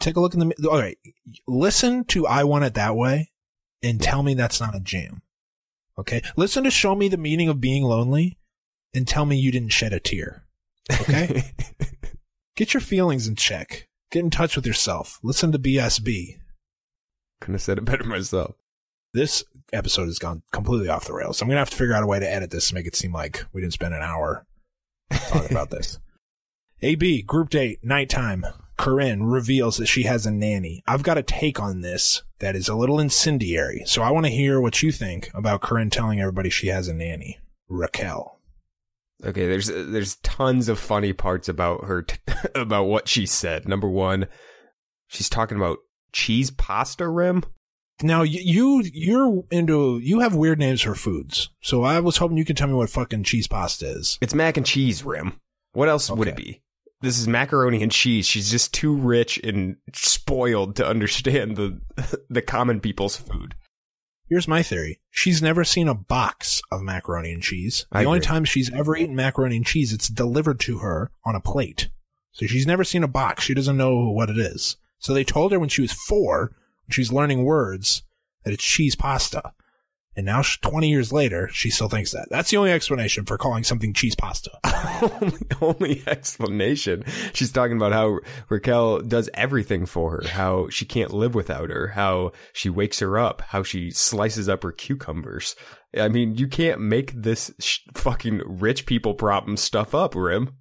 Take 0.00 0.16
a 0.16 0.20
look 0.20 0.34
in 0.34 0.40
the. 0.40 0.68
All 0.68 0.78
right. 0.78 0.98
Listen 1.48 2.04
to 2.06 2.26
I 2.26 2.44
Want 2.44 2.64
It 2.64 2.74
That 2.74 2.94
Way 2.94 3.30
and 3.82 4.02
tell 4.02 4.22
me 4.22 4.34
that's 4.34 4.60
not 4.60 4.76
a 4.76 4.80
jam. 4.80 5.22
Okay. 5.98 6.20
Listen 6.36 6.64
to 6.64 6.70
Show 6.70 6.94
Me 6.94 7.08
the 7.08 7.16
Meaning 7.16 7.48
of 7.48 7.58
Being 7.58 7.84
Lonely 7.84 8.36
and 8.94 9.06
tell 9.06 9.24
me 9.24 9.36
you 9.36 9.52
didn't 9.52 9.72
shed 9.72 9.92
a 9.92 10.00
tear. 10.00 10.46
Okay. 11.00 11.42
Get 12.56 12.74
your 12.74 12.80
feelings 12.80 13.26
in 13.28 13.36
check. 13.36 13.88
Get 14.10 14.24
in 14.24 14.30
touch 14.30 14.56
with 14.56 14.66
yourself. 14.66 15.18
Listen 15.22 15.52
to 15.52 15.58
BSB. 15.58 16.38
Couldn't 17.40 17.54
have 17.54 17.62
said 17.62 17.78
it 17.78 17.84
better 17.84 18.04
myself. 18.04 18.54
This 19.12 19.44
episode 19.72 20.06
has 20.06 20.18
gone 20.18 20.42
completely 20.52 20.88
off 20.88 21.06
the 21.06 21.12
rails. 21.12 21.38
So 21.38 21.44
I'm 21.44 21.48
going 21.48 21.56
to 21.56 21.60
have 21.60 21.70
to 21.70 21.76
figure 21.76 21.94
out 21.94 22.02
a 22.02 22.06
way 22.06 22.18
to 22.18 22.30
edit 22.30 22.50
this 22.50 22.68
to 22.68 22.74
make 22.74 22.86
it 22.86 22.96
seem 22.96 23.12
like 23.12 23.44
we 23.52 23.60
didn't 23.60 23.74
spend 23.74 23.94
an 23.94 24.02
hour 24.02 24.46
talking 25.10 25.50
about 25.50 25.70
this. 25.70 25.98
AB, 26.82 27.22
group 27.22 27.50
date, 27.50 27.80
nighttime. 27.82 28.44
Corinne 28.76 29.22
reveals 29.22 29.78
that 29.78 29.86
she 29.86 30.02
has 30.02 30.26
a 30.26 30.30
nanny. 30.30 30.82
I've 30.86 31.02
got 31.02 31.16
a 31.16 31.22
take 31.22 31.58
on 31.58 31.80
this 31.80 32.22
that 32.40 32.54
is 32.54 32.68
a 32.68 32.74
little 32.74 33.00
incendiary. 33.00 33.82
So 33.86 34.02
I 34.02 34.10
want 34.10 34.26
to 34.26 34.32
hear 34.32 34.60
what 34.60 34.82
you 34.82 34.92
think 34.92 35.30
about 35.32 35.62
Corinne 35.62 35.88
telling 35.88 36.20
everybody 36.20 36.50
she 36.50 36.66
has 36.68 36.86
a 36.86 36.94
nanny. 36.94 37.38
Raquel. 37.68 38.35
Okay, 39.24 39.46
there's 39.46 39.68
there's 39.68 40.16
tons 40.16 40.68
of 40.68 40.78
funny 40.78 41.12
parts 41.12 41.48
about 41.48 41.84
her 41.84 42.02
t- 42.02 42.18
about 42.54 42.84
what 42.84 43.08
she 43.08 43.26
said. 43.26 43.68
Number 43.68 43.88
one, 43.88 44.26
she's 45.06 45.28
talking 45.28 45.56
about 45.56 45.78
cheese 46.12 46.50
pasta 46.50 47.08
rim. 47.08 47.42
Now 48.02 48.22
you, 48.22 48.40
you 48.42 48.90
you're 48.92 49.44
into 49.50 49.98
you 49.98 50.20
have 50.20 50.34
weird 50.34 50.58
names 50.58 50.82
for 50.82 50.94
foods. 50.94 51.48
So 51.62 51.82
I 51.82 52.00
was 52.00 52.18
hoping 52.18 52.36
you 52.36 52.44
could 52.44 52.56
tell 52.56 52.68
me 52.68 52.74
what 52.74 52.90
fucking 52.90 53.24
cheese 53.24 53.46
pasta 53.46 53.86
is. 53.86 54.18
It's 54.20 54.34
mac 54.34 54.58
and 54.58 54.66
cheese 54.66 55.02
rim. 55.02 55.40
What 55.72 55.88
else 55.88 56.10
would 56.10 56.28
it 56.28 56.36
be? 56.36 56.62
This 57.00 57.18
is 57.18 57.28
macaroni 57.28 57.82
and 57.82 57.92
cheese. 57.92 58.26
She's 58.26 58.50
just 58.50 58.74
too 58.74 58.94
rich 58.94 59.38
and 59.44 59.76
spoiled 59.94 60.76
to 60.76 60.86
understand 60.86 61.56
the 61.56 61.80
the 62.28 62.42
common 62.42 62.80
people's 62.80 63.16
food. 63.16 63.54
Here's 64.28 64.48
my 64.48 64.62
theory. 64.62 64.98
She's 65.10 65.40
never 65.40 65.62
seen 65.62 65.86
a 65.86 65.94
box 65.94 66.60
of 66.70 66.82
macaroni 66.82 67.32
and 67.32 67.42
cheese. 67.42 67.86
The 67.92 67.98
I 67.98 68.04
only 68.04 68.18
agree. 68.18 68.26
time 68.26 68.44
she's 68.44 68.72
ever 68.72 68.96
eaten 68.96 69.14
macaroni 69.14 69.56
and 69.56 69.66
cheese, 69.66 69.92
it's 69.92 70.08
delivered 70.08 70.58
to 70.60 70.78
her 70.78 71.10
on 71.24 71.36
a 71.36 71.40
plate. 71.40 71.88
So 72.32 72.46
she's 72.46 72.66
never 72.66 72.84
seen 72.84 73.04
a 73.04 73.08
box. 73.08 73.44
She 73.44 73.54
doesn't 73.54 73.76
know 73.76 74.10
what 74.10 74.28
it 74.28 74.38
is. 74.38 74.76
So 74.98 75.14
they 75.14 75.24
told 75.24 75.52
her 75.52 75.60
when 75.60 75.68
she 75.68 75.82
was 75.82 75.92
four, 75.92 76.52
when 76.86 76.92
she 76.92 77.00
was 77.00 77.12
learning 77.12 77.44
words, 77.44 78.02
that 78.44 78.52
it's 78.52 78.64
cheese 78.64 78.96
pasta. 78.96 79.52
And 80.16 80.24
now, 80.24 80.40
20 80.40 80.88
years 80.88 81.12
later, 81.12 81.48
she 81.52 81.68
still 81.68 81.90
thinks 81.90 82.12
that. 82.12 82.28
That's 82.30 82.50
the 82.50 82.56
only 82.56 82.72
explanation 82.72 83.26
for 83.26 83.36
calling 83.36 83.64
something 83.64 83.92
cheese 83.92 84.14
pasta. 84.14 84.50
only, 85.20 85.38
only 85.60 86.02
explanation. 86.06 87.04
She's 87.34 87.52
talking 87.52 87.76
about 87.76 87.92
how 87.92 88.20
Raquel 88.48 89.00
does 89.00 89.28
everything 89.34 89.84
for 89.84 90.12
her, 90.12 90.28
how 90.28 90.70
she 90.70 90.86
can't 90.86 91.12
live 91.12 91.34
without 91.34 91.68
her, 91.68 91.88
how 91.88 92.32
she 92.54 92.70
wakes 92.70 93.00
her 93.00 93.18
up, 93.18 93.42
how 93.48 93.62
she 93.62 93.90
slices 93.90 94.48
up 94.48 94.62
her 94.62 94.72
cucumbers. 94.72 95.54
I 95.94 96.08
mean, 96.08 96.36
you 96.36 96.48
can't 96.48 96.80
make 96.80 97.12
this 97.12 97.52
sh- 97.60 97.80
fucking 97.94 98.40
rich 98.46 98.86
people 98.86 99.12
problem 99.12 99.58
stuff 99.58 99.94
up, 99.94 100.14
Rim. 100.14 100.54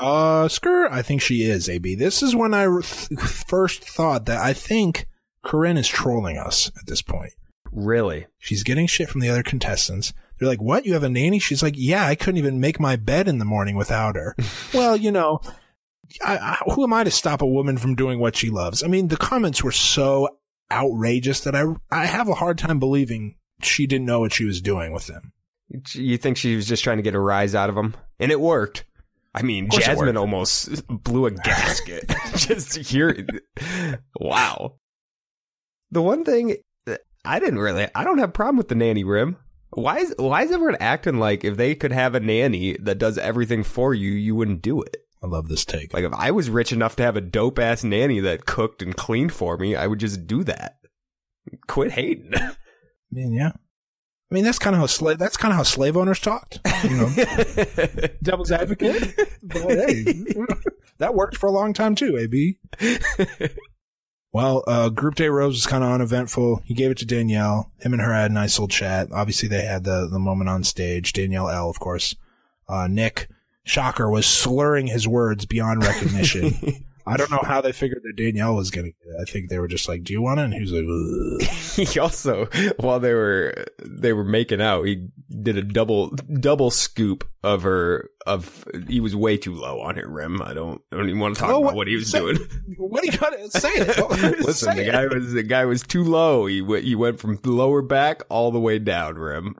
Uh, 0.00 0.48
I 0.90 1.02
think 1.02 1.22
she 1.22 1.42
is, 1.42 1.68
AB. 1.68 1.94
This 1.94 2.22
is 2.22 2.34
when 2.34 2.54
I 2.54 2.64
th- 2.66 3.20
first 3.20 3.84
thought 3.84 4.26
that 4.26 4.40
I 4.40 4.52
think 4.52 5.06
Corinne 5.44 5.78
is 5.78 5.88
trolling 5.88 6.38
us 6.38 6.68
at 6.76 6.86
this 6.86 7.02
point. 7.02 7.32
Really? 7.72 8.26
She's 8.38 8.62
getting 8.62 8.86
shit 8.86 9.08
from 9.08 9.20
the 9.20 9.28
other 9.28 9.42
contestants. 9.42 10.12
They're 10.38 10.48
like, 10.48 10.62
"What? 10.62 10.86
You 10.86 10.94
have 10.94 11.02
a 11.02 11.08
nanny?" 11.08 11.38
She's 11.38 11.62
like, 11.62 11.74
"Yeah, 11.76 12.06
I 12.06 12.14
couldn't 12.14 12.38
even 12.38 12.60
make 12.60 12.80
my 12.80 12.96
bed 12.96 13.28
in 13.28 13.38
the 13.38 13.44
morning 13.44 13.76
without 13.76 14.16
her." 14.16 14.34
well, 14.74 14.96
you 14.96 15.12
know, 15.12 15.40
I, 16.24 16.36
I, 16.36 16.72
who 16.72 16.84
am 16.84 16.92
I 16.92 17.04
to 17.04 17.10
stop 17.10 17.42
a 17.42 17.46
woman 17.46 17.78
from 17.78 17.94
doing 17.94 18.18
what 18.18 18.36
she 18.36 18.50
loves? 18.50 18.82
I 18.82 18.86
mean, 18.86 19.08
the 19.08 19.16
comments 19.16 19.62
were 19.62 19.72
so 19.72 20.28
outrageous 20.72 21.40
that 21.40 21.54
I 21.54 21.64
I 21.90 22.06
have 22.06 22.28
a 22.28 22.34
hard 22.34 22.58
time 22.58 22.78
believing 22.78 23.36
she 23.62 23.86
didn't 23.86 24.06
know 24.06 24.20
what 24.20 24.32
she 24.32 24.44
was 24.44 24.60
doing 24.60 24.92
with 24.92 25.06
them. 25.06 25.32
You 25.94 26.16
think 26.16 26.36
she 26.36 26.56
was 26.56 26.66
just 26.66 26.82
trying 26.82 26.96
to 26.96 27.02
get 27.02 27.14
a 27.14 27.20
rise 27.20 27.54
out 27.54 27.68
of 27.68 27.76
them, 27.76 27.94
And 28.18 28.32
it 28.32 28.40
worked. 28.40 28.84
I 29.32 29.42
mean, 29.42 29.70
Jasmine 29.70 30.16
almost 30.16 30.84
blew 30.88 31.26
a 31.26 31.30
gasket. 31.30 32.12
just 32.36 32.72
to 32.72 32.82
hear 32.82 33.24
Wow. 34.18 34.78
The 35.92 36.02
one 36.02 36.24
thing 36.24 36.56
I 37.24 37.38
didn't 37.38 37.58
really, 37.58 37.88
I 37.94 38.04
don't 38.04 38.18
have 38.18 38.30
a 38.30 38.32
problem 38.32 38.56
with 38.56 38.68
the 38.68 38.74
nanny 38.74 39.04
rim. 39.04 39.36
Why 39.70 39.98
is, 39.98 40.14
why 40.18 40.42
is 40.42 40.50
everyone 40.50 40.78
acting 40.80 41.18
like 41.18 41.44
if 41.44 41.56
they 41.56 41.74
could 41.74 41.92
have 41.92 42.14
a 42.14 42.20
nanny 42.20 42.76
that 42.80 42.98
does 42.98 43.18
everything 43.18 43.62
for 43.62 43.94
you, 43.94 44.10
you 44.10 44.34
wouldn't 44.34 44.62
do 44.62 44.82
it? 44.82 44.96
I 45.22 45.26
love 45.26 45.48
this 45.48 45.64
take. 45.64 45.92
Like 45.92 46.04
if 46.04 46.12
I 46.14 46.30
was 46.30 46.48
rich 46.48 46.72
enough 46.72 46.96
to 46.96 47.02
have 47.02 47.16
a 47.16 47.20
dope 47.20 47.58
ass 47.58 47.84
nanny 47.84 48.20
that 48.20 48.46
cooked 48.46 48.82
and 48.82 48.96
cleaned 48.96 49.32
for 49.32 49.56
me, 49.58 49.76
I 49.76 49.86
would 49.86 50.00
just 50.00 50.26
do 50.26 50.42
that. 50.44 50.78
Quit 51.66 51.92
hating. 51.92 52.32
I 52.34 52.54
mean, 53.12 53.32
yeah. 53.32 53.52
I 54.30 54.34
mean, 54.34 54.44
that's 54.44 54.60
kind 54.60 54.76
of 54.76 54.80
how 54.80 54.86
slave. 54.86 55.18
That's 55.18 55.36
kind 55.36 55.50
of 55.52 55.56
how 55.56 55.64
slave 55.64 55.96
owners 55.96 56.20
talked. 56.20 56.60
You 56.84 56.96
know, 56.96 57.08
devil's 58.22 58.52
advocate. 58.52 59.12
But 59.42 59.62
hey, 59.62 60.04
that 60.98 61.14
worked 61.14 61.36
for 61.36 61.48
a 61.48 61.52
long 61.52 61.72
time 61.72 61.96
too. 61.96 62.16
Ab. 62.16 63.00
Well, 64.32 64.62
uh, 64.66 64.90
Group 64.90 65.16
Day 65.16 65.28
Rose 65.28 65.54
was 65.54 65.66
kind 65.66 65.82
of 65.82 65.90
uneventful. 65.90 66.62
He 66.64 66.74
gave 66.74 66.92
it 66.92 66.98
to 66.98 67.06
Danielle. 67.06 67.70
Him 67.80 67.92
and 67.92 68.00
her 68.00 68.12
had 68.12 68.30
a 68.30 68.34
nice 68.34 68.58
little 68.58 68.68
chat. 68.68 69.08
Obviously, 69.12 69.48
they 69.48 69.62
had 69.62 69.84
the 69.84 70.08
the 70.10 70.20
moment 70.20 70.48
on 70.48 70.62
stage. 70.62 71.12
Danielle 71.12 71.48
L, 71.48 71.68
of 71.68 71.80
course. 71.80 72.14
Uh, 72.68 72.86
Nick 72.86 73.28
Shocker 73.64 74.08
was 74.08 74.26
slurring 74.26 74.86
his 74.86 75.08
words 75.08 75.46
beyond 75.46 75.82
recognition. 75.82 76.84
I 77.10 77.16
don't 77.16 77.30
know 77.30 77.42
how 77.44 77.60
they 77.60 77.72
figured 77.72 78.02
that 78.04 78.16
Danielle 78.16 78.54
was 78.56 78.70
to 78.70 78.86
it. 78.86 78.94
I 79.20 79.24
think 79.24 79.48
they 79.50 79.58
were 79.58 79.68
just 79.68 79.88
like, 79.88 80.02
"Do 80.04 80.12
you 80.12 80.22
want 80.22 80.40
it?" 80.40 80.44
And 80.44 80.54
he 80.54 80.60
was 80.60 80.72
like, 80.72 80.84
Ugh. 80.84 81.86
he 81.88 81.98
also 82.00 82.46
while 82.78 83.00
they 83.00 83.12
were 83.14 83.64
they 83.84 84.12
were 84.12 84.24
making 84.24 84.60
out 84.60 84.84
he 84.86 85.08
did 85.42 85.56
a 85.56 85.62
double 85.62 86.10
double 86.40 86.70
scoop 86.70 87.28
of 87.42 87.62
her 87.62 88.08
of 88.26 88.64
he 88.88 89.00
was 89.00 89.14
way 89.16 89.36
too 89.36 89.54
low 89.54 89.80
on 89.80 89.96
her 89.96 90.06
rim 90.08 90.42
i 90.42 90.52
don't 90.52 90.82
i 90.92 90.96
don't 90.96 91.08
even 91.08 91.20
want 91.20 91.34
to 91.34 91.40
talk 91.40 91.50
Oh, 91.50 91.54
about 91.60 91.64
what- 91.64 91.74
what 91.76 91.86
he 91.88 91.96
was 91.96 92.10
say- 92.10 92.18
doing 92.20 92.36
"What 92.76 93.04
you 93.04 93.12
got 93.12 93.30
to 93.30 93.50
say?" 93.50 93.70
It. 93.74 93.98
listen 94.40 94.52
Say 94.70 94.74
the 94.74 94.88
it. 94.88 94.92
guy 94.92 95.06
was 95.06 95.32
the 95.32 95.42
guy 95.42 95.64
was 95.64 95.82
too 95.82 96.04
low 96.04 96.46
he 96.46 96.60
went 96.62 96.84
he 96.84 96.94
went 96.94 97.18
from 97.20 97.38
lower 97.44 97.82
back 97.82 98.22
all 98.28 98.50
the 98.50 98.60
way 98.60 98.78
down 98.78 99.14
rim 99.16 99.54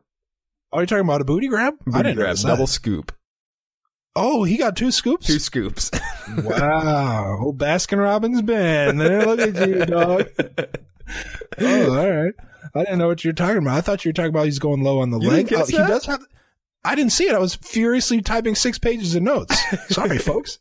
oh, 0.73 0.79
Are 0.79 0.83
you 0.83 0.87
talking 0.87 1.05
about 1.05 1.21
a 1.21 1.25
booty 1.25 1.49
grab? 1.49 1.75
I 1.87 1.91
Booty 1.91 2.03
didn't 2.03 2.19
know 2.19 2.25
grab, 2.25 2.37
double 2.39 2.67
scoop 2.67 3.13
Oh, 4.17 4.45
he 4.45 4.57
got 4.57 4.77
two 4.77 4.91
scoops. 4.91 5.27
two 5.27 5.39
scoops 5.39 5.91
wow, 6.45 7.39
old 7.41 7.59
Baskin 7.59 7.99
Robbins 8.03 8.43
Ben. 8.43 8.99
Look 8.99 9.41
at 9.41 9.69
you, 9.69 9.87
dog. 9.87 10.29
Oh, 11.59 11.99
all 11.99 12.11
right. 12.11 12.35
I 12.75 12.85
didn't 12.85 12.99
know 13.01 13.09
what 13.09 13.25
you 13.25 13.31
were 13.31 13.35
talking 13.35 13.59
about. 13.59 13.77
I 13.77 13.81
thought 13.81 14.05
you 14.05 14.11
were 14.11 14.13
talking 14.13 14.29
about 14.31 14.45
he's 14.45 14.61
going 14.61 14.83
low 14.85 15.01
on 15.01 15.11
the 15.11 15.19
You 15.19 15.29
leg. 15.29 15.53
Oh, 15.53 15.65
he 15.67 15.73
does 15.77 16.07
have. 16.07 16.21
I 16.85 16.95
didn't 16.95 17.11
see 17.13 17.25
it. 17.29 17.35
I 17.35 17.39
was 17.41 17.57
furiously 17.57 18.23
typing 18.23 18.55
six 18.55 18.79
pages 18.79 19.17
of 19.17 19.23
notes. 19.25 19.61
Sorry, 19.93 20.19
folks. 20.19 20.61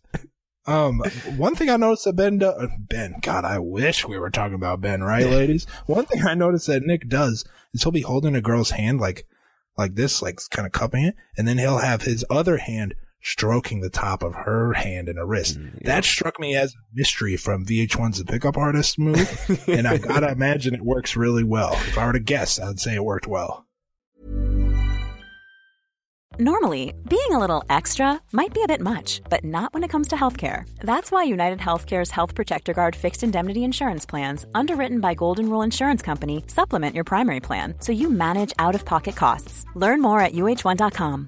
Um, 0.65 1.03
one 1.37 1.53
thing 1.55 1.69
I 1.69 1.77
noticed 1.77 2.05
that 2.05 2.15
Ben, 2.15 2.39
do- 2.39 2.47
uh, 2.47 2.67
Ben, 2.79 3.15
God, 3.21 3.45
I 3.45 3.59
wish 3.59 4.07
we 4.07 4.17
were 4.17 4.31
talking 4.31 4.55
about 4.55 4.81
Ben, 4.81 5.03
right, 5.03 5.27
ladies? 5.27 5.65
One 5.85 6.05
thing 6.05 6.23
I 6.25 6.33
noticed 6.33 6.65
that 6.67 6.83
Nick 6.83 7.07
does 7.07 7.45
is 7.73 7.83
he'll 7.83 7.91
be 7.91 8.01
holding 8.01 8.35
a 8.35 8.41
girl's 8.41 8.71
hand 8.71 8.99
like, 8.99 9.27
like 9.77 9.93
this, 9.95 10.21
like 10.21 10.39
kind 10.49 10.65
of 10.65 10.71
cupping 10.71 11.05
it, 11.05 11.15
and 11.37 11.47
then 11.47 11.59
he'll 11.59 11.77
have 11.77 12.01
his 12.01 12.25
other 12.29 12.57
hand 12.57 12.95
stroking 13.21 13.81
the 13.81 13.89
top 13.89 14.23
of 14.23 14.33
her 14.33 14.73
hand 14.73 15.09
and 15.09 15.19
a 15.19 15.25
wrist. 15.25 15.59
Mm, 15.59 15.83
that 15.83 16.03
struck 16.05 16.39
me 16.39 16.55
as 16.55 16.73
a 16.73 16.77
mystery 16.93 17.37
from 17.37 17.65
VH1's 17.65 18.19
The 18.19 18.25
Pickup 18.25 18.57
Artist 18.57 18.97
move, 18.97 19.63
and 19.67 19.87
I 19.87 19.97
gotta 19.97 20.31
imagine 20.31 20.73
it 20.73 20.81
works 20.81 21.15
really 21.15 21.43
well. 21.43 21.73
If 21.73 21.97
I 21.97 22.05
were 22.05 22.13
to 22.13 22.19
guess, 22.19 22.59
I'd 22.59 22.79
say 22.79 22.95
it 22.95 23.03
worked 23.03 23.27
well. 23.27 23.65
Normally, 26.41 26.93
being 27.09 27.31
a 27.31 27.37
little 27.39 27.65
extra 27.69 28.21
might 28.31 28.53
be 28.53 28.63
a 28.63 28.67
bit 28.67 28.79
much, 28.79 29.19
but 29.29 29.43
not 29.43 29.73
when 29.73 29.83
it 29.83 29.89
comes 29.89 30.07
to 30.07 30.15
healthcare. 30.15 30.63
That's 30.79 31.11
why 31.11 31.23
United 31.23 31.59
Healthcare's 31.59 32.11
Health 32.11 32.33
Protector 32.33 32.73
Guard 32.73 32.95
fixed 32.95 33.23
indemnity 33.23 33.65
insurance 33.65 34.05
plans, 34.05 34.45
underwritten 34.55 35.01
by 35.01 35.15
Golden 35.15 35.49
Rule 35.49 35.63
Insurance 35.63 36.01
Company, 36.01 36.45
supplement 36.47 36.95
your 36.95 37.03
primary 37.03 37.41
plan 37.41 37.73
so 37.79 37.91
you 37.91 38.09
manage 38.09 38.53
out 38.57 38.73
of 38.73 38.85
pocket 38.85 39.17
costs. 39.17 39.65
Learn 39.75 40.01
more 40.01 40.21
at 40.21 40.31
uh1.com. 40.31 41.27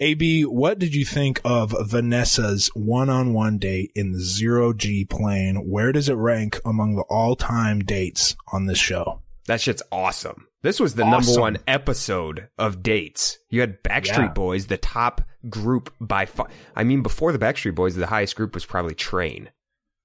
AB, 0.00 0.42
what 0.44 0.78
did 0.78 0.94
you 0.94 1.04
think 1.04 1.40
of 1.44 1.74
Vanessa's 1.88 2.68
one-on-one 2.74 3.58
date 3.58 3.92
in 3.94 4.12
the 4.12 4.20
zero 4.20 4.72
G 4.72 5.04
plane? 5.04 5.68
Where 5.68 5.92
does 5.92 6.08
it 6.08 6.14
rank 6.14 6.60
among 6.64 6.96
the 6.96 7.02
all-time 7.02 7.78
dates 7.80 8.34
on 8.52 8.66
this 8.66 8.78
show? 8.78 9.22
That 9.46 9.60
shit's 9.60 9.82
awesome. 9.92 10.48
This 10.62 10.80
was 10.80 10.94
the 10.94 11.02
Awesome. 11.04 11.26
number 11.34 11.40
one 11.40 11.58
episode 11.68 12.48
of 12.58 12.82
dates. 12.82 13.38
You 13.50 13.60
had 13.60 13.82
Backstreet 13.82 14.18
Yeah. 14.18 14.28
Boys, 14.28 14.66
the 14.66 14.78
top 14.78 15.20
group 15.48 15.92
by 16.00 16.24
far. 16.26 16.48
I 16.74 16.84
mean, 16.84 17.02
before 17.02 17.32
the 17.32 17.38
Backstreet 17.38 17.74
Boys, 17.74 17.94
the 17.94 18.06
highest 18.06 18.34
group 18.34 18.54
was 18.54 18.64
probably 18.64 18.94
Train. 18.94 19.50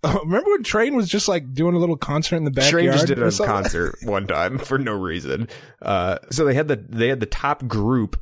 Oh, 0.03 0.19
remember 0.23 0.51
when 0.51 0.63
Train 0.63 0.95
was 0.95 1.07
just 1.09 1.27
like 1.29 1.53
doing 1.53 1.75
a 1.75 1.79
little 1.79 1.97
concert 1.97 2.35
in 2.35 2.43
the 2.43 2.51
backyard? 2.51 2.71
Train 2.83 2.91
just 2.91 3.07
did 3.07 3.19
a 3.23 3.31
concert 3.31 3.95
one 4.03 4.27
time 4.27 4.57
for 4.57 4.77
no 4.77 4.93
reason. 4.93 5.47
Uh, 5.81 6.17
so 6.29 6.43
they 6.45 6.53
had 6.53 6.67
the 6.67 6.75
they 6.75 7.07
had 7.07 7.21
the 7.21 7.25
top 7.25 7.65
group, 7.67 8.21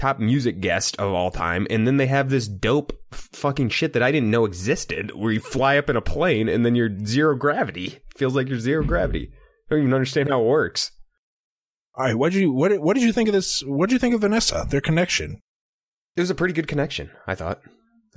top 0.00 0.18
music 0.18 0.60
guest 0.60 0.96
of 0.98 1.12
all 1.12 1.30
time, 1.30 1.66
and 1.68 1.86
then 1.86 1.98
they 1.98 2.06
have 2.06 2.30
this 2.30 2.48
dope 2.48 2.92
fucking 3.12 3.68
shit 3.68 3.92
that 3.92 4.02
I 4.02 4.10
didn't 4.10 4.30
know 4.30 4.46
existed, 4.46 5.14
where 5.14 5.30
you 5.30 5.40
fly 5.40 5.76
up 5.76 5.90
in 5.90 5.96
a 5.96 6.00
plane 6.00 6.48
and 6.48 6.64
then 6.64 6.74
you're 6.74 6.90
zero 7.04 7.36
gravity. 7.36 7.98
Feels 8.16 8.34
like 8.34 8.48
you're 8.48 8.58
zero 8.58 8.82
gravity. 8.82 9.30
I 9.32 9.74
don't 9.74 9.80
even 9.80 9.94
understand 9.94 10.30
how 10.30 10.40
it 10.40 10.46
works. 10.46 10.90
All 11.94 12.06
right, 12.06 12.14
what 12.16 12.32
did 12.32 12.40
you 12.40 12.52
what 12.52 12.68
did, 12.68 12.80
what 12.80 12.94
did 12.94 13.02
you 13.02 13.12
think 13.12 13.28
of 13.28 13.34
this? 13.34 13.60
What 13.62 13.88
did 13.88 13.94
you 13.94 13.98
think 13.98 14.14
of 14.14 14.22
Vanessa? 14.22 14.66
Their 14.68 14.80
connection? 14.80 15.42
It 16.16 16.20
was 16.20 16.30
a 16.30 16.34
pretty 16.34 16.54
good 16.54 16.66
connection, 16.68 17.10
I 17.26 17.34
thought. 17.34 17.60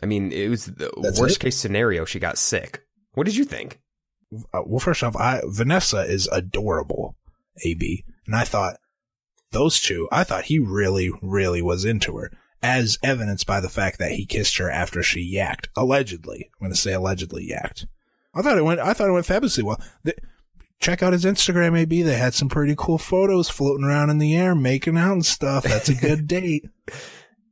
I 0.01 0.05
mean, 0.05 0.31
it 0.31 0.49
was 0.49 0.65
the 0.65 0.91
That's 1.01 1.19
worst 1.19 1.37
it? 1.37 1.39
case 1.41 1.57
scenario. 1.57 2.05
She 2.05 2.19
got 2.19 2.37
sick. 2.37 2.81
What 3.13 3.25
did 3.25 3.35
you 3.35 3.45
think? 3.45 3.79
Uh, 4.53 4.61
well, 4.65 4.79
first 4.79 5.03
off, 5.03 5.15
I 5.15 5.41
Vanessa 5.45 5.99
is 5.99 6.27
adorable, 6.31 7.15
AB, 7.65 8.03
and 8.25 8.35
I 8.35 8.45
thought 8.45 8.77
those 9.53 9.79
two. 9.79 10.07
I 10.11 10.23
thought 10.23 10.45
he 10.45 10.59
really, 10.59 11.11
really 11.21 11.61
was 11.61 11.85
into 11.85 12.17
her, 12.17 12.31
as 12.61 12.97
evidenced 13.03 13.47
by 13.47 13.59
the 13.59 13.69
fact 13.69 13.99
that 13.99 14.11
he 14.11 14.25
kissed 14.25 14.57
her 14.57 14.69
after 14.69 15.01
she 15.01 15.33
yacked. 15.33 15.67
Allegedly, 15.75 16.49
I'm 16.55 16.65
going 16.65 16.73
to 16.73 16.79
say 16.79 16.93
allegedly 16.93 17.49
yacked. 17.49 17.85
I 18.33 18.41
thought 18.41 18.57
it 18.57 18.65
went. 18.65 18.79
I 18.79 18.93
thought 18.93 19.09
it 19.09 19.13
went 19.13 19.25
fabulously 19.25 19.63
well. 19.63 19.81
The, 20.03 20.15
check 20.79 21.01
out 21.01 21.13
his 21.13 21.25
Instagram, 21.25 21.77
AB. 21.79 22.01
They 22.01 22.17
had 22.17 22.33
some 22.33 22.49
pretty 22.49 22.75
cool 22.77 22.97
photos 22.97 23.49
floating 23.49 23.85
around 23.85 24.09
in 24.09 24.17
the 24.17 24.35
air, 24.35 24.55
making 24.55 24.97
out 24.97 25.13
and 25.13 25.25
stuff. 25.25 25.63
That's 25.63 25.89
a 25.89 25.95
good 25.95 26.27
date. 26.27 26.65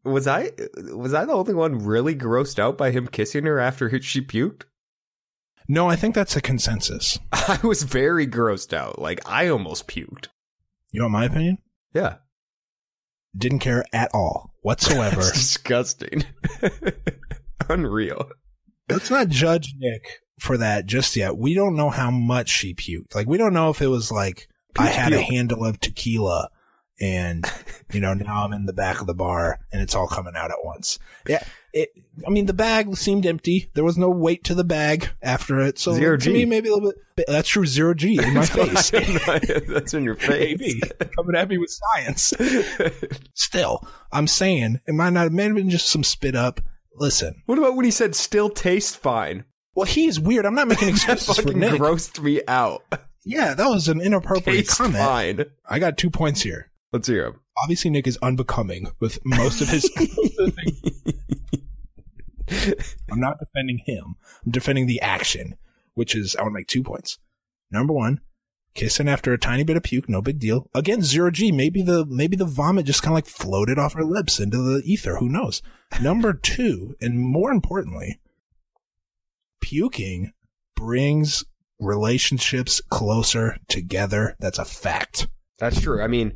Was 0.04 0.28
I 0.28 0.52
was 0.94 1.14
I 1.14 1.26
the 1.26 1.34
only 1.34 1.54
one 1.54 1.86
really 1.86 2.16
grossed 2.16 2.60
out 2.60 2.78
by 2.78 2.92
him 2.92 3.08
kissing 3.08 3.46
her 3.46 3.60
after 3.60 4.02
she 4.02 4.22
puked? 4.22 4.64
No, 5.68 5.88
I 5.88 5.96
think 5.96 6.16
that's 6.16 6.36
a 6.36 6.42
consensus. 6.42 7.20
I 7.32 7.60
was 7.64 7.84
very 7.84 8.28
grossed 8.28 8.74
out. 8.74 9.00
Like 9.00 9.22
I 9.26 9.48
almost 9.48 9.88
puked. 9.88 10.28
You 10.92 11.04
want 11.04 11.14
my 11.14 11.26
opinion? 11.26 11.60
Yeah. 11.94 12.16
Didn't 13.36 13.60
care 13.60 13.86
at 13.94 14.12
all 14.14 14.54
whatsoever. 14.62 15.22
Disgusting. 15.34 16.26
Unreal. 17.70 18.30
Let's 18.90 19.10
not 19.10 19.30
judge 19.30 19.74
Nick 19.78 20.22
for 20.40 20.58
that 20.58 20.86
just 20.86 21.16
yet. 21.16 21.38
We 21.38 21.54
don't 21.54 21.76
know 21.76 21.90
how 21.90 22.12
much 22.12 22.50
she 22.50 22.74
puked. 22.74 23.16
Like 23.16 23.28
we 23.28 23.38
don't 23.38 23.54
know 23.54 23.70
if 23.70 23.82
it 23.82 23.88
was 23.88 24.12
like 24.12 24.48
I 24.78 24.88
had 24.88 25.14
a 25.14 25.22
handle 25.22 25.66
of 25.66 25.80
tequila 25.80 26.50
and 27.00 27.46
you 27.94 28.00
know 28.00 28.14
now 28.14 28.44
I'm 28.44 28.54
in 28.54 28.66
the 28.66 28.74
back 28.74 29.02
of 29.02 29.08
the 29.08 29.14
bar 29.14 29.60
and 29.72 29.82
it's 29.82 29.96
all 29.96 30.08
coming 30.08 30.36
out 30.36 30.52
at 30.52 30.64
once. 30.64 31.00
Yeah, 31.28 31.44
it. 31.74 31.90
I 32.26 32.30
mean 32.30 32.46
the 32.46 32.54
bag 32.54 32.96
seemed 32.96 33.26
empty. 33.26 33.70
There 33.74 33.84
was 33.84 33.98
no 33.98 34.10
weight 34.10 34.44
to 34.46 34.56
the 34.56 34.64
bag 34.64 35.10
after 35.22 35.60
it. 35.60 35.80
So 35.80 35.94
Zero 35.94 36.18
to 36.18 36.24
G. 36.24 36.34
me 36.34 36.46
maybe 36.46 36.70
a 36.70 36.74
little 36.74 36.92
bit. 37.16 37.26
That's 37.28 37.48
true. 37.50 37.66
Zero 37.66 37.94
G 37.94 38.18
in 38.22 38.34
my 38.34 38.46
face. 38.46 38.90
That's 38.92 39.94
in 39.94 40.04
your 40.04 40.16
face. 40.18 40.58
Maybe 40.60 40.82
coming 41.16 41.36
at 41.36 41.48
me 41.50 41.58
with 41.58 41.72
science. 41.72 42.34
Still, 43.34 43.88
I'm 44.12 44.28
saying 44.28 44.80
it 44.88 44.94
might 44.94 45.12
not 45.12 45.24
have 45.24 45.32
may 45.34 45.44
have 45.46 45.56
been 45.56 45.70
just 45.70 45.90
some 45.90 46.04
spit 46.04 46.36
up. 46.36 46.62
Listen, 46.96 47.42
What 47.46 47.58
about 47.58 47.76
when 47.76 47.86
he 47.86 47.92
said 47.92 48.16
still 48.16 48.50
tastes 48.50 48.96
fine? 48.96 49.46
well, 49.76 49.86
he's 49.86 50.20
weird. 50.20 50.46
I'm 50.46 50.56
not 50.56 50.68
making 50.68 50.90
That 50.90 50.94
excuses 50.96 51.28
for 51.38 51.42
fucking 51.44 51.60
Nick. 51.60 51.74
grossed 51.80 52.22
me 52.22 52.42
out. 52.48 52.84
Yeah, 53.24 53.54
that 53.54 53.68
was 53.70 53.88
an 53.88 54.02
inappropriate 54.02 54.66
Taste 54.66 54.78
comment. 54.78 54.98
fine. 54.98 55.46
I 55.70 55.80
got 55.80 55.98
two 55.98 56.10
points 56.10 56.42
here. 56.42 56.70
Let's 56.92 57.08
hear 57.08 57.28
him. 57.28 57.40
Obviously, 57.64 57.92
Nick 57.92 58.08
is 58.08 58.18
unbecoming 58.22 58.92
with 59.00 59.20
most 59.24 59.62
of 59.62 59.70
his. 59.70 59.90
most 59.96 60.10
of 60.10 60.46
the 60.46 60.52
things. 60.52 60.91
I'm 63.12 63.20
not 63.20 63.40
defending 63.40 63.80
him. 63.86 64.16
I'm 64.46 64.52
defending 64.52 64.86
the 64.88 65.02
action, 65.02 65.56
which 65.94 66.16
is 66.16 66.36
I 66.36 66.42
want 66.42 66.52
to 66.54 66.60
make 66.60 66.68
two 66.68 66.84
points. 66.84 67.18
Number 67.72 67.94
one, 67.94 68.20
kissing 68.74 69.08
after 69.08 69.34
a 69.34 69.38
tiny 69.38 69.64
bit 69.64 69.78
of 69.78 69.84
puke, 69.84 70.10
no 70.10 70.22
big 70.22 70.40
deal. 70.40 70.70
Again, 70.76 71.02
zero 71.02 71.32
G. 71.32 71.52
Maybe 71.52 71.82
the 71.82 72.06
maybe 72.06 72.36
the 72.36 72.46
vomit 72.46 72.86
just 72.86 73.02
kind 73.04 73.14
of 73.14 73.16
like 73.16 73.28
floated 73.28 73.80
off 73.80 73.94
her 73.94 74.04
lips 74.04 74.40
into 74.40 74.58
the 74.58 74.82
ether. 74.86 75.18
Who 75.18 75.30
knows? 75.30 75.62
Number 76.02 76.34
two, 76.34 76.96
and 77.02 77.20
more 77.20 77.52
importantly, 77.52 78.20
puking 79.62 80.32
brings 80.76 81.44
relationships 81.80 82.82
closer 82.90 83.58
together. 83.68 84.36
That's 84.40 84.60
a 84.60 84.66
fact. 84.66 85.28
That's 85.60 85.80
true. 85.82 86.02
I 86.02 86.08
mean, 86.08 86.34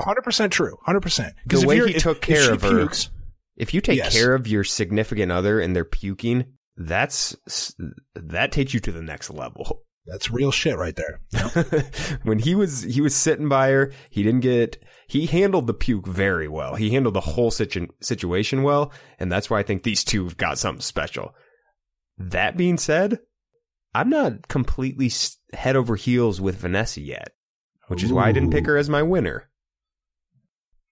Hundred 0.00 0.22
percent 0.22 0.52
true. 0.52 0.76
Hundred 0.84 1.02
percent. 1.02 1.34
The 1.46 1.64
way 1.64 1.78
he 1.86 1.92
took 1.94 2.20
care 2.20 2.52
of 2.52 2.62
her- 2.62 2.88
if 3.56 3.74
you 3.74 3.80
take 3.80 3.98
Yes. 3.98 4.12
care 4.14 4.34
of 4.34 4.46
your 4.46 4.64
significant 4.64 5.30
other 5.32 5.60
and 5.60 5.74
they're 5.74 5.84
puking, 5.84 6.46
that's 6.76 7.36
that 8.14 8.52
takes 8.52 8.74
you 8.74 8.80
to 8.80 8.92
the 8.92 9.02
next 9.02 9.30
level. 9.30 9.82
that's 10.06 10.30
real 10.30 10.50
shit 10.50 10.76
right 10.76 10.96
there. 10.96 11.20
when 12.24 12.38
he 12.38 12.54
was 12.54 12.82
he 12.82 13.00
was 13.00 13.14
sitting 13.14 13.48
by 13.48 13.70
her, 13.70 13.92
he 14.10 14.22
didn't 14.22 14.40
get 14.40 14.82
he 15.06 15.26
handled 15.26 15.66
the 15.66 15.74
puke 15.74 16.06
very 16.06 16.48
well. 16.48 16.74
He 16.74 16.90
handled 16.90 17.14
the 17.14 17.20
whole 17.20 17.50
situ- 17.50 17.88
situation 18.00 18.62
well, 18.62 18.92
and 19.18 19.30
that's 19.30 19.48
why 19.50 19.60
I 19.60 19.62
think 19.62 19.82
these 19.82 20.02
two 20.04 20.24
have 20.24 20.36
got 20.36 20.58
something 20.58 20.80
special. 20.82 21.34
That 22.18 22.56
being 22.56 22.78
said, 22.78 23.18
I'm 23.94 24.08
not 24.10 24.48
completely 24.48 25.10
head 25.52 25.76
over 25.76 25.96
heels 25.96 26.40
with 26.40 26.56
Vanessa 26.56 27.00
yet, 27.00 27.30
which 27.88 28.02
is 28.02 28.12
why 28.12 28.28
I 28.28 28.32
didn't 28.32 28.50
pick 28.50 28.66
her 28.66 28.76
as 28.76 28.88
my 28.88 29.02
winner. 29.02 29.50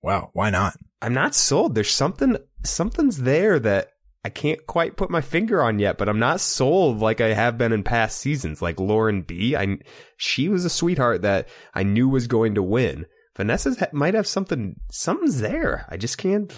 Wow, 0.02 0.30
why 0.32 0.50
not? 0.50 0.76
I'm 1.00 1.14
not 1.14 1.34
sold. 1.34 1.74
There's 1.74 1.90
something 1.90 2.36
something's 2.64 3.18
there 3.18 3.58
that 3.58 3.88
I 4.24 4.28
can't 4.28 4.64
quite 4.66 4.96
put 4.96 5.10
my 5.10 5.20
finger 5.20 5.62
on 5.62 5.78
yet, 5.78 5.98
but 5.98 6.08
I'm 6.08 6.20
not 6.20 6.40
sold 6.40 7.00
like 7.00 7.20
I 7.20 7.34
have 7.34 7.58
been 7.58 7.72
in 7.72 7.82
past 7.82 8.18
seasons. 8.18 8.62
Like 8.62 8.78
Lauren 8.78 9.22
B, 9.22 9.56
I 9.56 9.78
she 10.16 10.48
was 10.48 10.64
a 10.64 10.70
sweetheart 10.70 11.22
that 11.22 11.48
I 11.74 11.82
knew 11.82 12.08
was 12.08 12.28
going 12.28 12.54
to 12.54 12.62
win. 12.62 13.06
Vanessa 13.36 13.74
ha- 13.78 13.86
might 13.92 14.14
have 14.14 14.26
something. 14.26 14.76
Something's 14.90 15.40
there. 15.40 15.86
I 15.88 15.96
just 15.96 16.18
can't. 16.18 16.52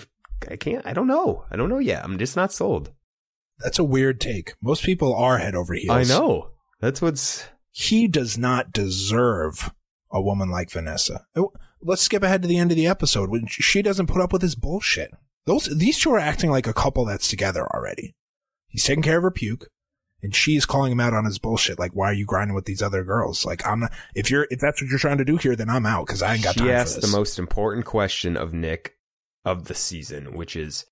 I 0.51 0.57
can't. 0.57 0.85
I 0.87 0.93
don't 0.93 1.07
know. 1.07 1.45
I 1.51 1.57
don't 1.57 1.71
know 1.71 1.79
yet. 1.79 2.05
I'm 2.05 2.19
just 2.19 2.37
not 2.37 2.53
sold. 2.53 2.93
That's 3.61 3.79
a 3.79 3.85
weird 3.85 4.21
take. 4.21 4.55
Most 4.61 4.83
people 4.85 5.15
are 5.15 5.39
head 5.39 5.55
over 5.55 5.75
heels. 5.75 5.97
I 5.97 6.03
know. 6.03 6.51
That's 6.81 7.01
what's. 7.01 7.47
He 7.71 8.09
does 8.09 8.37
not 8.37 8.73
deserve 8.73 9.73
a 10.13 10.21
woman 10.21 10.51
like 10.51 10.71
Vanessa. 10.71 11.25
Let's 11.81 12.03
skip 12.03 12.23
ahead 12.23 12.43
to 12.43 12.49
the 12.49 12.59
end 12.59 12.71
of 12.73 12.77
the 12.77 12.87
episode 12.87 13.31
when 13.31 13.47
she 13.47 13.81
doesn't 13.81 14.07
put 14.07 14.21
up 14.21 14.33
with 14.33 14.43
his 14.43 14.55
bullshit. 14.55 15.11
Those 15.47 15.65
these 15.67 15.99
two 15.99 16.13
are 16.13 16.19
acting 16.19 16.51
like 16.51 16.67
a 16.67 16.73
couple 16.73 17.05
that's 17.05 17.29
together 17.29 17.67
already. 17.75 18.15
He's 18.69 18.85
taking 18.85 19.03
care 19.03 19.19
of 19.19 19.23
her 19.23 19.31
puke, 19.31 19.69
and 20.23 20.35
she's 20.35 20.65
calling 20.67 20.93
him 20.93 21.01
out 21.01 21.13
on 21.15 21.25
his 21.27 21.39
bullshit. 21.39 21.79
Like, 21.79 21.93
why 21.95 22.07
are 22.11 22.15
you 22.15 22.25
grinding 22.25 22.55
with 22.55 22.65
these 22.65 22.83
other 22.83 23.05
girls? 23.05 23.45
Like, 23.45 23.67
I'm 23.67 23.81
not. 23.81 23.93
If 24.15 24.31
you're 24.31 24.47
if 24.51 24.59
that's 24.61 24.81
what 24.81 24.89
you're 24.91 24.99
trying 24.99 25.19
to 25.19 25.25
do 25.25 25.37
here, 25.37 25.55
then 25.55 25.69
I'm 25.71 25.87
out 25.87 26.07
because 26.07 26.23
I 26.23 26.35
ain't 26.35 26.45
got 26.45 26.55
she 26.55 26.61
time 26.61 26.69
this. 26.69 26.95
the 26.97 27.07
most 27.09 27.39
important 27.39 27.85
question 27.85 28.37
of 28.37 28.53
Nick 28.55 28.95
of 29.45 29.65
the 29.67 29.75
season, 29.75 30.35
which 30.35 30.57
is, 30.57 30.87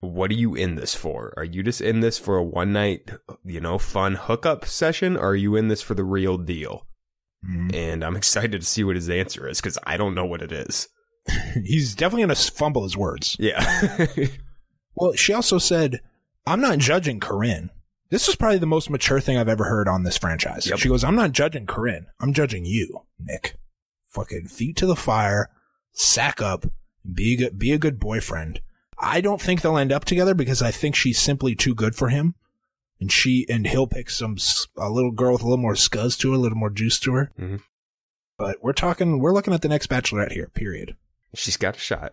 "What 0.00 0.30
are 0.30 0.34
you 0.34 0.54
in 0.54 0.74
this 0.74 0.94
for? 0.94 1.32
Are 1.38 1.44
you 1.44 1.62
just 1.62 1.80
in 1.80 2.00
this 2.00 2.18
for 2.18 2.36
a 2.36 2.44
one 2.44 2.72
night, 2.72 3.10
you 3.44 3.60
know, 3.60 3.78
fun 3.78 4.14
hookup 4.16 4.66
session, 4.66 5.16
or 5.16 5.30
are 5.30 5.36
you 5.36 5.56
in 5.56 5.68
this 5.68 5.80
for 5.82 5.94
the 5.94 6.04
real 6.04 6.36
deal?" 6.36 6.86
Mhm. 7.48 7.74
And 7.74 8.04
I'm 8.04 8.16
excited 8.18 8.60
to 8.60 8.66
see 8.66 8.84
what 8.84 8.96
his 8.96 9.08
answer 9.08 9.48
is 9.48 9.60
because 9.60 9.78
I 9.84 9.96
don't 9.96 10.14
know 10.14 10.26
what 10.26 10.42
it 10.42 10.52
is. 10.52 10.88
He's 11.64 11.94
definitely 11.94 12.22
gonna 12.24 12.34
fumble 12.36 12.82
his 12.84 12.96
words. 12.96 13.36
Yeah, 13.38 14.06
Well, 14.94 15.12
she 15.14 15.32
also 15.32 15.58
said, 15.58 16.00
I'm 16.46 16.60
not 16.60 16.78
judging 16.78 17.20
Corinne. 17.20 17.70
This 18.10 18.28
is 18.28 18.34
probably 18.34 18.58
the 18.58 18.66
most 18.66 18.90
mature 18.90 19.20
thing 19.20 19.36
I've 19.38 19.48
ever 19.48 19.64
heard 19.64 19.86
on 19.88 20.02
this 20.02 20.18
franchise. 20.18 20.66
Yep. 20.66 20.78
She 20.78 20.88
goes, 20.88 21.04
I'm 21.04 21.14
not 21.14 21.32
judging 21.32 21.64
Corinne. 21.66 22.06
I'm 22.18 22.32
judging 22.32 22.64
you, 22.64 23.02
Nick. 23.18 23.54
Fucking 24.08 24.46
feet 24.48 24.76
to 24.78 24.86
the 24.86 24.96
fire, 24.96 25.48
sack 25.92 26.42
up, 26.42 26.66
be 27.14 27.34
a 27.34 27.36
good, 27.36 27.58
be 27.58 27.72
a 27.72 27.78
good 27.78 28.00
boyfriend. 28.00 28.60
I 28.98 29.20
don't 29.20 29.40
think 29.40 29.62
they'll 29.62 29.78
end 29.78 29.92
up 29.92 30.04
together 30.04 30.34
because 30.34 30.60
I 30.60 30.72
think 30.72 30.94
she's 30.96 31.18
simply 31.20 31.54
too 31.54 31.74
good 31.74 31.94
for 31.94 32.08
him. 32.08 32.34
And 33.00 33.10
she, 33.10 33.46
and 33.48 33.66
he'll 33.66 33.86
pick 33.86 34.10
some, 34.10 34.36
a 34.76 34.90
little 34.90 35.12
girl 35.12 35.32
with 35.32 35.42
a 35.42 35.44
little 35.46 35.62
more 35.62 35.72
scuzz 35.74 36.18
to 36.18 36.30
her, 36.32 36.36
a 36.36 36.40
little 36.40 36.58
more 36.58 36.68
juice 36.68 36.98
to 37.00 37.14
her. 37.14 37.32
Mhm. 37.38 37.62
But 38.36 38.58
we're 38.62 38.72
talking, 38.74 39.20
we're 39.20 39.32
looking 39.32 39.54
at 39.54 39.62
the 39.62 39.68
next 39.68 39.86
bachelorette 39.88 40.32
here, 40.32 40.50
period. 40.52 40.96
She's 41.34 41.56
got 41.56 41.76
a 41.76 41.80
shot. 41.80 42.12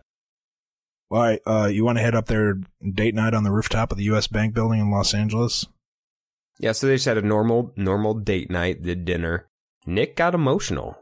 All 1.10 1.20
right, 1.20 1.40
uh, 1.46 1.70
you 1.72 1.84
want 1.84 1.98
to 1.98 2.02
head 2.02 2.14
up 2.14 2.26
there 2.26 2.60
date 2.92 3.14
night 3.14 3.34
on 3.34 3.42
the 3.42 3.50
rooftop 3.50 3.90
of 3.90 3.98
the 3.98 4.04
U.S. 4.04 4.26
Bank 4.26 4.54
building 4.54 4.80
in 4.80 4.90
Los 4.90 5.14
Angeles? 5.14 5.66
Yeah, 6.58 6.72
so 6.72 6.86
they 6.86 6.96
just 6.96 7.06
had 7.06 7.18
a 7.18 7.22
normal 7.22 7.72
normal 7.76 8.14
date 8.14 8.50
night, 8.50 8.82
did 8.82 9.04
dinner. 9.04 9.48
Nick 9.86 10.16
got 10.16 10.34
emotional. 10.34 10.98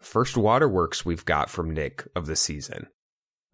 First 0.00 0.36
waterworks 0.36 1.04
we've 1.04 1.26
got 1.26 1.50
from 1.50 1.74
Nick 1.74 2.08
of 2.16 2.26
the 2.26 2.36
season. 2.36 2.86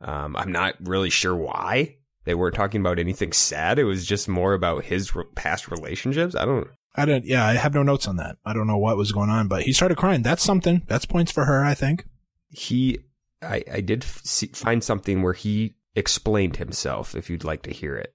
Um, 0.00 0.36
I'm 0.36 0.52
not 0.52 0.74
really 0.80 1.10
sure 1.10 1.34
why. 1.34 1.96
They 2.24 2.34
weren't 2.34 2.54
talking 2.54 2.80
about 2.80 2.98
anything 2.98 3.32
sad. 3.32 3.78
It 3.78 3.84
was 3.84 4.06
just 4.06 4.28
more 4.28 4.52
about 4.52 4.84
his 4.84 5.14
re- 5.14 5.24
past 5.34 5.70
relationships. 5.70 6.34
I 6.34 6.44
don't. 6.44 6.68
I 6.94 7.04
don't. 7.04 7.24
Yeah, 7.24 7.46
I 7.46 7.54
have 7.54 7.74
no 7.74 7.82
notes 7.82 8.06
on 8.06 8.16
that. 8.16 8.36
I 8.44 8.52
don't 8.52 8.66
know 8.66 8.78
what 8.78 8.96
was 8.96 9.12
going 9.12 9.30
on, 9.30 9.48
but 9.48 9.62
he 9.62 9.72
started 9.72 9.96
crying. 9.96 10.22
That's 10.22 10.42
something. 10.42 10.82
That's 10.86 11.06
points 11.06 11.32
for 11.32 11.44
her, 11.44 11.64
I 11.64 11.74
think. 11.74 12.04
He, 12.50 13.00
I, 13.46 13.64
I 13.72 13.80
did 13.80 14.04
see, 14.04 14.48
find 14.48 14.82
something 14.82 15.22
where 15.22 15.32
he 15.32 15.76
explained 15.94 16.56
himself. 16.56 17.14
If 17.14 17.30
you'd 17.30 17.44
like 17.44 17.62
to 17.62 17.72
hear 17.72 17.96
it, 17.96 18.14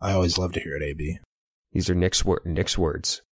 I 0.00 0.12
always 0.12 0.38
love 0.38 0.52
to 0.52 0.60
hear 0.60 0.76
it. 0.76 0.82
Ab. 0.82 1.20
these 1.72 1.88
are 1.88 1.94
Nick's 1.94 2.24
wor- 2.24 2.42
Nick's 2.44 2.76
words. 2.76 3.22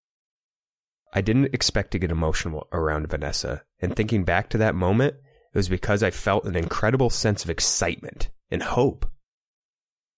I 1.13 1.21
didn't 1.21 1.53
expect 1.53 1.91
to 1.93 1.99
get 1.99 2.13
emotional 2.13 2.69
around 2.73 3.09
Vanessa, 3.09 3.63
and 3.81 3.97
thinking 3.97 4.25
back 4.25 4.49
to 4.51 4.59
that 4.59 4.77
moment, 4.77 5.17
it 5.53 5.59
was 5.59 5.69
because 5.69 6.03
I 6.03 6.11
felt 6.11 6.45
an 6.45 6.55
incredible 6.55 7.11
sense 7.11 7.43
of 7.43 7.51
excitement 7.51 8.31
and 8.51 8.63
hope. 8.63 9.11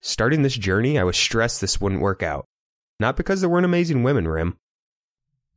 Starting 0.02 0.42
this 0.42 0.56
journey, 0.56 0.98
I 0.98 1.04
was 1.04 1.16
stressed 1.16 1.60
this 1.60 1.80
wouldn't 1.80 2.02
work 2.02 2.22
out. 2.22 2.44
Not 3.00 3.16
because 3.16 3.40
there 3.40 3.48
weren't 3.48 3.64
amazing 3.64 4.02
women, 4.02 4.28
Rim. 4.28 4.58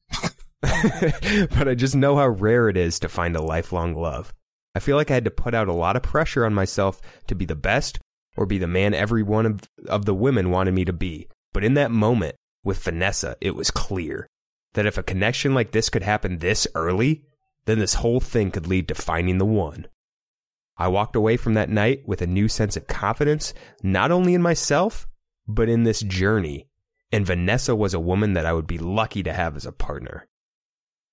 but 0.62 1.68
I 1.68 1.76
just 1.76 1.96
know 1.96 2.16
how 2.16 2.28
rare 2.28 2.70
it 2.70 2.78
is 2.78 3.00
to 3.00 3.10
find 3.10 3.36
a 3.36 3.42
lifelong 3.42 3.94
love. 3.96 4.34
I 4.76 4.80
feel 4.80 4.98
like 4.98 5.10
I 5.10 5.16
had 5.16 5.26
to 5.26 5.32
put 5.32 5.56
out 5.56 5.70
a 5.70 5.74
lot 5.74 5.96
of 5.96 6.04
pressure 6.04 6.46
on 6.46 6.54
myself 6.54 7.02
to 7.28 7.36
be 7.36 7.46
the 7.46 7.56
best 7.56 8.00
or 8.36 8.46
be 8.46 8.58
the 8.58 8.68
man 8.68 8.94
every 8.94 9.24
one 9.24 9.46
of, 9.46 9.62
of 9.88 10.06
the 10.06 10.14
women 10.14 10.52
wanted 10.52 10.74
me 10.74 10.84
to 10.86 10.94
be. 10.94 11.28
But 11.54 11.64
in 11.64 11.76
that 11.76 11.92
moment, 11.92 12.36
with 12.64 12.84
Vanessa, 12.84 13.38
it 13.40 13.56
was 13.56 13.72
clear 13.72 14.28
that 14.74 14.86
if 14.86 14.98
a 14.98 15.04
connection 15.04 15.54
like 15.54 15.72
this 15.72 15.90
could 15.90 16.04
happen 16.04 16.40
this 16.40 16.68
early, 16.76 17.24
then 17.66 17.80
this 17.80 17.94
whole 17.96 18.20
thing 18.20 18.52
could 18.52 18.68
lead 18.68 18.90
to 18.90 18.96
finding 18.96 19.38
the 19.38 19.46
one. 19.46 19.88
I 20.78 20.90
walked 20.90 21.16
away 21.16 21.38
from 21.38 21.54
that 21.54 21.70
night 21.70 22.06
with 22.06 22.22
a 22.22 22.28
new 22.28 22.50
sense 22.50 22.76
of 22.76 22.88
confidence, 22.88 23.54
not 23.82 24.12
only 24.12 24.34
in 24.34 24.42
myself, 24.42 25.08
but 25.48 25.70
in 25.70 25.84
this 25.84 26.02
journey. 26.02 26.68
And 27.12 27.26
Vanessa 27.26 27.74
was 27.74 27.94
a 27.94 28.00
woman 28.00 28.34
that 28.34 28.46
I 28.46 28.52
would 28.52 28.68
be 28.68 28.78
lucky 28.78 29.24
to 29.24 29.32
have 29.32 29.56
as 29.56 29.66
a 29.66 29.72
partner. 29.72 30.28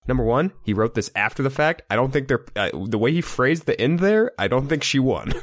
Number 0.06 0.24
one, 0.24 0.52
he 0.64 0.72
wrote 0.74 0.94
this 0.94 1.10
after 1.14 1.42
the 1.42 1.50
fact. 1.50 1.82
I 1.88 1.96
don't 1.96 2.12
think 2.12 2.28
they're, 2.28 2.44
uh, 2.56 2.70
the 2.86 2.98
way 2.98 3.12
he 3.12 3.20
phrased 3.20 3.66
the 3.66 3.80
end 3.80 4.00
there, 4.00 4.32
I 4.38 4.48
don't 4.48 4.68
think 4.68 4.82
she 4.82 4.98
won. 4.98 5.32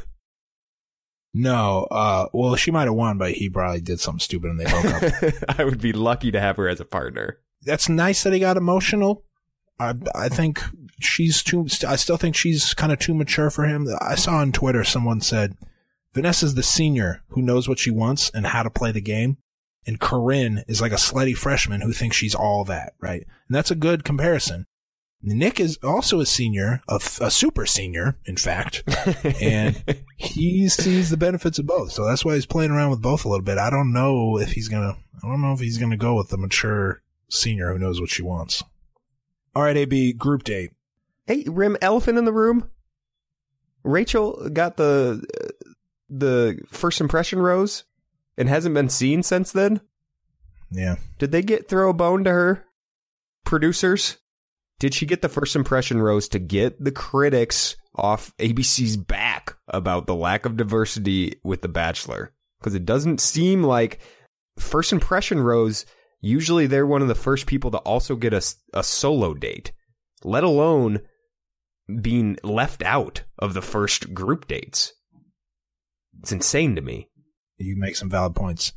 No. 1.34 1.88
Uh. 1.92 2.28
Well, 2.34 2.56
she 2.56 2.72
might 2.72 2.86
have 2.86 2.96
won, 2.96 3.18
but 3.18 3.34
he 3.34 3.50
probably 3.50 3.82
did 3.82 4.00
something 4.00 4.20
stupid 4.20 4.50
and 4.50 4.60
they 4.60 4.66
broke 4.66 4.86
up. 4.86 5.34
I 5.60 5.64
would 5.64 5.82
be 5.82 5.94
lucky 5.94 6.32
to 6.32 6.40
have 6.40 6.58
her 6.58 6.68
as 6.68 6.80
a 6.80 6.86
partner. 6.86 7.40
That's 7.62 7.90
nice 7.90 8.24
that 8.24 8.34
he 8.34 8.40
got 8.40 8.58
emotional. 8.58 9.24
I 9.80 9.94
I 10.16 10.30
think 10.30 10.62
she's 11.00 11.44
too. 11.44 11.68
I 11.88 11.96
still 11.98 12.18
think 12.18 12.36
she's 12.36 12.74
kind 12.74 12.92
of 12.92 13.00
too 13.00 13.14
mature 13.14 13.50
for 13.50 13.66
him. 13.66 13.88
I 14.02 14.16
saw 14.16 14.38
on 14.38 14.52
Twitter 14.52 14.84
someone 14.84 15.22
said 15.22 15.56
Vanessa's 16.14 16.56
the 16.56 16.64
senior 16.64 17.22
who 17.30 17.42
knows 17.42 17.70
what 17.70 17.80
she 17.80 17.92
wants 17.92 18.32
and 18.34 18.48
how 18.48 18.64
to 18.64 18.70
play 18.70 18.92
the 18.92 19.02
game, 19.02 19.38
and 19.86 20.00
Corinne 20.00 20.64
is 20.68 20.82
like 20.82 20.92
a 20.92 20.96
slutty 20.96 21.36
freshman 21.36 21.82
who 21.82 21.94
thinks 21.94 22.16
she's 22.18 22.36
all 22.36 22.64
that, 22.66 22.94
right? 23.00 23.22
And 23.22 23.56
that's 23.56 23.72
a 23.72 23.76
good 23.76 24.04
comparison. 24.04 24.66
Nick 25.22 25.60
is 25.60 25.78
also 25.84 26.22
a 26.22 26.26
senior, 26.26 26.82
a, 26.88 26.96
f- 26.96 27.20
a 27.20 27.30
super 27.30 27.66
senior, 27.66 28.18
in 28.26 28.38
fact, 28.38 28.84
and 29.42 29.84
he 30.16 30.70
sees 30.70 31.10
the 31.10 31.18
benefits 31.18 31.60
of 31.60 31.66
both. 31.68 31.92
So 31.92 32.06
that's 32.06 32.24
why 32.24 32.36
he's 32.36 32.46
playing 32.46 32.72
around 32.72 32.92
with 32.92 33.02
both 33.02 33.26
a 33.26 33.30
little 33.30 33.44
bit. 33.44 33.58
I 33.58 33.70
don't 33.70 33.92
know 33.92 34.40
if 34.40 34.52
he's 34.52 34.70
gonna. 34.70 34.96
I 35.22 35.28
don't 35.28 35.42
know 35.42 35.52
if 35.52 35.60
he's 35.60 35.78
gonna 35.78 35.98
go 35.98 36.16
with 36.16 36.30
the 36.30 36.38
mature 36.38 37.02
senior 37.30 37.74
who 37.74 37.80
knows 37.80 38.00
what 38.00 38.10
she 38.10 38.22
wants. 38.22 38.64
All 39.56 39.64
right, 39.64 39.76
AB 39.76 40.14
group 40.14 40.44
date. 40.46 40.72
Hey, 41.28 41.44
Rim, 41.48 41.76
elephant 41.82 42.18
in 42.18 42.24
the 42.24 42.32
room. 42.32 42.70
Rachel 43.84 44.50
got 44.50 44.78
the 44.78 45.22
uh, 45.42 45.48
the 46.10 46.62
first 46.70 47.02
impression 47.02 47.40
rose 47.40 47.84
and 48.40 48.50
hasn't 48.50 48.74
been 48.74 48.90
seen 48.90 49.22
since 49.22 49.52
then. 49.52 49.82
Yeah, 50.72 50.96
Did 51.20 51.32
they 51.32 51.42
get 51.42 51.68
throw 51.68 51.90
a 51.90 51.94
bone 51.94 52.24
to 52.24 52.32
her? 52.32 52.66
Producers? 53.46 54.18
Did 54.80 54.94
she 54.94 55.06
get 55.06 55.22
the 55.22 55.30
first 55.30 55.56
impression 55.56 56.02
rose 56.02 56.30
to 56.30 56.40
get 56.40 56.82
the 56.84 56.92
critics 56.92 57.76
off 57.96 58.34
ABC's 58.38 58.96
back 58.96 59.56
about 59.68 60.08
the 60.08 60.16
lack 60.16 60.46
of 60.46 60.56
diversity 60.56 61.40
with 61.44 61.62
The 61.62 61.68
Bachelor? 61.68 62.34
Because 62.60 62.76
it 62.76 62.86
doesn't 62.86 63.20
seem 63.20 63.64
like 63.64 64.00
first 64.58 64.94
impression 64.94 65.42
rose. 65.42 65.86
Usually, 66.22 66.66
they're 66.66 66.86
one 66.86 67.02
of 67.02 67.08
the 67.08 67.16
first 67.16 67.46
people 67.46 67.72
to 67.72 67.78
also 67.80 68.16
get 68.16 68.34
a, 68.34 68.42
a 68.74 68.84
solo 68.84 69.34
date, 69.34 69.74
let 70.24 70.44
alone 70.44 71.02
being 72.02 72.38
left 72.44 72.84
out 72.84 73.24
of 73.38 73.54
the 73.54 73.62
first 73.62 74.14
group 74.14 74.48
dates. 74.48 74.94
It's 76.22 76.32
insane 76.32 76.76
to 76.76 76.82
me. 76.82 77.09
You 77.60 77.76
make 77.76 77.96
some 77.96 78.10
valid 78.10 78.36
points. 78.36 78.74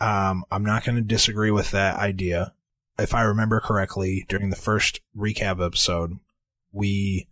Um, 0.00 0.44
I'm 0.50 0.64
not 0.64 0.84
going 0.84 0.96
to 0.96 1.02
disagree 1.02 1.50
with 1.50 1.70
that 1.70 1.96
idea. 1.96 2.52
If 2.98 3.14
I 3.14 3.22
remember 3.22 3.60
correctly, 3.60 4.24
during 4.28 4.50
the 4.50 4.56
first 4.56 5.00
recap 5.16 5.64
episode, 5.64 6.18
we 6.72 7.28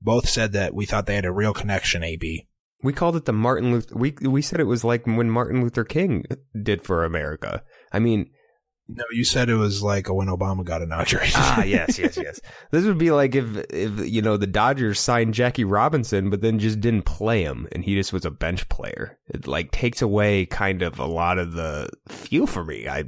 both 0.00 0.28
said 0.28 0.52
that 0.52 0.74
we 0.74 0.86
thought 0.86 1.06
they 1.06 1.14
had 1.14 1.24
a 1.24 1.32
real 1.32 1.52
connection. 1.52 2.02
AB. 2.02 2.46
We 2.82 2.92
called 2.92 3.16
it 3.16 3.24
the 3.24 3.32
Martin 3.32 3.72
Luther. 3.72 3.94
We 3.96 4.12
we 4.22 4.42
said 4.42 4.58
it 4.58 4.64
was 4.64 4.84
like 4.84 5.06
when 5.06 5.30
Martin 5.30 5.62
Luther 5.62 5.84
King 5.84 6.24
did 6.60 6.82
for 6.82 7.04
America. 7.04 7.62
I 7.92 7.98
mean, 7.98 8.30
No, 8.88 9.04
you 9.12 9.24
said 9.24 9.48
it 9.48 9.54
was 9.54 9.82
like 9.82 10.12
when 10.12 10.28
Obama 10.28 10.64
got 10.64 10.82
inaugurated. 10.82 11.34
ah, 11.36 11.62
yes, 11.64 11.98
yes, 11.98 12.16
yes. 12.16 12.40
This 12.70 12.84
would 12.84 12.98
be 12.98 13.10
like 13.10 13.34
if 13.34 13.56
if 13.70 14.08
you 14.08 14.20
know 14.22 14.36
the 14.36 14.46
Dodgers 14.46 15.00
signed 15.00 15.34
Jackie 15.34 15.64
Robinson, 15.64 16.30
but 16.30 16.40
then 16.40 16.58
just 16.58 16.80
didn't 16.80 17.02
play 17.02 17.42
him, 17.42 17.68
and 17.72 17.84
he 17.84 17.94
just 17.94 18.12
was 18.12 18.24
a 18.24 18.30
bench 18.30 18.68
player. 18.68 19.18
It 19.28 19.46
like 19.46 19.70
takes 19.70 20.02
away 20.02 20.46
kind 20.46 20.82
of 20.82 20.98
a 20.98 21.06
lot 21.06 21.38
of 21.38 21.52
the 21.52 21.88
feel 22.08 22.46
for 22.46 22.64
me. 22.64 22.88
I, 22.88 23.04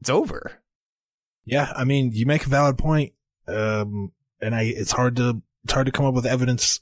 it's 0.00 0.10
over. 0.10 0.60
Yeah, 1.44 1.72
I 1.74 1.84
mean, 1.84 2.12
you 2.12 2.26
make 2.26 2.46
a 2.46 2.48
valid 2.48 2.78
point. 2.78 3.12
Um, 3.46 4.12
and 4.40 4.54
I, 4.54 4.62
it's 4.62 4.92
hard 4.92 5.16
to, 5.16 5.42
it's 5.64 5.72
hard 5.72 5.86
to 5.86 5.92
come 5.92 6.06
up 6.06 6.14
with 6.14 6.26
evidence, 6.26 6.80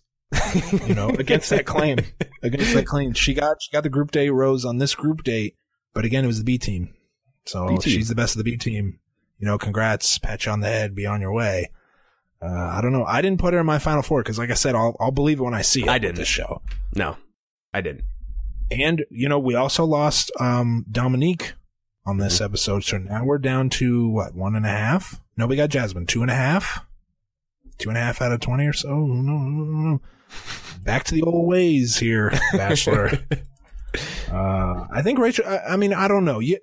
you 0.86 0.94
know, 0.94 1.08
against 1.10 1.50
that 1.50 1.66
claim, 1.66 1.98
against 2.42 2.74
that 2.74 2.86
claim. 2.86 3.12
She 3.12 3.34
got, 3.34 3.62
she 3.62 3.70
got 3.70 3.82
the 3.82 3.88
group 3.88 4.10
date 4.10 4.30
rose 4.30 4.64
on 4.64 4.78
this 4.78 4.94
group 4.94 5.22
date, 5.22 5.56
but 5.92 6.04
again, 6.04 6.24
it 6.24 6.28
was 6.28 6.38
the 6.38 6.44
B 6.44 6.58
team. 6.58 6.94
So 7.44 7.78
she's 7.80 8.08
the 8.08 8.14
best 8.14 8.34
of 8.34 8.38
the 8.38 8.44
B 8.44 8.56
team. 8.56 8.98
You 9.38 9.46
know, 9.46 9.58
congrats, 9.58 10.18
pat 10.18 10.46
you 10.46 10.52
on 10.52 10.60
the 10.60 10.68
head, 10.68 10.94
be 10.94 11.06
on 11.06 11.20
your 11.20 11.32
way. 11.32 11.70
Uh, 12.40 12.46
I 12.46 12.80
don't 12.80 12.92
know. 12.92 13.04
I 13.04 13.22
didn't 13.22 13.40
put 13.40 13.54
her 13.54 13.60
in 13.60 13.66
my 13.66 13.78
final 13.78 14.02
four 14.02 14.22
because, 14.22 14.38
like 14.38 14.50
I 14.50 14.54
said, 14.54 14.74
I'll, 14.74 14.96
I'll 14.98 15.12
believe 15.12 15.38
it 15.38 15.42
when 15.42 15.54
I 15.54 15.62
see 15.62 15.82
it. 15.82 15.88
I 15.88 15.98
didn't. 15.98 16.16
this 16.16 16.28
show. 16.28 16.60
No, 16.94 17.16
I 17.72 17.80
didn't. 17.80 18.04
And, 18.70 19.04
you 19.10 19.28
know, 19.28 19.38
we 19.38 19.54
also 19.54 19.84
lost, 19.84 20.32
um, 20.40 20.84
Dominique 20.90 21.54
on 22.04 22.18
this 22.18 22.40
episode. 22.40 22.84
So 22.84 22.98
now 22.98 23.24
we're 23.24 23.38
down 23.38 23.70
to 23.70 24.08
what, 24.08 24.34
one 24.34 24.56
and 24.56 24.66
a 24.66 24.70
half? 24.70 25.20
No, 25.36 25.46
we 25.46 25.56
got 25.56 25.70
Jasmine, 25.70 26.06
two 26.06 26.22
and 26.22 26.30
a 26.30 26.34
half? 26.34 26.84
Two 27.78 27.88
and 27.88 27.98
a 27.98 28.00
half 28.00 28.20
out 28.20 28.32
of 28.32 28.40
20 28.40 28.66
or 28.66 28.72
so? 28.72 28.88
No, 28.88 29.04
no, 29.04 29.38
no, 29.38 29.90
no. 29.90 30.00
Back 30.84 31.04
to 31.04 31.14
the 31.14 31.22
old 31.22 31.46
ways 31.46 31.96
here, 31.96 32.32
Bachelor. 32.52 33.10
uh, 34.32 34.86
I 34.90 35.02
think 35.02 35.18
Rachel, 35.18 35.46
I, 35.46 35.58
I 35.58 35.76
mean, 35.76 35.92
I 35.92 36.08
don't 36.08 36.24
know. 36.24 36.40
You, 36.40 36.58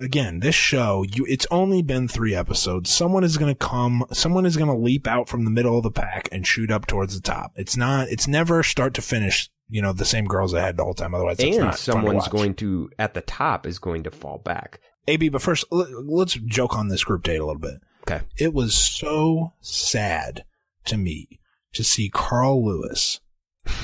again, 0.00 0.40
this 0.40 0.54
show, 0.54 1.04
you, 1.04 1.26
it's 1.28 1.46
only 1.50 1.82
been 1.82 2.08
three 2.08 2.34
episodes. 2.34 2.90
Someone 2.90 3.24
is 3.24 3.36
going 3.36 3.54
to 3.54 3.58
come, 3.58 4.04
someone 4.12 4.46
is 4.46 4.56
going 4.56 4.70
to 4.70 4.76
leap 4.76 5.06
out 5.06 5.28
from 5.28 5.44
the 5.44 5.50
middle 5.50 5.76
of 5.76 5.82
the 5.82 5.90
pack 5.90 6.28
and 6.32 6.46
shoot 6.46 6.70
up 6.70 6.86
towards 6.86 7.14
the 7.14 7.20
top. 7.20 7.52
It's 7.56 7.76
not, 7.76 8.08
it's 8.08 8.26
never 8.26 8.62
start 8.62 8.94
to 8.94 9.02
finish, 9.02 9.50
you 9.68 9.82
know, 9.82 9.92
the 9.92 10.04
same 10.04 10.24
girls 10.24 10.54
ahead 10.54 10.76
the 10.76 10.84
whole 10.84 10.94
time. 10.94 11.14
Otherwise, 11.14 11.38
it's 11.38 11.56
and 11.56 11.66
fun 11.66 11.72
to 11.72 11.78
someone's 11.78 12.28
going 12.28 12.54
to 12.54 12.90
at 12.98 13.14
the 13.14 13.20
top 13.20 13.66
is 13.66 13.78
going 13.78 14.02
to 14.04 14.10
fall 14.10 14.38
back. 14.38 14.80
AB, 15.06 15.28
but 15.28 15.42
first, 15.42 15.64
let's 15.70 16.34
joke 16.34 16.76
on 16.76 16.88
this 16.88 17.04
group 17.04 17.22
date 17.22 17.38
a 17.38 17.46
little 17.46 17.60
bit. 17.60 17.80
Okay. 18.02 18.24
It 18.36 18.54
was 18.54 18.74
so 18.74 19.52
sad 19.60 20.44
to 20.86 20.96
me 20.96 21.40
to 21.72 21.84
see 21.84 22.08
Carl 22.08 22.64
Lewis, 22.64 23.20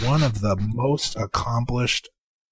one 0.02 0.22
of 0.22 0.40
the 0.40 0.56
most 0.56 1.16
accomplished 1.16 2.08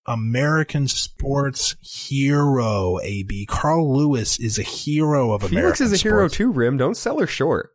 American 0.07 0.89
sports 0.89 1.77
hero, 1.81 2.99
AB. 3.03 3.47
Carl 3.47 3.97
Lewis 3.97 4.39
is 4.39 4.59
a 4.59 4.63
hero 4.63 5.33
of 5.33 5.43
American 5.43 5.77
Felix 5.77 5.81
is 5.81 5.93
a 5.93 6.03
hero 6.03 6.29
too. 6.29 6.51
Rim, 6.51 6.77
don't 6.77 6.97
sell 6.97 7.19
her 7.19 7.27
short. 7.27 7.71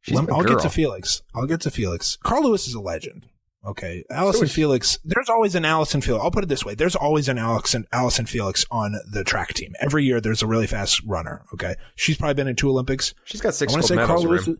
She's 0.00 0.18
I'll 0.18 0.44
get 0.44 0.60
to 0.60 0.70
Felix. 0.70 1.22
I'll 1.34 1.46
get 1.46 1.60
to 1.62 1.70
Felix. 1.70 2.16
Carl 2.22 2.44
Lewis 2.44 2.68
is 2.68 2.74
a 2.74 2.80
legend. 2.80 3.26
Okay. 3.66 4.04
Allyson 4.10 4.44
is 4.44 4.50
she. 4.50 4.56
Felix, 4.56 4.98
there's 5.04 5.28
always 5.28 5.54
an 5.54 5.64
Allyson 5.64 6.00
Felix. 6.00 6.22
I'll 6.24 6.30
put 6.30 6.44
it 6.44 6.48
this 6.48 6.64
way. 6.64 6.74
There's 6.74 6.94
always 6.96 7.28
an 7.28 7.38
Allyson, 7.38 7.86
Allyson 7.92 8.26
Felix 8.26 8.64
on 8.70 8.94
the 9.10 9.24
track 9.24 9.52
team. 9.52 9.74
Every 9.80 10.04
year 10.04 10.20
there's 10.20 10.42
a 10.42 10.46
really 10.46 10.66
fast 10.66 11.02
runner. 11.04 11.44
Okay. 11.52 11.74
She's 11.96 12.16
probably 12.16 12.34
been 12.34 12.48
in 12.48 12.56
two 12.56 12.70
Olympics. 12.70 13.14
She's 13.24 13.40
got 13.40 13.54
six 13.54 13.72
I 13.72 13.76
want 13.76 13.82
gold 13.82 13.98
to 13.98 14.02
say 14.02 14.06
Carl 14.06 14.22
medals. 14.22 14.46
Lewis. 14.46 14.58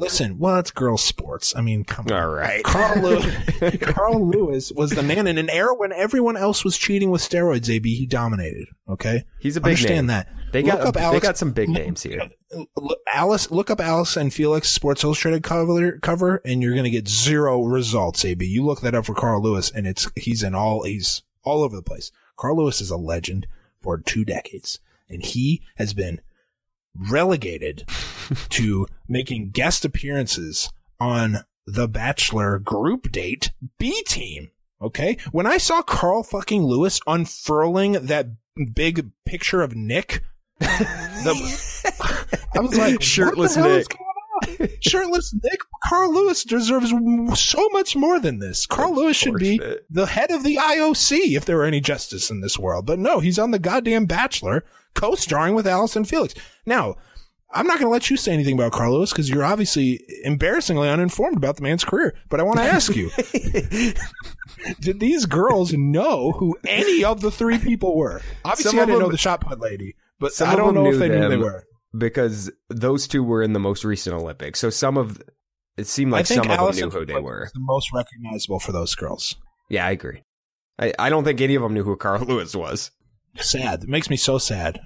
Listen, 0.00 0.38
well, 0.38 0.58
it's 0.58 0.70
girls' 0.70 1.04
sports. 1.04 1.54
I 1.54 1.60
mean, 1.60 1.84
come 1.84 2.06
on. 2.10 2.12
All 2.12 2.28
right. 2.30 2.64
Carl 2.64 3.00
Lewis, 3.02 3.76
Carl 3.80 4.26
Lewis 4.26 4.72
was 4.72 4.90
the 4.90 5.02
man 5.02 5.26
in 5.26 5.38
an 5.38 5.50
era 5.50 5.74
when 5.74 5.92
everyone 5.92 6.36
else 6.36 6.64
was 6.64 6.76
cheating 6.78 7.10
with 7.10 7.20
steroids. 7.20 7.68
AB, 7.68 7.94
he 7.94 8.06
dominated. 8.06 8.66
Okay, 8.88 9.24
He's 9.38 9.56
a 9.56 9.60
big 9.60 9.68
understand 9.68 10.06
name. 10.06 10.16
that. 10.16 10.28
They 10.52 10.62
got 10.64 10.78
Look 10.84 10.96
up 10.96 11.12
they 11.12 11.20
got 11.20 11.38
some 11.38 11.52
big 11.52 11.68
names 11.68 12.02
here. 12.02 12.28
Alice, 13.12 13.50
look 13.52 13.70
up 13.70 13.80
Allyson 13.80 14.30
Felix 14.30 14.68
Sports 14.68 15.04
Illustrated 15.04 15.44
cover, 15.44 15.98
cover, 15.98 16.42
and 16.44 16.60
you're 16.62 16.72
going 16.74 16.84
to 16.84 16.90
get 16.90 17.08
zero 17.08 17.62
results. 17.64 18.24
AB, 18.24 18.44
you 18.44 18.64
look 18.64 18.80
that 18.80 18.94
up 18.94 19.06
for 19.06 19.14
Carl 19.14 19.42
Lewis, 19.42 19.70
and 19.70 19.86
it's 19.86 20.08
he's 20.16 20.42
in 20.42 20.54
all 20.54 20.82
he's 20.82 21.22
all 21.44 21.62
over 21.62 21.76
the 21.76 21.82
place. 21.82 22.10
Carl 22.36 22.56
Lewis 22.56 22.80
is 22.80 22.90
a 22.90 22.96
legend 22.96 23.46
for 23.80 23.98
two 23.98 24.24
decades, 24.24 24.80
and 25.08 25.22
he 25.22 25.62
has 25.76 25.94
been 25.94 26.20
relegated 26.96 27.88
to 28.50 28.86
making 29.08 29.50
guest 29.50 29.84
appearances 29.84 30.70
on 30.98 31.38
The 31.66 31.88
Bachelor 31.88 32.58
group 32.58 33.10
date 33.10 33.52
B 33.78 34.02
team. 34.04 34.50
Okay. 34.82 35.18
When 35.30 35.46
I 35.46 35.58
saw 35.58 35.82
Carl 35.82 36.22
fucking 36.22 36.62
Lewis 36.62 37.00
unfurling 37.06 37.92
that 37.92 38.28
big 38.74 39.10
picture 39.24 39.62
of 39.62 39.74
Nick, 39.74 40.22
the, 40.58 42.34
I 42.54 42.60
was 42.60 42.76
like, 42.76 43.02
Shirtless 43.02 43.56
what 43.56 43.62
the 43.62 43.68
hell 43.68 43.78
is 43.78 43.88
Nick. 43.88 43.98
Shirtless 44.80 45.34
Nick. 45.42 45.60
Carl 45.84 46.12
Lewis 46.12 46.44
deserves 46.44 46.92
so 47.40 47.68
much 47.70 47.96
more 47.96 48.20
than 48.20 48.38
this. 48.38 48.66
Carl 48.66 48.94
Lewis 48.94 49.16
should 49.16 49.34
be 49.36 49.60
the 49.88 50.06
head 50.06 50.30
of 50.30 50.44
the 50.44 50.56
IOC 50.56 51.36
if 51.36 51.44
there 51.44 51.56
were 51.56 51.64
any 51.64 51.80
justice 51.80 52.30
in 52.30 52.40
this 52.40 52.58
world. 52.58 52.86
But 52.86 52.98
no, 52.98 53.20
he's 53.20 53.38
on 53.38 53.50
the 53.50 53.58
goddamn 53.58 54.06
Bachelor, 54.06 54.64
co-starring 54.94 55.54
with 55.54 55.66
Allyson 55.66 56.04
Felix. 56.04 56.34
Now, 56.66 56.96
I'm 57.52 57.66
not 57.66 57.78
going 57.78 57.86
to 57.86 57.92
let 57.92 58.10
you 58.10 58.16
say 58.16 58.32
anything 58.32 58.54
about 58.54 58.72
Carl 58.72 58.94
Lewis 58.94 59.10
because 59.10 59.28
you're 59.28 59.44
obviously 59.44 60.04
embarrassingly 60.22 60.88
uninformed 60.88 61.36
about 61.36 61.56
the 61.56 61.62
man's 61.62 61.84
career. 61.84 62.14
But 62.28 62.38
I 62.38 62.44
want 62.44 62.58
to 62.58 62.64
ask 62.64 62.94
you: 62.94 63.10
Did 64.80 65.00
these 65.00 65.26
girls 65.26 65.72
know 65.72 66.32
who 66.32 66.56
any 66.66 67.02
of 67.02 67.20
the 67.20 67.30
three 67.30 67.58
people 67.58 67.96
were? 67.96 68.22
Obviously, 68.44 68.70
Some 68.70 68.80
I 68.80 68.84
didn't 68.84 69.00
know 69.00 69.08
the 69.10 69.18
shot 69.18 69.40
put 69.40 69.58
lady, 69.58 69.96
but 70.20 70.32
Some 70.32 70.48
I 70.48 70.54
don't 70.54 70.74
know 70.74 70.86
if 70.86 70.98
they 70.98 71.08
knew 71.08 71.28
they 71.28 71.36
were. 71.36 71.64
Because 71.96 72.50
those 72.68 73.06
two 73.08 73.22
were 73.22 73.42
in 73.42 73.52
the 73.52 73.60
most 73.60 73.84
recent 73.84 74.14
Olympics. 74.14 74.60
So 74.60 74.70
some 74.70 74.96
of 74.96 75.20
it 75.76 75.86
seemed 75.86 76.12
like 76.12 76.26
some 76.26 76.50
of 76.50 76.76
them 76.76 76.76
knew 76.76 76.90
who 76.90 77.06
they 77.06 77.20
were. 77.20 77.48
the 77.54 77.60
most 77.60 77.92
recognizable 77.92 78.60
for 78.60 78.72
those 78.72 78.94
girls. 78.94 79.36
Yeah, 79.68 79.86
I 79.86 79.90
agree. 79.92 80.22
I, 80.78 80.92
I 80.98 81.10
don't 81.10 81.24
think 81.24 81.40
any 81.40 81.54
of 81.54 81.62
them 81.62 81.74
knew 81.74 81.84
who 81.84 81.96
Carl 81.96 82.24
Lewis 82.26 82.54
was. 82.54 82.90
Sad. 83.36 83.84
It 83.84 83.88
makes 83.88 84.10
me 84.10 84.16
so 84.16 84.38
sad. 84.38 84.80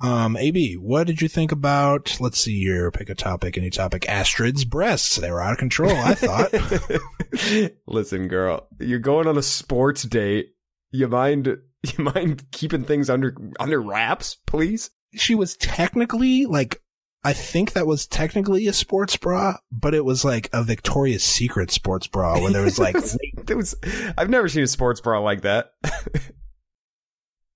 Um, 0.00 0.36
AB, 0.36 0.74
what 0.74 1.08
did 1.08 1.20
you 1.20 1.28
think 1.28 1.50
about? 1.50 2.18
Let's 2.20 2.38
see 2.38 2.60
here. 2.60 2.90
Pick 2.90 3.10
a 3.10 3.14
topic. 3.14 3.58
Any 3.58 3.68
topic? 3.68 4.08
Astrid's 4.08 4.64
breasts. 4.64 5.16
They 5.16 5.30
were 5.30 5.42
out 5.42 5.52
of 5.52 5.58
control. 5.58 5.90
I 5.90 6.14
thought. 6.14 7.72
Listen, 7.86 8.28
girl, 8.28 8.68
you're 8.78 9.00
going 9.00 9.26
on 9.26 9.36
a 9.36 9.42
sports 9.42 10.04
date. 10.04 10.50
You 10.92 11.08
mind 11.08 11.46
you 11.82 12.04
mind 12.04 12.50
keeping 12.52 12.84
things 12.84 13.10
under 13.10 13.36
under 13.58 13.80
wraps, 13.80 14.36
please? 14.46 14.90
She 15.14 15.34
was 15.34 15.56
technically 15.56 16.46
like 16.46 16.82
I 17.24 17.32
think 17.32 17.72
that 17.72 17.86
was 17.86 18.06
technically 18.06 18.68
a 18.68 18.72
sports 18.72 19.16
bra, 19.16 19.56
but 19.72 19.92
it 19.94 20.04
was 20.04 20.24
like 20.24 20.48
a 20.52 20.62
Victoria's 20.62 21.24
Secret 21.24 21.70
sports 21.70 22.06
bra 22.06 22.40
where 22.40 22.52
there 22.52 22.62
was 22.62 22.78
like 22.78 22.96
It 22.96 23.56
was 23.56 23.74
I've 24.16 24.30
never 24.30 24.48
seen 24.48 24.62
a 24.62 24.68
sports 24.68 25.00
bra 25.00 25.18
like 25.18 25.42
that. 25.42 25.72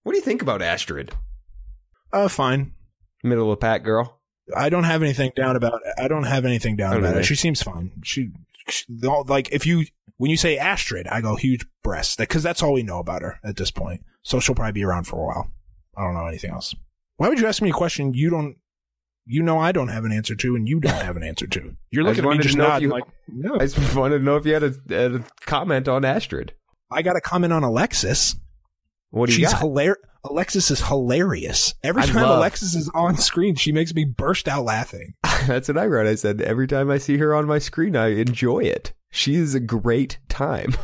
what 0.02 0.12
do 0.12 0.16
you 0.16 0.22
think 0.22 0.42
about 0.42 0.62
Astrid? 0.62 1.12
uh 2.12 2.28
fine. 2.28 2.72
Middle 3.22 3.52
of 3.52 3.60
pack 3.60 3.84
girl. 3.84 4.20
I 4.54 4.68
don't 4.68 4.84
have 4.84 5.02
anything 5.02 5.32
down 5.36 5.56
about 5.56 5.80
I 5.96 6.08
don't 6.08 6.24
have 6.24 6.44
anything 6.44 6.76
down 6.76 6.96
about 6.96 7.16
it. 7.16 7.24
She 7.24 7.36
seems 7.36 7.62
fine. 7.62 7.92
She, 8.02 8.30
she 8.68 8.84
like 9.00 9.52
if 9.52 9.64
you 9.64 9.86
when 10.16 10.30
you 10.30 10.36
say 10.36 10.58
Astrid, 10.58 11.06
I 11.06 11.20
go 11.20 11.36
huge 11.36 11.64
breasts 11.82 12.16
because 12.16 12.42
that's 12.42 12.62
all 12.62 12.72
we 12.72 12.82
know 12.82 12.98
about 12.98 13.22
her 13.22 13.38
at 13.44 13.56
this 13.56 13.70
point. 13.70 14.02
So 14.22 14.40
she'll 14.40 14.54
probably 14.54 14.72
be 14.72 14.84
around 14.84 15.04
for 15.04 15.20
a 15.20 15.26
while. 15.26 15.50
I 15.96 16.02
don't 16.02 16.14
know 16.14 16.26
anything 16.26 16.50
else. 16.50 16.74
Why 17.22 17.28
would 17.28 17.38
you 17.38 17.46
ask 17.46 17.62
me 17.62 17.70
a 17.70 17.72
question 17.72 18.14
you 18.14 18.30
don't 18.30 18.56
you 19.26 19.44
know 19.44 19.60
I 19.60 19.70
don't 19.70 19.86
have 19.86 20.04
an 20.04 20.10
answer 20.10 20.34
to 20.34 20.56
and 20.56 20.68
you 20.68 20.80
don't 20.80 20.92
have 21.04 21.16
an 21.16 21.22
answer 21.22 21.46
to? 21.46 21.76
You're 21.92 22.02
looking 22.02 22.24
at 22.24 22.30
me 22.32 22.38
just 22.38 22.56
nodding 22.56 22.88
you- 22.88 22.92
like 22.92 23.04
no. 23.28 23.54
I 23.60 23.66
just 23.66 23.94
wanted 23.94 24.18
to 24.18 24.24
know 24.24 24.34
if 24.34 24.44
you 24.44 24.54
had 24.54 24.64
a, 24.64 24.74
a 24.90 25.20
comment 25.46 25.86
on 25.86 26.04
Astrid. 26.04 26.52
I 26.90 27.02
got 27.02 27.14
a 27.14 27.20
comment 27.20 27.52
on 27.52 27.62
Alexis. 27.62 28.34
What 29.10 29.28
do 29.28 29.34
you 29.34 29.38
She's 29.38 29.52
got? 29.52 29.62
hilar- 29.62 29.94
Alexis 30.24 30.72
is 30.72 30.80
hilarious. 30.80 31.74
Every 31.84 32.02
I 32.02 32.06
time 32.06 32.22
love- 32.24 32.38
Alexis 32.38 32.74
is 32.74 32.90
on 32.92 33.16
screen, 33.18 33.54
she 33.54 33.70
makes 33.70 33.94
me 33.94 34.04
burst 34.04 34.48
out 34.48 34.64
laughing. 34.64 35.14
That's 35.46 35.68
what 35.68 35.78
I 35.78 35.86
wrote. 35.86 36.08
I 36.08 36.16
said 36.16 36.40
every 36.40 36.66
time 36.66 36.90
I 36.90 36.98
see 36.98 37.18
her 37.18 37.36
on 37.36 37.46
my 37.46 37.60
screen, 37.60 37.94
I 37.94 38.08
enjoy 38.14 38.64
it. 38.64 38.94
She 39.12 39.36
is 39.36 39.54
a 39.54 39.60
great 39.60 40.18
time. 40.28 40.74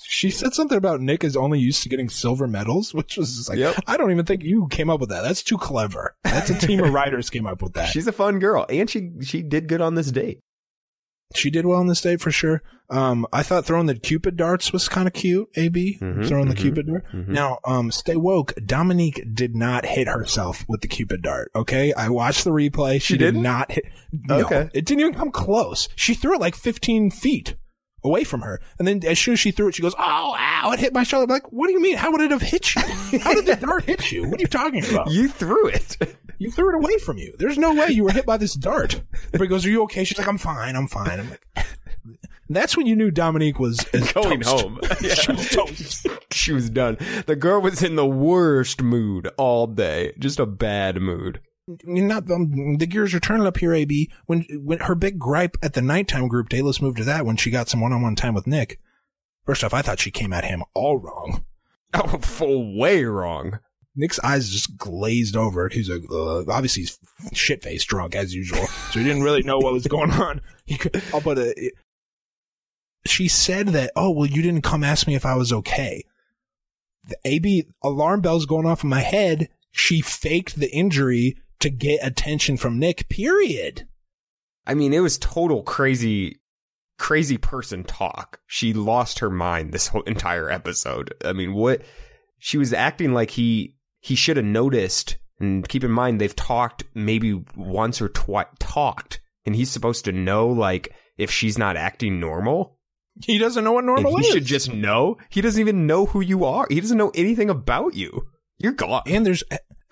She 0.00 0.30
said 0.30 0.54
something 0.54 0.78
about 0.78 1.00
Nick 1.00 1.24
is 1.24 1.36
only 1.36 1.58
used 1.58 1.82
to 1.82 1.88
getting 1.88 2.08
silver 2.08 2.46
medals, 2.46 2.94
which 2.94 3.16
was 3.16 3.36
just 3.36 3.48
like, 3.48 3.58
Yep. 3.58 3.76
I 3.86 3.96
don't 3.96 4.10
even 4.12 4.24
think 4.24 4.42
you 4.42 4.68
came 4.68 4.88
up 4.90 5.00
with 5.00 5.08
that. 5.10 5.22
That's 5.22 5.42
too 5.42 5.58
clever. 5.58 6.14
That's 6.24 6.50
a 6.50 6.54
team 6.58 6.82
of 6.84 6.92
writers 6.92 7.30
came 7.30 7.46
up 7.46 7.62
with 7.62 7.74
that. 7.74 7.86
She's 7.88 8.06
a 8.06 8.12
fun 8.12 8.38
girl, 8.38 8.64
and 8.68 8.88
she 8.88 9.10
she 9.22 9.42
did 9.42 9.68
good 9.68 9.80
on 9.80 9.94
this 9.96 10.10
date. 10.12 10.40
she 11.34 11.50
did 11.50 11.66
well 11.66 11.78
on 11.80 11.88
this 11.88 12.00
date 12.00 12.20
for 12.22 12.30
sure. 12.30 12.62
Um, 12.88 13.26
I 13.34 13.42
thought 13.42 13.66
throwing 13.66 13.84
the 13.84 13.94
Cupid 13.98 14.36
darts 14.38 14.72
was 14.72 14.88
kind 14.88 15.06
of 15.06 15.12
cute. 15.12 15.46
AB 15.56 15.98
Mhm, 16.00 16.26
throwing 16.26 16.48
the 16.48 16.54
mhm, 16.54 16.58
Cupid 16.58 16.86
dart. 16.86 17.04
mhm. 17.12 17.28
Now, 17.28 17.58
um, 17.66 17.90
stay 17.90 18.16
woke. 18.16 18.54
Dominique 18.64 19.22
did 19.34 19.54
not 19.54 19.84
hit 19.84 20.08
herself 20.08 20.64
with 20.68 20.80
the 20.80 20.88
Cupid 20.88 21.20
dart. 21.20 21.50
Okay, 21.54 21.92
I 21.92 22.08
watched 22.08 22.44
the 22.44 22.50
replay. 22.50 22.94
She, 22.94 23.14
She 23.14 23.18
did 23.18 23.36
not 23.36 23.70
hit. 23.72 23.84
No, 24.10 24.40
Okay. 24.46 24.70
it 24.72 24.86
didn't 24.86 25.00
even 25.00 25.12
come 25.14 25.30
close. 25.30 25.90
She 25.96 26.14
threw 26.14 26.34
it 26.34 26.40
like 26.40 26.54
15 26.54 27.10
feet 27.10 27.56
away 28.04 28.24
from 28.24 28.42
her, 28.42 28.60
and 28.78 28.86
then 28.86 29.00
as 29.04 29.18
soon 29.18 29.34
as 29.34 29.40
she 29.40 29.50
threw 29.50 29.68
it, 29.68 29.74
she 29.74 29.82
goes, 29.82 29.94
"Oh, 29.98 30.36
ow! 30.38 30.70
It 30.72 30.80
hit 30.80 30.92
my 30.94 31.02
shoulder." 31.02 31.24
I'm 31.24 31.30
like, 31.30 31.52
what 31.52 31.66
do 31.66 31.72
you 31.72 31.80
mean? 31.80 31.96
How 31.96 32.10
would 32.12 32.20
it 32.20 32.30
have 32.30 32.42
hit 32.42 32.74
you? 32.74 32.82
How 33.20 33.34
did 33.34 33.46
the 33.46 33.56
dart 33.66 33.84
hit 33.84 34.10
you? 34.12 34.28
What 34.28 34.38
are 34.38 34.42
you 34.42 34.46
talking 34.46 34.84
about? 34.88 35.10
You 35.10 35.28
threw 35.28 35.68
it. 35.68 35.96
You 36.40 36.52
threw 36.52 36.68
it 36.68 36.76
away 36.76 36.98
from 36.98 37.18
you. 37.18 37.34
There's 37.36 37.58
no 37.58 37.74
way 37.74 37.88
you 37.88 38.04
were 38.04 38.12
hit 38.12 38.24
by 38.24 38.36
this 38.36 38.54
dart. 38.54 39.00
Everybody 39.34 39.48
goes, 39.48 39.66
"Are 39.66 39.70
you 39.70 39.82
okay?" 39.82 40.04
She's 40.04 40.18
like, 40.18 40.28
"I'm 40.28 40.38
fine. 40.38 40.76
I'm 40.76 40.86
fine." 40.86 41.18
I'm 41.18 41.30
like, 41.30 41.44
that's 42.48 42.76
when 42.76 42.86
you 42.86 42.94
knew 42.94 43.10
Dominique 43.10 43.58
was 43.58 43.80
Going 44.14 44.42
toast. 44.42 44.48
home. 44.62 44.80
she 45.12 45.32
was 45.32 46.06
she 46.30 46.52
was 46.52 46.70
done. 46.70 46.96
The 47.26 47.34
girl 47.34 47.60
was 47.60 47.82
in 47.82 47.96
the 47.96 48.06
worst 48.06 48.80
mood 48.82 49.28
all 49.36 49.66
day. 49.66 50.12
Just 50.16 50.38
a 50.38 50.46
bad 50.46 51.00
mood. 51.02 51.40
You're 51.84 52.06
not 52.06 52.30
um, 52.30 52.76
the 52.78 52.86
gears 52.86 53.14
are 53.14 53.20
turning 53.20 53.46
up 53.46 53.58
here. 53.58 53.74
Ab 53.74 53.92
when 54.26 54.46
when 54.64 54.78
her 54.80 54.94
big 54.94 55.18
gripe 55.18 55.56
at 55.62 55.74
the 55.74 55.82
nighttime 55.82 56.28
group 56.28 56.48
day. 56.48 56.62
Let's 56.62 56.80
move 56.80 56.96
to 56.96 57.04
that 57.04 57.26
when 57.26 57.36
she 57.36 57.50
got 57.50 57.68
some 57.68 57.80
one-on-one 57.80 58.16
time 58.16 58.34
with 58.34 58.46
Nick. 58.46 58.78
First 59.44 59.62
off, 59.64 59.74
I 59.74 59.82
thought 59.82 60.00
she 60.00 60.10
came 60.10 60.32
at 60.32 60.44
him 60.44 60.62
all 60.74 60.98
wrong. 60.98 61.44
Oh, 61.94 62.18
full 62.18 62.76
way 62.78 63.02
wrong. 63.04 63.60
Nick's 63.96 64.20
eyes 64.20 64.50
just 64.50 64.76
glazed 64.76 65.34
over. 65.34 65.70
He's 65.70 65.88
like, 65.88 66.02
uh, 66.10 66.40
obviously 66.52 66.82
he's 66.82 66.98
shit 67.32 67.62
faced 67.62 67.88
drunk 67.88 68.14
as 68.14 68.34
usual, 68.34 68.66
so 68.90 68.98
he 68.98 69.04
didn't 69.06 69.22
really 69.22 69.42
know 69.42 69.56
what 69.58 69.72
was 69.72 69.86
going 69.86 70.10
on. 70.10 70.42
He 70.66 70.76
could, 70.76 71.02
oh, 71.14 71.22
but 71.24 71.38
uh, 71.38 71.52
it- 71.56 71.72
she 73.06 73.26
said 73.26 73.68
that, 73.68 73.90
oh 73.96 74.10
well, 74.10 74.26
you 74.26 74.42
didn't 74.42 74.60
come 74.62 74.84
ask 74.84 75.06
me 75.06 75.14
if 75.14 75.24
I 75.24 75.34
was 75.34 75.50
okay. 75.50 76.04
The 77.04 77.16
AB 77.24 77.68
alarm 77.82 78.20
bells 78.20 78.44
going 78.44 78.66
off 78.66 78.84
in 78.84 78.90
my 78.90 79.00
head. 79.00 79.48
She 79.70 80.02
faked 80.02 80.56
the 80.56 80.70
injury 80.70 81.38
to 81.60 81.70
get 81.70 82.00
attention 82.06 82.56
from 82.56 82.78
Nick. 82.78 83.08
Period. 83.08 83.86
I 84.66 84.74
mean, 84.74 84.92
it 84.92 85.00
was 85.00 85.18
total 85.18 85.62
crazy, 85.62 86.40
crazy 86.98 87.38
person 87.38 87.84
talk. 87.84 88.40
She 88.46 88.72
lost 88.72 89.20
her 89.20 89.30
mind 89.30 89.72
this 89.72 89.88
whole 89.88 90.02
entire 90.06 90.50
episode. 90.50 91.14
I 91.24 91.32
mean, 91.32 91.54
what? 91.54 91.82
She 92.38 92.58
was 92.58 92.72
acting 92.72 93.12
like 93.12 93.30
he 93.30 93.76
he 94.00 94.14
should 94.14 94.36
have 94.36 94.46
noticed. 94.46 95.16
And 95.40 95.68
keep 95.68 95.84
in 95.84 95.90
mind, 95.90 96.20
they've 96.20 96.34
talked 96.34 96.84
maybe 96.94 97.44
once 97.56 98.00
or 98.02 98.08
twice. 98.08 98.46
Talked, 98.58 99.20
and 99.46 99.54
he's 99.54 99.70
supposed 99.70 100.04
to 100.06 100.12
know 100.12 100.48
like 100.48 100.94
if 101.16 101.30
she's 101.30 101.58
not 101.58 101.76
acting 101.76 102.20
normal. 102.20 102.76
He 103.24 103.38
doesn't 103.38 103.64
know 103.64 103.72
what 103.72 103.84
normal 103.84 104.16
he 104.18 104.26
is. 104.26 104.32
should 104.32 104.44
just 104.44 104.72
know. 104.72 105.16
He 105.28 105.40
doesn't 105.40 105.60
even 105.60 105.86
know 105.88 106.06
who 106.06 106.20
you 106.20 106.44
are. 106.44 106.66
He 106.70 106.80
doesn't 106.80 106.96
know 106.98 107.10
anything 107.16 107.50
about 107.50 107.94
you. 107.94 108.28
You're 108.58 108.72
gone. 108.72 109.02
and 109.06 109.26
there's 109.26 109.42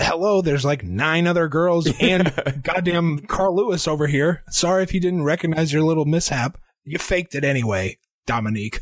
hello, 0.01 0.43
there's 0.43 0.65
like 0.65 0.85
nine 0.85 1.27
other 1.27 1.49
girls 1.49 1.89
and 2.01 2.33
goddamn 2.63 3.21
Carl 3.21 3.57
Lewis 3.57 3.89
over 3.89 4.07
here. 4.07 4.43
Sorry 4.51 4.83
if 4.83 4.91
he 4.91 5.01
didn't 5.01 5.25
recognize 5.25 5.73
your 5.73 5.83
little 5.83 6.05
mishap. 6.05 6.59
You 6.85 6.99
faked 6.99 7.35
it 7.35 7.45
anyway, 7.45 7.99
Dominique. 8.27 8.81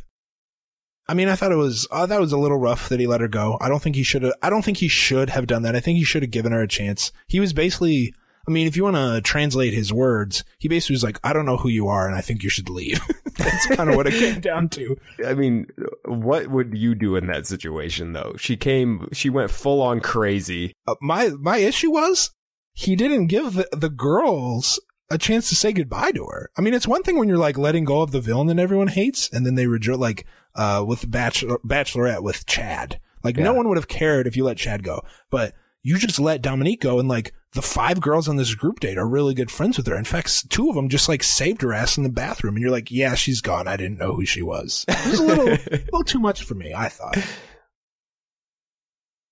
I 1.07 1.15
mean, 1.15 1.29
I 1.29 1.37
thought 1.37 1.53
it 1.53 1.57
was 1.57 1.87
that 1.91 2.21
was 2.21 2.33
a 2.33 2.39
little 2.39 2.59
rough 2.59 2.89
that 2.89 3.01
he 3.01 3.07
let 3.07 3.21
her 3.21 3.29
go. 3.29 3.59
I 3.61 3.69
don't 3.69 3.83
think 3.83 3.97
he 3.97 4.03
should 4.03 4.23
have. 4.23 4.33
I 4.43 4.51
don't 4.51 4.65
think 4.65 4.79
he 4.79 4.89
should 4.89 5.31
have 5.31 5.47
done 5.47 5.63
that. 5.63 5.77
I 5.77 5.81
think 5.81 5.99
he 5.99 6.05
should 6.05 6.23
have 6.23 6.31
given 6.31 6.53
her 6.53 6.63
a 6.63 6.69
chance. 6.69 7.13
He 7.27 7.41
was 7.41 7.53
basically. 7.53 8.15
I 8.47 8.51
mean, 8.51 8.67
if 8.67 8.77
you 8.77 8.85
want 8.85 8.97
to 8.97 9.23
translate 9.23 9.73
his 9.73 9.91
words, 9.91 10.45
he 10.59 10.69
basically 10.69 10.95
was 10.95 11.03
like, 11.03 11.19
"I 11.25 11.33
don't 11.33 11.47
know 11.47 11.57
who 11.57 11.71
you 11.71 11.89
are, 11.89 12.07
and 12.07 12.15
I 12.15 12.21
think 12.21 12.43
you 12.43 12.51
should 12.51 12.69
leave." 12.69 13.01
That's 13.39 13.67
kind 13.67 13.91
of 13.91 13.97
what 13.97 14.07
it 14.07 14.15
came 14.15 14.41
down 14.41 14.69
to. 14.71 14.97
I 15.27 15.35
mean, 15.35 15.67
what 16.05 16.49
would 16.49 16.77
you 16.77 16.95
do 16.95 17.17
in 17.17 17.27
that 17.27 17.47
situation 17.47 18.13
though? 18.13 18.35
She 18.39 18.57
came, 18.57 19.09
she 19.13 19.31
went 19.31 19.51
full 19.51 19.83
on 19.83 20.01
crazy. 20.01 20.75
Uh, 20.87 20.95
my 21.01 21.31
my 21.41 21.59
issue 21.59 21.91
was 21.91 22.31
he 22.73 22.97
didn't 22.97 23.27
give 23.27 23.55
the, 23.55 23.69
the 23.73 23.91
girls 23.91 24.81
a 25.11 25.19
chance 25.19 25.49
to 25.49 25.55
say 25.55 25.73
goodbye 25.73 26.13
to 26.13 26.25
her. 26.27 26.51
I 26.57 26.61
mean, 26.61 26.75
it's 26.75 26.89
one 26.89 27.03
thing 27.03 27.19
when 27.19 27.29
you're 27.29 27.39
like 27.39 27.59
letting 27.59 27.85
go 27.85 28.03
of 28.03 28.11
the 28.11 28.21
villain 28.21 28.47
that 28.49 28.59
everyone 28.59 28.89
hates, 28.89 29.29
and 29.33 29.45
then 29.45 29.55
they 29.55 29.67
rejoice, 29.67 29.99
like 29.99 30.27
uh, 30.55 30.85
with 30.87 31.11
Bachelor- 31.11 31.59
Bachelorette 31.65 32.23
with 32.23 32.47
Chad. 32.47 33.01
Like 33.23 33.37
no 33.37 33.55
one 33.55 33.69
would 33.69 33.79
have 33.79 33.89
cared 33.89 34.27
if 34.27 34.37
you 34.37 34.45
let 34.45 34.59
Chad 34.59 34.83
go, 34.83 35.03
but 35.31 35.55
you 35.83 35.99
just 35.99 36.21
let 36.21 36.43
Dominique 36.43 36.81
go, 36.81 36.99
and 36.99 37.09
like 37.09 37.33
the 37.55 37.63
five 37.63 38.01
girls 38.01 38.29
on 38.29 38.37
this 38.37 38.55
group 38.55 38.81
date 38.81 38.99
are 38.99 39.07
really 39.07 39.33
good 39.33 39.51
friends 39.51 39.77
with 39.77 39.87
her. 39.87 39.97
In 39.97 40.05
fact, 40.05 40.51
two 40.51 40.69
of 40.69 40.75
them 40.75 40.89
just 40.89 41.09
like 41.09 41.23
saved 41.23 41.63
her 41.63 41.73
ass 41.73 41.97
in 41.97 42.03
the 42.03 42.09
bathroom, 42.09 42.57
and 42.57 42.63
you're 42.63 42.73
like, 42.73 42.91
yeah, 42.91 43.15
she's 43.15 43.41
gone. 43.41 43.69
I 43.69 43.77
didn't 43.77 43.99
know 43.99 44.15
who 44.15 44.27
she 44.27 44.43
was. 44.43 44.85
It 44.89 45.07
was 45.07 45.21
a 45.21 45.25
little, 45.25 45.49
a 45.73 45.85
little 45.85 46.05
too 46.05 46.19
much 46.19 46.43
for 46.43 46.55
me. 46.55 46.75
I 46.75 46.89
thought. 46.89 47.17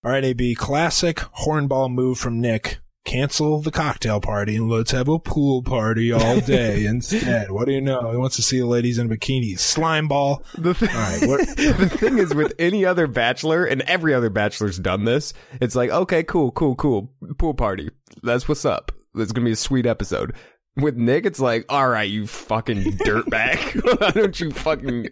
All 0.04 0.10
right, 0.10 0.24
AB, 0.24 0.54
classic 0.54 1.16
hornball 1.16 1.92
move 1.92 2.18
from 2.18 2.40
Nick. 2.40 2.78
Cancel 3.04 3.60
the 3.60 3.72
cocktail 3.72 4.20
party 4.20 4.54
and 4.54 4.70
let's 4.70 4.92
have 4.92 5.08
a 5.08 5.18
pool 5.18 5.62
party 5.62 6.12
all 6.12 6.40
day 6.40 6.86
instead. 6.86 7.50
What 7.50 7.66
do 7.66 7.72
you 7.72 7.80
know? 7.80 8.12
He 8.12 8.16
wants 8.16 8.36
to 8.36 8.42
see 8.42 8.60
the 8.60 8.66
ladies 8.66 8.96
in 8.98 9.08
bikinis. 9.08 9.58
Slime 9.58 10.06
ball. 10.06 10.44
The, 10.56 10.72
th- 10.72 10.92
All 10.94 11.00
right, 11.00 11.20
the 11.56 11.88
thing 11.98 12.18
is, 12.18 12.32
with 12.32 12.54
any 12.60 12.84
other 12.84 13.08
bachelor, 13.08 13.64
and 13.64 13.82
every 13.82 14.14
other 14.14 14.30
bachelor's 14.30 14.78
done 14.78 15.04
this, 15.04 15.34
it's 15.60 15.74
like, 15.74 15.90
okay, 15.90 16.22
cool, 16.22 16.52
cool, 16.52 16.76
cool. 16.76 17.12
Pool 17.38 17.54
party. 17.54 17.90
That's 18.22 18.48
what's 18.48 18.64
up. 18.64 18.92
That's 19.14 19.32
going 19.32 19.44
to 19.44 19.48
be 19.48 19.52
a 19.52 19.56
sweet 19.56 19.84
episode. 19.84 20.34
With 20.76 20.96
Nick, 20.96 21.26
it's 21.26 21.40
like, 21.40 21.66
all 21.68 21.86
right, 21.88 22.08
you 22.08 22.26
fucking 22.26 22.82
dirtbag. 22.98 23.98
Why 24.00 24.10
don't 24.12 24.40
you 24.40 24.52
fucking. 24.52 25.08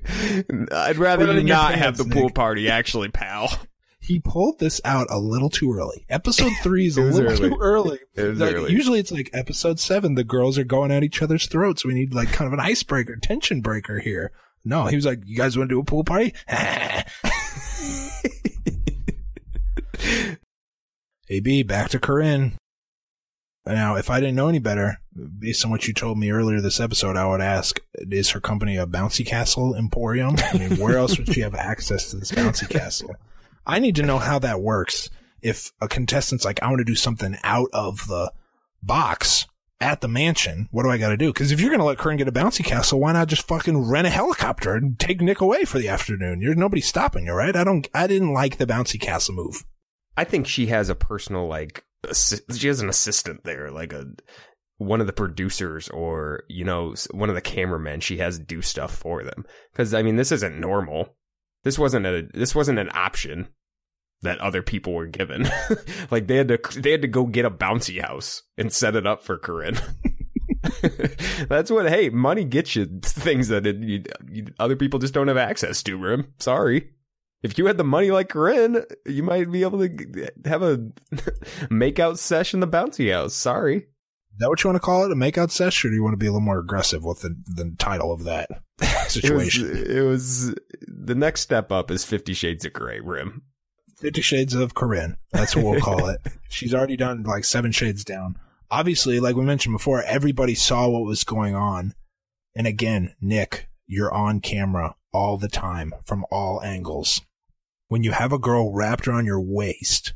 I'd 0.73 0.97
rather 0.97 1.27
Put 1.27 1.37
you 1.37 1.43
not 1.43 1.73
have 1.75 1.97
pants, 1.97 2.05
the 2.05 2.09
pool 2.15 2.31
party, 2.31 2.71
actually, 2.71 3.09
pal. 3.11 3.51
He 4.11 4.19
pulled 4.19 4.59
this 4.59 4.81
out 4.85 5.07
a 5.09 5.21
little 5.21 5.49
too 5.49 5.73
early. 5.73 6.05
Episode 6.09 6.51
three 6.65 6.89
is 6.89 6.97
a 6.99 7.03
little 7.03 7.31
early. 7.31 7.49
too 7.49 7.57
early. 7.61 7.99
It 8.17 8.39
Like, 8.39 8.55
early. 8.57 8.73
Usually 8.73 8.99
it's 8.99 9.13
like 9.13 9.31
episode 9.33 9.79
seven, 9.79 10.17
the 10.17 10.25
girls 10.25 10.59
are 10.59 10.65
going 10.65 10.91
at 10.91 11.05
each 11.05 11.23
other's 11.23 11.47
throats. 11.47 11.85
We 11.85 11.95
need 11.95 12.13
like 12.13 12.33
kind 12.33 12.49
of 12.49 12.53
an 12.53 12.59
icebreaker, 12.59 13.15
tension 13.15 13.61
breaker 13.61 14.01
here. 14.01 14.33
No, 14.65 14.87
he 14.87 14.97
was 14.97 15.07
like, 15.07 15.21
you 15.25 15.37
guys 15.37 15.57
want 15.57 15.71
to 15.71 15.77
do 15.77 15.81
a 15.81 15.85
pool 15.85 16.03
party? 16.03 16.35
AB, 21.29 21.63
back 21.63 21.91
to 21.91 22.01
Corinne. 22.01 22.55
Now, 23.65 23.95
if 23.95 24.11
I 24.11 24.19
didn't 24.19 24.35
know 24.35 24.49
any 24.49 24.59
better, 24.59 25.01
based 25.39 25.65
on 25.65 25.71
what 25.71 25.87
you 25.87 25.95
told 25.95 26.19
me 26.19 26.33
earlier 26.33 26.61
this 26.61 26.81
episode, 26.81 27.17
I 27.17 27.27
would 27.27 27.41
ask, 27.41 27.79
is 28.11 28.31
her 28.31 28.41
company 28.41 28.77
a 28.77 28.89
bouncy 28.89 29.25
castle 29.25 29.77
emporium? 29.77 30.35
I 30.53 30.59
mean, 30.59 30.79
where 30.79 30.99
else 30.99 31.17
would 31.17 31.33
she 31.33 31.43
have 31.43 31.55
access 31.55 32.11
to 32.11 32.17
this 32.17 32.33
bouncy 32.33 32.69
castle? 32.69 33.15
I 33.67 33.79
need 33.79 33.97
to 33.97 34.03
know 34.03 34.19
how 34.19 34.39
that 34.41 34.61
works. 34.61 35.11
If 35.43 35.73
a 35.81 35.89
contestant's 35.89 36.45
like, 36.45 36.63
I 36.63 36.69
want 36.69 36.79
to 36.79 36.85
do 36.85 36.95
something 36.95 37.37
out 37.43 37.69
of 37.73 38.07
the 38.09 38.33
box 38.83 39.47
at 39.81 40.03
the 40.03 40.09
mansion, 40.09 40.69
what 40.71 40.83
do 40.83 40.91
I 40.91 40.99
got 40.99 41.09
to 41.09 41.17
do? 41.17 41.33
Because 41.33 41.53
if 41.53 41.61
you're 41.61 41.71
going 41.71 41.81
to 41.81 41.87
let 41.87 41.99
Corinne 41.99 42.19
get 42.19 42.29
a 42.29 42.33
bouncy 42.33 42.65
castle, 42.65 43.01
why 43.01 43.13
not 43.13 43.29
just 43.29 43.49
fucking 43.49 43.89
rent 43.89 44.07
a 44.07 44.11
helicopter 44.11 44.75
and 44.75 44.99
take 44.99 45.23
Nick 45.23 45.41
away 45.41 45.65
for 45.65 45.79
the 45.79 45.89
afternoon? 45.89 46.43
You're 46.43 46.55
nobody's 46.55 46.87
stopping 46.87 47.27
you, 47.27 47.33
right? 47.33 47.57
I 47.57 47.65
don't, 47.65 47.89
I 47.95 48.07
didn't 48.07 48.35
like 48.35 48.59
the 48.59 48.67
bouncy 48.67 49.01
castle 49.01 49.35
move. 49.35 49.65
I 50.17 50.25
think 50.25 50.47
she 50.47 50.67
has 50.67 50.91
a 50.91 50.95
personal 50.95 51.47
like 51.47 51.85
assi- 52.07 52.59
she 52.59 52.69
has 52.69 52.81
an 52.81 52.89
assistant 52.89 53.45
there, 53.45 53.71
like 53.71 53.93
a 53.93 54.05
one 54.79 55.01
of 55.01 55.07
the 55.07 55.13
producers 55.13 55.89
or 55.91 56.45
you 56.49 56.65
know 56.65 56.95
one 57.11 57.29
of 57.29 57.35
the 57.35 57.41
cameramen. 57.41 58.01
She 58.01 58.19
has 58.19 58.39
do 58.39 58.63
stuff 58.63 58.95
for 58.95 59.23
them 59.23 59.45
because 59.73 59.95
I 59.95 60.03
mean 60.03 60.17
this 60.17 60.33
isn't 60.33 60.59
normal. 60.59 61.17
This 61.65 61.79
wasn't 61.79 62.07
a 62.07 62.29
this 62.33 62.55
wasn't 62.55 62.79
an 62.79 62.91
option 62.95 63.49
that 64.23 64.39
other 64.39 64.63
people 64.63 64.93
were 64.93 65.07
given. 65.07 65.49
like 66.11 66.27
they 66.27 66.37
had 66.37 66.49
to 66.49 66.81
they 66.81 66.91
had 66.91 67.03
to 67.03 67.09
go 67.09 67.25
get 67.25 67.45
a 67.45 67.51
bouncy 67.51 68.01
house 68.01 68.43
and 68.57 68.73
set 68.73 68.97
it 68.97 69.07
up 69.07 69.23
for 69.23 69.39
Corinne. 69.39 69.79
That's 71.49 71.71
what. 71.71 71.89
Hey, 71.89 72.11
money 72.11 72.45
gets 72.45 72.77
you 72.77 72.87
things 73.03 73.49
that 73.49 73.67
it, 73.67 73.77
you, 73.77 74.03
you, 74.31 74.47
other 74.59 74.77
people 74.77 74.99
just 74.99 75.15
don't 75.15 75.29
have 75.29 75.37
access 75.37 75.83
to. 75.85 75.97
Rim, 75.97 76.33
sorry. 76.39 76.91
If 77.43 77.57
you 77.57 77.67
had 77.67 77.79
the 77.79 77.85
money 77.85 78.11
like 78.11 78.29
Corinne, 78.29 78.85
you 79.07 79.23
might 79.23 79.51
be 79.51 79.63
able 79.63 79.79
to 79.79 80.31
have 80.45 80.63
a 80.63 80.77
makeout 81.71 82.19
session 82.19 82.63
in 82.63 82.69
the 82.69 82.77
bouncy 82.77 83.11
house. 83.11 83.35
Sorry. 83.35 83.87
Is 84.33 84.39
that 84.39 84.49
what 84.49 84.63
you 84.63 84.69
want 84.71 84.77
to 84.77 84.85
call 84.85 85.05
it? 85.05 85.13
A 85.13 85.15
makeout 85.15 85.51
sesh, 85.51 85.85
or 85.85 85.89
do 85.89 85.95
you 85.95 86.03
want 86.03 86.15
to 86.15 86.19
be 86.19 86.27
a 86.27 86.31
little 86.31 86.41
more 86.41 86.59
aggressive 86.59 87.05
with 87.05 87.21
the, 87.21 87.37
the 87.47 87.75
title 87.79 88.13
of 88.13 88.25
that 88.25 88.49
It 88.81 88.87
was, 89.05 89.13
situation? 89.13 89.87
it 89.87 90.01
was 90.03 90.55
the 90.87 91.15
next 91.15 91.43
step 91.43 91.71
up 91.73 91.91
is 91.91 92.05
Fifty 92.05 92.33
Shades 92.35 92.65
of 92.65 92.73
Grey. 92.73 93.01
Rim. 93.01 93.43
Fifty 93.99 94.23
Shades 94.23 94.55
of 94.55 94.75
Corinne. 94.75 95.17
That's 95.33 95.55
what 95.55 95.65
we'll 95.65 95.81
call 95.81 96.09
it. 96.09 96.21
She's 96.49 96.73
already 96.73 96.97
done 96.97 97.23
like 97.25 97.45
seven 97.45 97.73
shades 97.73 98.05
down. 98.05 98.37
Obviously, 98.71 99.21
like 99.21 99.37
we 99.37 99.45
mentioned 99.45 99.75
before, 99.75 100.03
everybody 100.03 100.55
saw 100.55 100.89
what 100.89 101.05
was 101.05 101.25
going 101.25 101.55
on. 101.55 101.95
And 102.55 102.67
again, 102.67 103.15
Nick, 103.21 103.69
you're 103.87 104.13
on 104.13 104.41
camera 104.41 104.95
all 105.13 105.37
the 105.37 105.49
time 105.49 105.93
from 106.07 106.25
all 106.31 106.63
angles. 106.63 107.21
When 107.89 108.05
you 108.05 108.13
have 108.13 108.33
a 108.33 108.39
girl 108.39 108.73
wrapped 108.73 109.09
around 109.09 109.27
your 109.27 109.41
waist, 109.41 110.15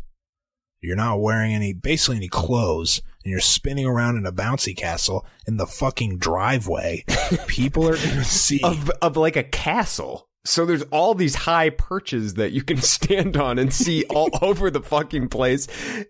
you're 0.81 0.95
not 0.95 1.21
wearing 1.21 1.53
any, 1.53 1.73
basically 1.73 2.17
any 2.19 2.29
clothes, 2.29 3.03
and 3.25 3.31
you're 3.31 3.41
spinning 3.41 3.87
around 3.87 4.17
in 4.17 4.27
a 4.27 4.33
bouncy 4.33 4.77
castle 4.77 5.27
in 5.47 5.57
the 5.57 5.67
fucking 5.67 6.19
driveway. 6.19 7.05
People 7.47 7.89
are 7.89 7.97
going 7.97 8.17
to 8.17 8.25
see. 8.25 8.61
Of 8.63 8.91
of 9.03 9.17
like 9.17 9.37
a 9.37 9.43
castle. 9.45 10.29
So 10.47 10.67
there's 10.67 10.83
all 10.91 11.15
these 11.15 11.35
high 11.35 11.71
perches 11.71 12.35
that 12.35 12.53
you 12.53 12.63
can 12.63 12.77
stand 12.83 13.37
on 13.39 13.59
and 13.59 13.73
see 13.73 14.05
all 14.11 14.29
over 14.43 14.71
the 14.71 14.83
fucking 14.83 15.29
place. 15.29 15.67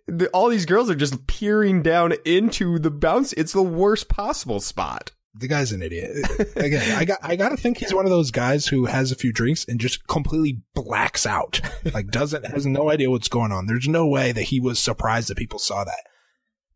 The, 0.08 0.28
all 0.34 0.48
these 0.48 0.66
girls 0.66 0.90
are 0.90 0.96
just 0.96 1.26
peering 1.28 1.82
down 1.82 2.14
into 2.24 2.78
the 2.80 2.90
bounce. 2.90 3.32
It's 3.34 3.52
the 3.52 3.62
worst 3.62 4.08
possible 4.08 4.58
spot. 4.60 5.12
the 5.36 5.46
guy's 5.46 5.70
an 5.70 5.82
idiot. 5.82 6.16
Again, 6.56 6.96
I 6.98 7.04
got 7.04 7.18
I 7.22 7.36
gotta 7.36 7.56
think 7.56 7.78
he's 7.78 7.94
one 7.94 8.06
of 8.06 8.10
those 8.10 8.30
guys 8.32 8.66
who 8.66 8.86
has 8.86 9.12
a 9.12 9.16
few 9.16 9.32
drinks 9.32 9.64
and 9.68 9.78
just 9.80 10.06
completely 10.08 10.62
blacks 10.74 11.26
out. 11.26 11.60
Like 11.92 12.08
doesn't 12.08 12.44
has 12.46 12.66
no 12.66 12.90
idea 12.90 13.10
what's 13.10 13.28
going 13.28 13.52
on. 13.52 13.66
There's 13.66 13.86
no 13.88 14.06
way 14.06 14.32
that 14.32 14.42
he 14.42 14.58
was 14.60 14.78
surprised 14.80 15.28
that 15.28 15.36
people 15.38 15.58
saw 15.60 15.84
that. 15.84 16.06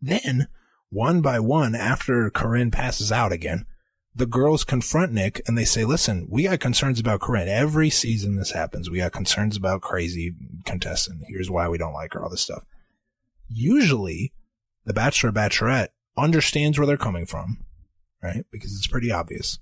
Then, 0.00 0.48
one 0.90 1.20
by 1.20 1.40
one, 1.40 1.74
after 1.74 2.30
Corinne 2.30 2.70
passes 2.70 3.10
out 3.12 3.32
again, 3.32 3.66
the 4.14 4.26
girls 4.26 4.64
confront 4.64 5.12
Nick 5.12 5.40
and 5.46 5.56
they 5.56 5.64
say, 5.64 5.84
listen, 5.84 6.26
we 6.30 6.44
got 6.44 6.60
concerns 6.60 6.98
about 6.98 7.20
Corinne. 7.20 7.48
Every 7.48 7.90
season 7.90 8.36
this 8.36 8.50
happens. 8.50 8.90
We 8.90 8.98
got 8.98 9.12
concerns 9.12 9.56
about 9.56 9.80
crazy 9.80 10.34
contestant. 10.64 11.22
Here's 11.28 11.50
why 11.50 11.68
we 11.68 11.78
don't 11.78 11.92
like 11.92 12.14
her, 12.14 12.22
all 12.22 12.30
this 12.30 12.40
stuff. 12.40 12.64
Usually, 13.48 14.32
the 14.84 14.94
bachelor 14.94 15.30
or 15.30 15.32
bachelorette 15.32 15.88
understands 16.16 16.78
where 16.78 16.86
they're 16.86 16.96
coming 16.96 17.26
from 17.26 17.64
right? 18.22 18.44
Because 18.50 18.74
it's 18.74 18.86
pretty 18.86 19.10
obvious. 19.10 19.58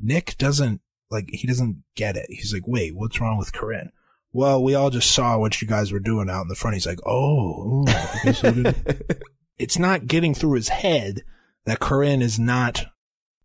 Nick 0.00 0.36
doesn't 0.38 0.80
like 1.10 1.30
he 1.30 1.46
doesn't 1.46 1.82
get 1.94 2.16
it. 2.16 2.26
He's 2.28 2.52
like, 2.52 2.66
"Wait, 2.66 2.94
what's 2.94 3.20
wrong 3.20 3.38
with 3.38 3.52
Corinne?" 3.52 3.92
Well, 4.32 4.62
we 4.62 4.74
all 4.74 4.90
just 4.90 5.10
saw 5.10 5.38
what 5.38 5.60
you 5.60 5.66
guys 5.66 5.90
were 5.90 6.00
doing 6.00 6.28
out 6.28 6.42
in 6.42 6.48
the 6.48 6.54
front. 6.54 6.74
He's 6.74 6.86
like, 6.86 7.00
"Oh, 7.06 7.84
ooh, 7.84 7.84
I 7.88 8.36
didn't." 8.40 8.76
it's 9.58 9.78
not 9.78 10.06
getting 10.06 10.34
through 10.34 10.54
his 10.54 10.68
head 10.68 11.22
that 11.64 11.80
Corinne 11.80 12.22
is 12.22 12.38
not 12.38 12.84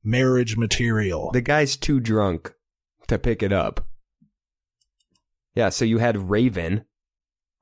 marriage 0.03 0.57
material. 0.57 1.32
The 1.32 1.41
guy's 1.41 1.76
too 1.78 1.99
drunk 1.99 2.53
to 3.07 3.18
pick 3.20 3.41
it 3.43 3.51
up. 3.53 3.86
Yeah, 5.55 5.70
so 5.70 5.86
you 5.86 5.99
had 5.99 6.30
Raven, 6.30 6.86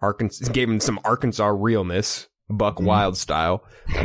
Arkansas, 0.01 0.51
gave 0.51 0.69
him 0.69 0.79
some 0.79 0.99
Arkansas 1.03 1.47
realness, 1.47 2.27
Buck 2.49 2.77
Mhm. 2.77 2.85
Wild 2.85 3.17
style. 3.17 3.63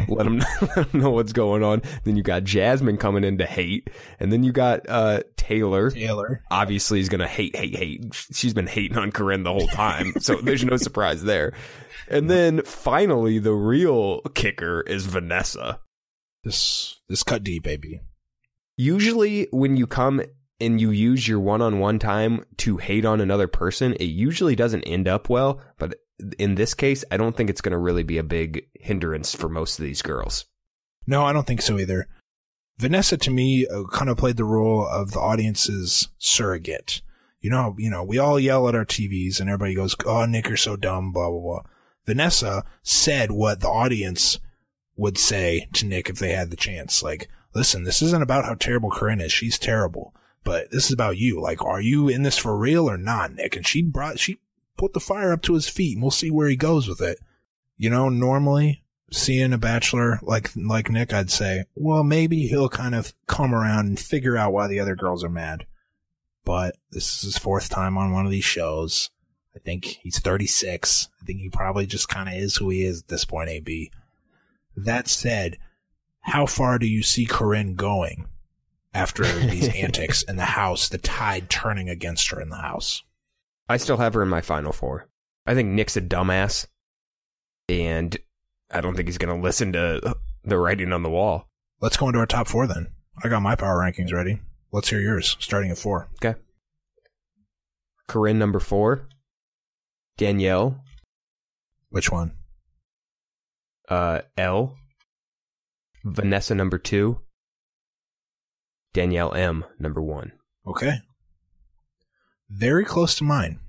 Let 0.08 0.26
him, 0.26 0.38
let 0.76 0.88
him 0.88 1.00
know 1.00 1.10
what's 1.10 1.32
going 1.32 1.62
on. 1.62 1.82
Then 2.04 2.16
you 2.16 2.22
got 2.22 2.44
Jasmine 2.44 2.96
coming 2.96 3.24
in 3.24 3.38
to 3.38 3.46
hate, 3.46 3.90
and 4.20 4.32
then 4.32 4.42
you 4.44 4.52
got 4.52 4.88
uh, 4.88 5.22
Taylor. 5.36 5.90
Taylor. 5.90 6.42
Obviously, 6.50 7.00
is 7.00 7.08
gonna 7.08 7.28
hate, 7.28 7.54
hate, 7.56 7.76
hate. 7.76 8.04
She's 8.32 8.54
been 8.54 8.66
hating 8.66 8.98
on 8.98 9.12
Corinne 9.12 9.42
the 9.44 9.52
whole 9.52 9.68
time, 9.68 10.14
so 10.20 10.36
there's 10.36 10.64
no 10.64 10.76
surprise 10.76 11.22
there. 11.24 11.52
And 12.08 12.30
then 12.30 12.62
finally, 12.62 13.38
the 13.38 13.54
real 13.54 14.20
kicker 14.34 14.82
is 14.82 15.06
Vanessa. 15.06 15.80
This 16.44 17.00
this 17.08 17.22
cut 17.22 17.42
deep, 17.42 17.64
baby. 17.64 18.00
usually 18.76 19.48
when 19.50 19.76
you 19.76 19.86
come 19.86 20.22
and 20.60 20.80
you 20.80 20.90
use 20.90 21.26
your 21.28 21.40
one-on-one 21.40 21.98
time 21.98 22.44
to 22.58 22.76
hate 22.78 23.04
on 23.04 23.20
another 23.20 23.48
person, 23.48 23.94
it 23.94 24.04
usually 24.04 24.54
doesn't 24.56 24.82
end 24.84 25.08
up 25.08 25.28
well. 25.28 25.60
But 25.78 25.96
in 26.38 26.54
this 26.54 26.72
case, 26.74 27.04
I 27.10 27.16
don't 27.16 27.36
think 27.36 27.50
it's 27.50 27.60
going 27.60 27.72
to 27.72 27.78
really 27.78 28.02
be 28.04 28.18
a 28.18 28.22
big 28.22 28.66
hindrance 28.74 29.34
for 29.34 29.48
most 29.48 29.78
of 29.78 29.84
these 29.84 30.00
girls. 30.02 30.46
No, 31.06 31.24
I 31.24 31.32
don't 31.32 31.46
think 31.46 31.62
so 31.62 31.78
either. 31.78 32.06
Vanessa, 32.78 33.16
to 33.16 33.30
me, 33.30 33.66
uh, 33.66 33.84
kind 33.92 34.10
of 34.10 34.16
played 34.16 34.36
the 34.36 34.44
role 34.44 34.86
of 34.86 35.12
the 35.12 35.20
audience's 35.20 36.08
surrogate. 36.18 37.02
You 37.40 37.50
know, 37.50 37.74
you 37.78 37.90
know, 37.90 38.02
we 38.02 38.18
all 38.18 38.40
yell 38.40 38.68
at 38.68 38.74
our 38.74 38.84
TVs 38.84 39.40
and 39.40 39.48
everybody 39.48 39.74
goes, 39.74 39.94
"Oh, 40.04 40.24
Nick, 40.26 40.48
you're 40.48 40.56
so 40.56 40.76
dumb," 40.76 41.12
blah 41.12 41.30
blah 41.30 41.40
blah. 41.40 41.62
Vanessa 42.06 42.64
said 42.82 43.32
what 43.32 43.60
the 43.60 43.68
audience 43.68 44.38
would 44.96 45.18
say 45.18 45.68
to 45.74 45.84
Nick 45.84 46.08
if 46.08 46.18
they 46.18 46.32
had 46.32 46.50
the 46.50 46.56
chance. 46.56 47.02
Like, 47.02 47.28
listen, 47.54 47.84
this 47.84 48.00
isn't 48.00 48.22
about 48.22 48.44
how 48.44 48.54
terrible 48.54 48.90
Corinne 48.90 49.20
is. 49.20 49.32
She's 49.32 49.58
terrible, 49.58 50.14
but 50.44 50.70
this 50.70 50.86
is 50.86 50.92
about 50.92 51.18
you. 51.18 51.40
Like, 51.40 51.62
are 51.64 51.80
you 51.80 52.08
in 52.08 52.22
this 52.22 52.38
for 52.38 52.56
real 52.56 52.88
or 52.88 52.96
not, 52.96 53.32
Nick? 53.32 53.56
And 53.56 53.66
she 53.66 53.82
brought, 53.82 54.18
she 54.18 54.38
put 54.76 54.92
the 54.92 55.00
fire 55.00 55.32
up 55.32 55.42
to 55.42 55.54
his 55.54 55.68
feet 55.68 55.96
and 55.96 56.02
we'll 56.02 56.10
see 56.10 56.30
where 56.30 56.48
he 56.48 56.56
goes 56.56 56.88
with 56.88 57.00
it. 57.00 57.18
You 57.76 57.90
know, 57.90 58.08
normally 58.08 58.84
seeing 59.10 59.52
a 59.52 59.58
bachelor 59.58 60.18
like 60.22 60.50
like 60.56 60.90
Nick, 60.90 61.12
I'd 61.12 61.30
say, 61.30 61.64
well, 61.74 62.02
maybe 62.02 62.46
he'll 62.46 62.68
kind 62.68 62.94
of 62.94 63.14
come 63.26 63.54
around 63.54 63.86
and 63.86 64.00
figure 64.00 64.36
out 64.36 64.52
why 64.52 64.66
the 64.66 64.80
other 64.80 64.96
girls 64.96 65.22
are 65.22 65.28
mad. 65.28 65.66
But 66.44 66.76
this 66.90 67.16
is 67.16 67.22
his 67.22 67.38
fourth 67.38 67.68
time 67.68 67.98
on 67.98 68.12
one 68.12 68.24
of 68.24 68.30
these 68.30 68.44
shows. 68.44 69.10
I 69.56 69.58
think 69.60 69.84
he's 69.86 70.18
36. 70.18 71.08
I 71.20 71.24
think 71.24 71.40
he 71.40 71.48
probably 71.48 71.86
just 71.86 72.10
kind 72.10 72.28
of 72.28 72.34
is 72.34 72.56
who 72.56 72.68
he 72.68 72.84
is 72.84 73.00
at 73.00 73.08
this 73.08 73.24
point, 73.24 73.48
AB. 73.48 73.90
That 74.76 75.08
said, 75.08 75.56
how 76.20 76.44
far 76.44 76.78
do 76.78 76.86
you 76.86 77.02
see 77.02 77.24
Corinne 77.24 77.74
going 77.74 78.28
after 78.92 79.24
these 79.24 79.74
antics 79.74 80.22
in 80.22 80.36
the 80.36 80.44
house, 80.44 80.90
the 80.90 80.98
tide 80.98 81.48
turning 81.48 81.88
against 81.88 82.30
her 82.30 82.40
in 82.40 82.50
the 82.50 82.56
house? 82.56 83.02
I 83.66 83.78
still 83.78 83.96
have 83.96 84.12
her 84.12 84.22
in 84.22 84.28
my 84.28 84.42
final 84.42 84.72
four. 84.72 85.08
I 85.46 85.54
think 85.54 85.70
Nick's 85.70 85.96
a 85.96 86.02
dumbass, 86.02 86.66
and 87.68 88.14
I 88.70 88.82
don't 88.82 88.94
think 88.94 89.08
he's 89.08 89.18
going 89.18 89.34
to 89.34 89.42
listen 89.42 89.72
to 89.72 90.16
the 90.44 90.58
writing 90.58 90.92
on 90.92 91.02
the 91.02 91.10
wall. 91.10 91.48
Let's 91.80 91.96
go 91.96 92.08
into 92.08 92.18
our 92.18 92.26
top 92.26 92.46
four 92.46 92.66
then. 92.66 92.88
I 93.24 93.28
got 93.28 93.40
my 93.40 93.56
power 93.56 93.78
rankings 93.78 94.12
ready. 94.12 94.40
Let's 94.70 94.90
hear 94.90 95.00
yours, 95.00 95.36
starting 95.40 95.70
at 95.70 95.78
four. 95.78 96.08
Okay. 96.22 96.38
Corinne 98.06 98.38
number 98.38 98.60
four. 98.60 99.08
Danielle. 100.16 100.82
Which 101.90 102.10
one? 102.10 102.32
Uh, 103.88 104.22
L. 104.36 104.76
Vanessa 106.04 106.54
number 106.54 106.78
two. 106.78 107.20
Danielle 108.92 109.34
M 109.34 109.64
number 109.78 110.00
one. 110.00 110.32
Okay. 110.66 111.00
Very 112.48 112.84
close 112.84 113.14
to 113.16 113.24
mine. 113.24 113.60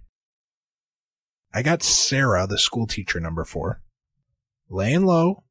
I 1.53 1.61
got 1.63 1.83
Sarah, 1.83 2.47
the 2.47 2.57
school 2.57 2.87
teacher, 2.87 3.19
number 3.19 3.43
four. 3.43 3.81
Laying 4.69 5.05
low. 5.05 5.43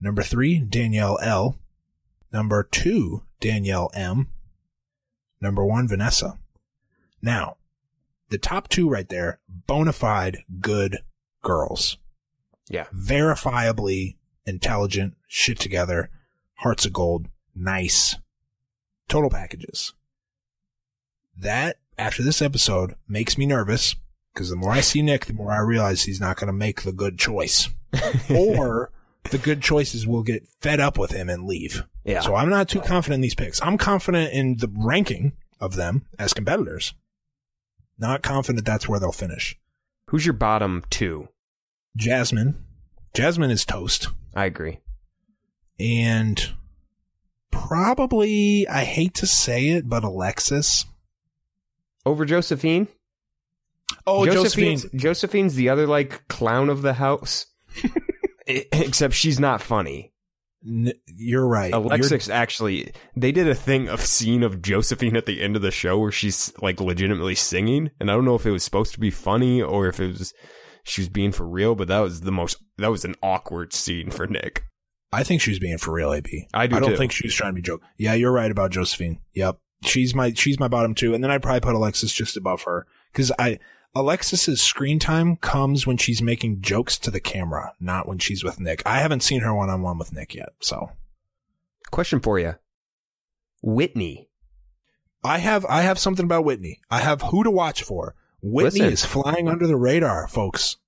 Number 0.00 0.22
three, 0.22 0.58
Danielle 0.58 1.18
L. 1.22 1.58
Number 2.32 2.62
two, 2.64 3.22
Danielle 3.40 3.90
M. 3.94 4.28
Number 5.40 5.64
one, 5.64 5.86
Vanessa. 5.86 6.38
Now, 7.20 7.56
the 8.32 8.38
top 8.38 8.68
two 8.68 8.88
right 8.88 9.08
there, 9.08 9.38
bona 9.48 9.92
fide 9.92 10.38
good 10.60 10.98
girls. 11.42 11.98
Yeah. 12.68 12.86
Verifiably 12.94 14.16
intelligent, 14.46 15.14
shit 15.28 15.60
together, 15.60 16.10
hearts 16.54 16.86
of 16.86 16.92
gold, 16.92 17.28
nice. 17.54 18.16
Total 19.08 19.30
packages. 19.30 19.92
That, 21.36 21.76
after 21.98 22.22
this 22.22 22.42
episode, 22.42 22.94
makes 23.06 23.36
me 23.36 23.46
nervous 23.46 23.94
because 24.32 24.48
the 24.48 24.56
more 24.56 24.72
I 24.72 24.80
see 24.80 25.02
Nick, 25.02 25.26
the 25.26 25.34
more 25.34 25.52
I 25.52 25.60
realize 25.60 26.02
he's 26.02 26.20
not 26.20 26.36
going 26.36 26.46
to 26.46 26.52
make 26.52 26.82
the 26.82 26.92
good 26.92 27.18
choice. 27.18 27.68
or 28.30 28.90
the 29.30 29.38
good 29.38 29.60
choices 29.60 30.06
will 30.06 30.22
get 30.22 30.48
fed 30.60 30.80
up 30.80 30.98
with 30.98 31.10
him 31.10 31.28
and 31.28 31.46
leave. 31.46 31.84
Yeah. 32.04 32.20
So 32.20 32.34
I'm 32.34 32.48
not 32.48 32.68
too 32.68 32.80
confident 32.80 33.16
in 33.16 33.20
these 33.20 33.34
picks. 33.34 33.60
I'm 33.60 33.76
confident 33.76 34.32
in 34.32 34.56
the 34.56 34.72
ranking 34.74 35.32
of 35.60 35.76
them 35.76 36.06
as 36.18 36.32
competitors. 36.32 36.94
Not 38.02 38.20
confident 38.20 38.66
that's 38.66 38.88
where 38.88 38.98
they'll 38.98 39.12
finish. 39.12 39.56
Who's 40.08 40.26
your 40.26 40.32
bottom 40.32 40.82
two? 40.90 41.28
Jasmine. 41.96 42.56
Jasmine 43.14 43.52
is 43.52 43.64
toast. 43.64 44.08
I 44.34 44.46
agree. 44.46 44.80
And 45.78 46.52
probably, 47.52 48.66
I 48.66 48.82
hate 48.82 49.14
to 49.14 49.26
say 49.28 49.68
it, 49.68 49.88
but 49.88 50.02
Alexis. 50.02 50.84
Over 52.04 52.24
Josephine? 52.24 52.88
Oh, 54.04 54.26
Josephine's, 54.26 54.82
Josephine. 54.82 55.00
Josephine's 55.00 55.54
the 55.54 55.68
other 55.68 55.86
like 55.86 56.26
clown 56.26 56.70
of 56.70 56.82
the 56.82 56.94
house. 56.94 57.46
Except 58.48 59.14
she's 59.14 59.38
not 59.38 59.62
funny. 59.62 60.11
N- 60.66 60.92
you're 61.06 61.46
right. 61.46 61.72
Alexis 61.72 62.28
actually 62.28 62.92
they 63.16 63.32
did 63.32 63.48
a 63.48 63.54
thing 63.54 63.88
of 63.88 64.00
scene 64.00 64.42
of 64.42 64.62
Josephine 64.62 65.16
at 65.16 65.26
the 65.26 65.42
end 65.42 65.56
of 65.56 65.62
the 65.62 65.70
show 65.70 65.98
where 65.98 66.12
she's 66.12 66.52
like 66.62 66.80
legitimately 66.80 67.34
singing 67.34 67.90
and 68.00 68.10
I 68.10 68.14
don't 68.14 68.24
know 68.24 68.36
if 68.36 68.46
it 68.46 68.52
was 68.52 68.62
supposed 68.62 68.92
to 68.94 69.00
be 69.00 69.10
funny 69.10 69.60
or 69.60 69.88
if 69.88 69.98
it 69.98 70.18
was 70.18 70.32
she 70.84 71.00
was 71.00 71.08
being 71.08 71.32
for 71.32 71.46
real 71.48 71.74
but 71.74 71.88
that 71.88 72.00
was 72.00 72.20
the 72.20 72.32
most 72.32 72.58
that 72.78 72.90
was 72.90 73.04
an 73.04 73.16
awkward 73.22 73.72
scene 73.72 74.10
for 74.10 74.26
Nick. 74.26 74.64
I 75.12 75.24
think 75.24 75.42
she 75.42 75.50
was 75.50 75.58
being 75.58 75.76
for 75.76 75.92
real, 75.92 76.12
AB. 76.12 76.48
I 76.54 76.66
do 76.66 76.76
I 76.76 76.80
don't 76.80 76.90
too. 76.90 76.96
think 76.96 77.12
she 77.12 77.26
was 77.26 77.34
trying 77.34 77.52
to 77.52 77.56
be 77.56 77.62
joke. 77.62 77.82
Yeah, 77.98 78.14
you're 78.14 78.32
right 78.32 78.50
about 78.50 78.70
Josephine. 78.70 79.20
Yep. 79.34 79.58
She's 79.84 80.14
my 80.14 80.32
she's 80.32 80.58
my 80.58 80.68
bottom 80.68 80.94
two, 80.94 81.12
and 81.12 81.22
then 81.22 81.30
I'd 81.30 81.42
probably 81.42 81.60
put 81.60 81.74
Alexis 81.74 82.12
just 82.12 82.36
above 82.36 82.62
her 82.62 82.86
because 83.12 83.30
I 83.38 83.58
Alexis's 83.94 84.62
screen 84.62 84.98
time 84.98 85.36
comes 85.36 85.86
when 85.86 85.98
she's 85.98 86.22
making 86.22 86.62
jokes 86.62 86.96
to 86.98 87.10
the 87.10 87.20
camera, 87.20 87.72
not 87.78 88.08
when 88.08 88.18
she's 88.18 88.42
with 88.42 88.58
Nick. 88.58 88.82
I 88.86 88.98
haven't 89.00 89.22
seen 89.22 89.42
her 89.42 89.54
one 89.54 89.68
on 89.68 89.82
one 89.82 89.98
with 89.98 90.12
Nick 90.12 90.34
yet, 90.34 90.50
so 90.60 90.90
Question 91.92 92.20
for 92.20 92.38
you. 92.38 92.54
Whitney. 93.62 94.28
I 95.22 95.38
have 95.38 95.64
I 95.66 95.82
have 95.82 95.98
something 95.98 96.24
about 96.24 96.44
Whitney. 96.44 96.80
I 96.90 96.98
have 96.98 97.22
who 97.22 97.44
to 97.44 97.50
watch 97.50 97.82
for. 97.82 98.16
Whitney 98.42 98.80
Listen. 98.80 98.92
is 98.92 99.04
flying 99.04 99.48
under 99.48 99.68
the 99.68 99.76
radar, 99.76 100.26
folks. 100.26 100.78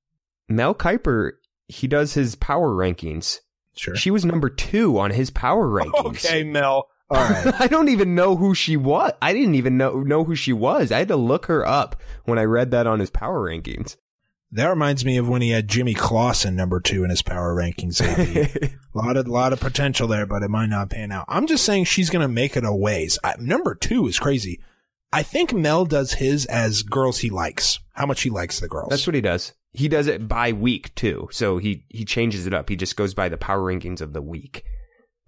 Mel 0.49 0.75
Kiper, 0.75 1.33
he 1.69 1.87
does 1.87 2.15
his 2.15 2.35
power 2.35 2.71
rankings. 2.71 3.41
Sure. 3.77 3.95
She 3.95 4.11
was 4.11 4.25
number 4.25 4.49
2 4.49 4.99
on 4.99 5.11
his 5.11 5.31
power 5.31 5.69
rankings. 5.69 6.07
okay, 6.25 6.43
Mel. 6.43 6.89
All 7.11 7.17
right. 7.31 7.61
I 7.61 7.67
don't 7.67 7.89
even 7.89 8.15
know 8.15 8.37
who 8.37 8.55
she 8.55 8.77
was. 8.77 9.13
I 9.21 9.33
didn't 9.33 9.55
even 9.55 9.77
know 9.77 10.01
know 10.01 10.25
who 10.25 10.35
she 10.35 10.53
was. 10.53 10.91
I 10.91 10.99
had 10.99 11.09
to 11.09 11.17
look 11.17 11.47
her 11.47 11.67
up 11.67 11.97
when 12.25 12.39
I 12.39 12.45
read 12.45 12.71
that 12.71 12.87
on 12.87 13.01
his 13.01 13.11
power 13.11 13.49
rankings. 13.49 13.97
That 14.53 14.69
reminds 14.69 15.05
me 15.05 15.17
of 15.17 15.29
when 15.29 15.43
he 15.43 15.51
had 15.51 15.67
Jimmy 15.67 15.95
Clausen 15.95 16.55
number 16.55 16.79
two 16.79 17.03
in 17.03 17.11
his 17.11 17.23
power 17.23 17.55
rankings. 17.55 18.01
A 18.01 18.71
lot 18.95 19.17
of 19.17 19.27
lot 19.27 19.53
of 19.53 19.61
potential 19.61 20.07
there, 20.07 20.27
but 20.27 20.45
it 20.45 20.49
might 20.49 20.69
not 20.69 20.91
pan 20.91 21.11
out. 21.11 21.25
I'm 21.29 21.49
just 21.49 21.65
saying 21.65 21.85
she's 21.85 22.11
gonna 22.11 22.29
make 22.29 22.57
it 22.57 22.65
a 22.65 22.73
ways. 22.73 23.19
I, 23.25 23.35
number 23.39 23.75
two 23.75 24.07
is 24.07 24.19
crazy. 24.19 24.61
I 25.13 25.23
think 25.23 25.53
Mel 25.53 25.85
does 25.85 26.15
his 26.15 26.47
as 26.47 26.83
girls 26.83 27.19
he 27.19 27.31
likes. 27.31 27.81
How 27.93 28.07
much 28.07 28.23
he 28.23 28.31
likes 28.31 28.61
the 28.61 28.69
girls. 28.69 28.91
That's 28.91 29.07
what 29.07 29.15
he 29.15 29.21
does. 29.21 29.53
He 29.73 29.89
does 29.89 30.07
it 30.07 30.29
by 30.29 30.53
week 30.53 30.95
too. 30.95 31.29
So 31.33 31.59
he 31.59 31.85
he 31.89 32.05
changes 32.05 32.47
it 32.47 32.55
up. 32.55 32.69
He 32.69 32.77
just 32.77 32.97
goes 32.97 33.13
by 33.13 33.29
the 33.29 33.37
power 33.37 33.73
rankings 33.73 34.01
of 34.01 34.13
the 34.13 34.23
week. 34.23 34.65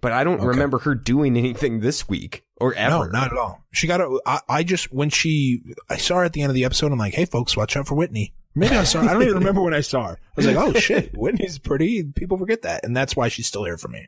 But 0.01 0.11
I 0.11 0.23
don't 0.23 0.37
Okay. 0.37 0.45
remember 0.47 0.79
her 0.79 0.93
doing 0.95 1.35
anything 1.37 1.79
this 1.79 2.07
week 2.07 2.43
or 2.57 2.73
ever. 2.75 2.89
No, 2.91 3.03
not 3.05 3.31
at 3.31 3.37
all. 3.37 3.63
She 3.71 3.87
got 3.87 3.99
a. 3.99 4.19
I, 4.25 4.39
I 4.47 4.63
just 4.63 4.93
when 4.93 5.09
she 5.09 5.61
I 5.89 5.97
saw 5.97 6.17
her 6.17 6.23
at 6.23 6.33
the 6.33 6.41
end 6.43 6.49
of 6.51 6.55
the 6.55 6.65
episode. 6.65 6.91
I'm 6.91 6.99
like, 6.99 7.15
hey 7.15 7.25
folks, 7.25 7.57
watch 7.57 7.75
out 7.75 7.87
for 7.87 7.95
Whitney. 7.95 8.33
Maybe 8.53 8.75
I 8.75 8.83
saw. 8.83 9.01
her. 9.01 9.09
I 9.09 9.13
don't 9.13 9.23
even 9.23 9.35
remember 9.39 9.61
when 9.61 9.73
I 9.73 9.81
saw 9.81 10.07
her. 10.09 10.13
I 10.19 10.31
was 10.35 10.45
like, 10.47 10.55
oh 10.55 10.73
shit, 10.73 11.15
Whitney's 11.17 11.57
pretty. 11.57 12.03
People 12.03 12.37
forget 12.37 12.61
that, 12.61 12.83
and 12.83 12.95
that's 12.95 13.15
why 13.15 13.27
she's 13.27 13.47
still 13.47 13.63
here 13.65 13.77
for 13.77 13.87
me. 13.87 14.07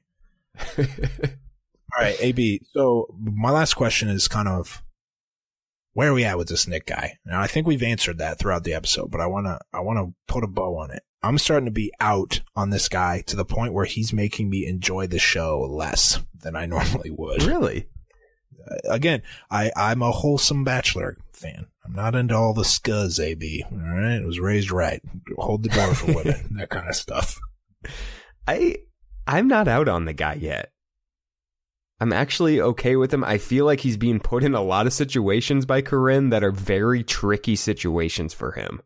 All 0.78 2.04
right, 2.04 2.18
AB. 2.20 2.62
So 2.74 3.08
my 3.20 3.50
last 3.52 3.74
question 3.74 4.10
is 4.10 4.28
kind 4.28 4.48
of 4.48 4.84
where 5.94 6.10
are 6.12 6.14
we 6.14 6.24
at 6.26 6.38
with 6.38 6.48
this 6.48 6.68
Nick 6.68 6.86
guy? 6.86 7.18
Now 7.26 7.42
I 7.42 7.48
think 7.48 7.68
we've 7.68 7.84
answered 7.84 8.20
that 8.20 8.40
throughout 8.40 8.64
the 8.64 8.74
episode, 8.74 9.12
but 9.12 9.22
I 9.22 9.28
wanna 9.28 9.60
I 9.74 9.80
wanna 9.82 10.08
put 10.28 10.44
a 10.44 10.48
bow 10.48 10.78
on 10.78 10.92
it. 10.92 11.04
I'm 11.22 11.38
starting 11.38 11.66
to 11.66 11.72
be 11.72 11.92
out 12.00 12.42
on 12.56 12.70
this 12.70 12.88
guy 12.88 13.22
to 13.28 13.36
the 13.36 13.44
point 13.46 13.74
where 13.74 13.86
he's 13.86 14.14
making 14.14 14.50
me 14.50 14.66
enjoy 14.66 15.08
the 15.08 15.20
show 15.20 15.60
less 15.70 16.20
than 16.42 16.56
I 16.56 16.66
normally 16.68 17.10
would. 17.12 17.44
really? 17.44 17.88
Uh, 18.70 18.76
again, 18.90 19.22
I 19.52 19.72
I'm 19.76 20.02
a 20.02 20.12
wholesome 20.12 20.64
Bachelor 20.64 21.18
fan. 21.34 21.68
I'm 21.86 21.94
not 21.94 22.16
into 22.16 22.36
all 22.36 22.54
the 22.54 22.62
scuzz, 22.64 23.20
AB. 23.24 23.66
All 23.72 23.78
right, 23.78 24.22
it 24.22 24.26
was 24.26 24.40
raised 24.40 24.72
right. 24.72 25.02
Hold 25.38 25.64
the 25.64 25.70
door 25.70 25.96
for 25.96 26.14
women, 26.14 26.48
that 26.58 26.70
kind 26.70 26.88
of 26.88 26.96
stuff. 26.96 27.40
I 28.48 28.78
I'm 29.28 29.48
not 29.48 29.68
out 29.68 29.88
on 29.88 30.06
the 30.06 30.14
guy 30.14 30.36
yet. 30.36 30.72
I'm 32.00 32.14
actually 32.14 32.62
okay 32.62 32.95
with 32.95 33.14
him. 33.14 33.24
I 33.24 33.38
feel 33.38 33.66
like 33.66 33.82
he's 33.82 33.97
being 33.97 34.20
put 34.20 34.43
in 34.43 34.56
a 34.56 34.62
lot 34.62 34.88
of 34.88 34.93
situations 34.93 35.66
by 35.66 35.82
Corinne 35.82 36.30
that 36.30 36.43
are 36.43 36.52
very 36.52 37.04
tricky 37.04 37.56
situations 37.56 38.34
for 38.34 38.54
him. 38.54 38.82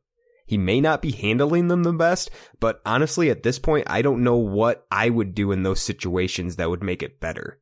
He 0.46 0.58
may 0.58 0.82
not 0.82 1.02
be 1.02 1.12
handling 1.12 1.68
them 1.68 1.84
the 1.84 1.94
best, 1.94 2.32
but 2.60 2.82
honestly, 2.86 3.30
at 3.30 3.44
this 3.44 3.60
point, 3.60 3.90
I 3.90 4.02
don't 4.02 4.24
know 4.24 4.36
what 4.36 4.86
I 4.92 5.10
would 5.10 5.36
do 5.36 5.52
in 5.52 5.64
those 5.64 5.82
situations 5.82 6.58
that 6.58 6.70
would 6.70 6.84
make 6.84 7.02
it 7.04 7.20
better. 7.20 7.60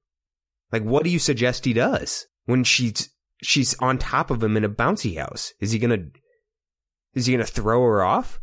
Like, 0.72 0.84
what 0.84 1.04
do 1.04 1.10
you 1.10 1.20
suggest 1.20 1.66
he 1.66 1.74
does 1.74 2.28
when 2.45 2.64
she's 2.64 3.10
she's 3.43 3.78
on 3.80 3.97
top 3.97 4.32
of 4.32 4.41
him 4.41 4.58
in 4.58 4.64
a 4.64 4.70
bouncy 4.70 5.18
house? 5.18 5.54
Is 5.60 5.72
he 5.72 5.80
gonna 5.80 6.06
is 7.14 7.26
he 7.26 7.34
gonna 7.34 7.45
throw 7.45 7.82
her 7.82 8.04
off? 8.04 8.39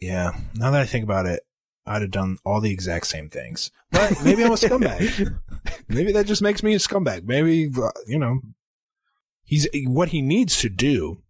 Yeah. 0.00 0.32
Now 0.54 0.70
that 0.72 0.80
I 0.80 0.86
think 0.86 1.04
about 1.04 1.26
it, 1.26 1.40
I'd 1.88 2.02
have 2.02 2.10
done 2.10 2.38
all 2.44 2.60
the 2.60 2.70
exact 2.70 3.06
same 3.06 3.28
things. 3.28 3.70
But 3.90 4.22
maybe 4.22 4.44
I'm 4.44 4.52
a 4.52 4.54
scumbag. 4.54 5.38
maybe 5.88 6.12
that 6.12 6.26
just 6.26 6.42
makes 6.42 6.62
me 6.62 6.74
a 6.74 6.78
scumbag. 6.78 7.24
Maybe 7.24 7.70
you 8.06 8.18
know, 8.18 8.40
he's 9.44 9.66
what 9.86 10.10
he 10.10 10.22
needs 10.22 10.58
to 10.60 10.68
do 10.68 11.22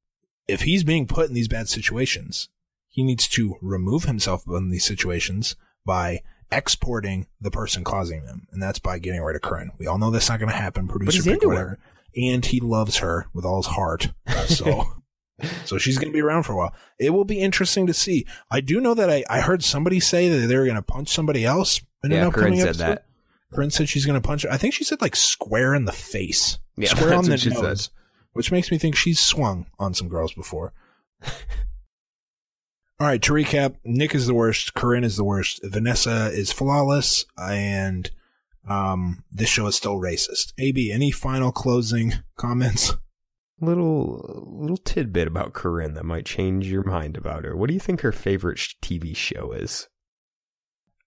if 0.47 0.63
he's 0.63 0.85
being 0.85 1.07
put 1.07 1.29
in 1.29 1.35
these 1.35 1.49
bad 1.49 1.69
situations. 1.69 2.49
He 2.89 3.05
needs 3.05 3.29
to 3.29 3.57
remove 3.63 4.05
himself 4.05 4.45
from 4.45 4.71
these 4.71 4.85
situations 4.85 5.55
by 5.85 6.23
exporting 6.51 7.27
the 7.41 7.51
person 7.51 7.85
causing 7.85 8.25
them, 8.25 8.49
and 8.51 8.63
that's 8.63 8.79
by 8.79 8.99
getting 8.99 9.23
rid 9.23 9.37
of 9.37 9.43
Corinne. 9.43 9.71
We 9.79 9.87
all 9.87 9.99
know 9.99 10.11
that's 10.11 10.29
not 10.29 10.41
going 10.41 10.51
to 10.51 10.57
happen. 10.57 10.89
Producer 10.89 11.17
he's 11.17 11.25
pick 11.25 11.35
into 11.35 11.49
whatever. 11.49 11.79
And 12.17 12.45
he 12.45 12.59
loves 12.59 12.97
her 12.97 13.27
with 13.33 13.45
all 13.45 13.59
his 13.59 13.67
heart. 13.67 14.13
So 14.49 14.85
So 15.65 15.79
she's 15.79 15.99
going 15.99 16.09
to 16.09 16.13
be 16.17 16.21
around 16.21 16.43
for 16.45 16.53
a 16.53 16.57
while. 16.57 16.75
It 16.99 17.11
will 17.11 17.25
be 17.25 17.39
interesting 17.41 17.87
to 17.87 17.95
see. 17.95 18.27
I 18.51 18.61
do 18.61 18.81
know 18.81 18.95
that 18.95 19.09
I, 19.09 19.25
I 19.31 19.41
heard 19.41 19.63
somebody 19.63 20.01
say 20.01 20.29
that 20.29 20.47
they 20.49 20.57
were 20.57 20.65
going 20.65 20.75
to 20.77 20.83
punch 20.83 21.11
somebody 21.11 21.45
else 21.45 21.81
in 22.03 22.11
Yeah, 22.11 22.23
an 22.23 22.27
upcoming 22.29 22.55
Corinne 22.55 22.59
said 22.61 22.69
episode. 22.69 22.85
that. 22.89 23.05
Corinne 23.55 23.71
said 23.71 23.89
she's 23.89 24.05
going 24.05 24.21
to 24.21 24.27
punch 24.27 24.43
her. 24.43 24.51
I 24.51 24.57
think 24.57 24.75
she 24.75 24.85
said 24.85 25.01
like 25.01 25.15
square 25.17 25.75
in 25.75 25.85
the 25.85 25.93
face. 25.93 26.59
Yeah, 26.77 26.89
square 26.95 27.15
on 27.15 27.25
the 27.25 27.31
what 27.31 27.41
she 27.41 27.51
nose. 27.51 27.85
said. 27.85 27.93
Which 28.33 28.51
makes 28.53 28.71
me 28.71 28.79
think 28.79 28.95
she's 28.97 29.21
swung 29.21 29.67
on 29.79 29.95
some 29.95 30.09
girls 30.09 30.33
before. 30.35 30.73
All 33.01 33.07
right, 33.07 33.23
to 33.23 33.33
recap, 33.33 33.77
Nick 33.85 34.13
is 34.15 34.27
the 34.27 34.35
worst, 34.35 34.75
Corinne 34.75 35.05
is 35.05 35.17
the 35.17 35.23
worst, 35.25 35.61
Vanessa 35.63 36.31
is 36.33 36.51
flawless, 36.51 37.25
and 37.41 38.11
um, 38.69 39.23
this 39.31 39.49
show 39.49 39.69
is 39.69 39.77
still 39.77 40.01
racist. 40.01 40.53
AB, 40.59 40.91
any 40.91 41.13
final 41.13 41.53
closing 41.53 42.15
comments? 42.37 42.95
Little 43.61 44.45
little 44.61 44.77
tidbit 44.77 45.27
about 45.27 45.53
Corinne 45.53 45.95
that 45.95 46.05
might 46.05 46.25
change 46.25 46.69
your 46.69 46.85
mind 46.85 47.17
about 47.17 47.45
her. 47.45 47.57
What 47.57 47.67
do 47.69 47.75
you 47.75 47.81
think 47.81 48.03
her 48.03 48.13
favorite 48.13 48.59
sh- 48.59 48.75
TV 48.81 49.17
show 49.17 49.51
is? 49.53 49.89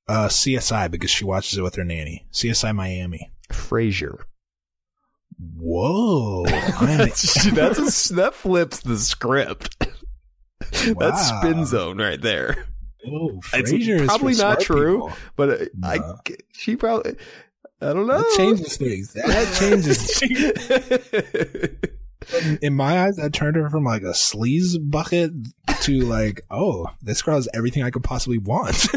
Uh, 0.07 0.27
CSI 0.27 0.91
because 0.91 1.09
she 1.11 1.23
watches 1.23 1.57
it 1.57 1.61
with 1.61 1.75
her 1.75 1.85
nanny. 1.85 2.27
CSI 2.33 2.75
Miami. 2.75 3.31
Frasier. 3.49 4.23
Whoa, 5.57 6.43
I'm, 6.47 6.97
that's 6.97 7.45
a, 7.47 8.13
that 8.15 8.33
flips 8.35 8.81
the 8.81 8.97
script. 8.97 9.75
That's 10.99 11.27
spin 11.29 11.65
zone 11.65 11.97
right 11.99 12.21
there. 12.21 12.65
oh, 13.07 13.39
It's 13.53 13.71
Frasier 13.71 14.01
is 14.01 14.05
probably 14.07 14.35
not 14.35 14.59
true, 14.59 15.07
people. 15.07 15.17
but 15.35 15.49
uh, 15.49 15.65
I 15.83 15.97
No. 15.97 16.17
she 16.53 16.75
probably 16.75 17.15
I 17.81 17.93
don't 17.93 18.05
know. 18.07 18.19
That 18.19 18.33
changes 18.37 18.77
things. 18.77 19.13
That 19.13 19.55
changes. 19.57 20.21
in 22.61 22.73
my 22.75 22.99
eyes, 23.05 23.15
that 23.17 23.33
turned 23.33 23.55
her 23.55 23.69
from 23.69 23.83
like 23.83 24.03
a 24.03 24.11
sleaze 24.13 24.77
bucket 24.79 25.31
to 25.81 26.01
like, 26.01 26.41
oh, 26.49 26.87
this 27.01 27.21
girl 27.21 27.35
has 27.35 27.49
everything 27.53 27.83
I 27.83 27.89
could 27.89 28.03
possibly 28.03 28.37
want. 28.37 28.87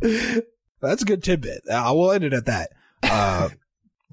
That's 0.80 1.02
a 1.02 1.06
good 1.06 1.22
tidbit. 1.22 1.62
I 1.72 1.92
will 1.92 2.12
end 2.12 2.24
it 2.24 2.32
at 2.32 2.46
that. 2.46 2.70
Uh, 3.02 3.48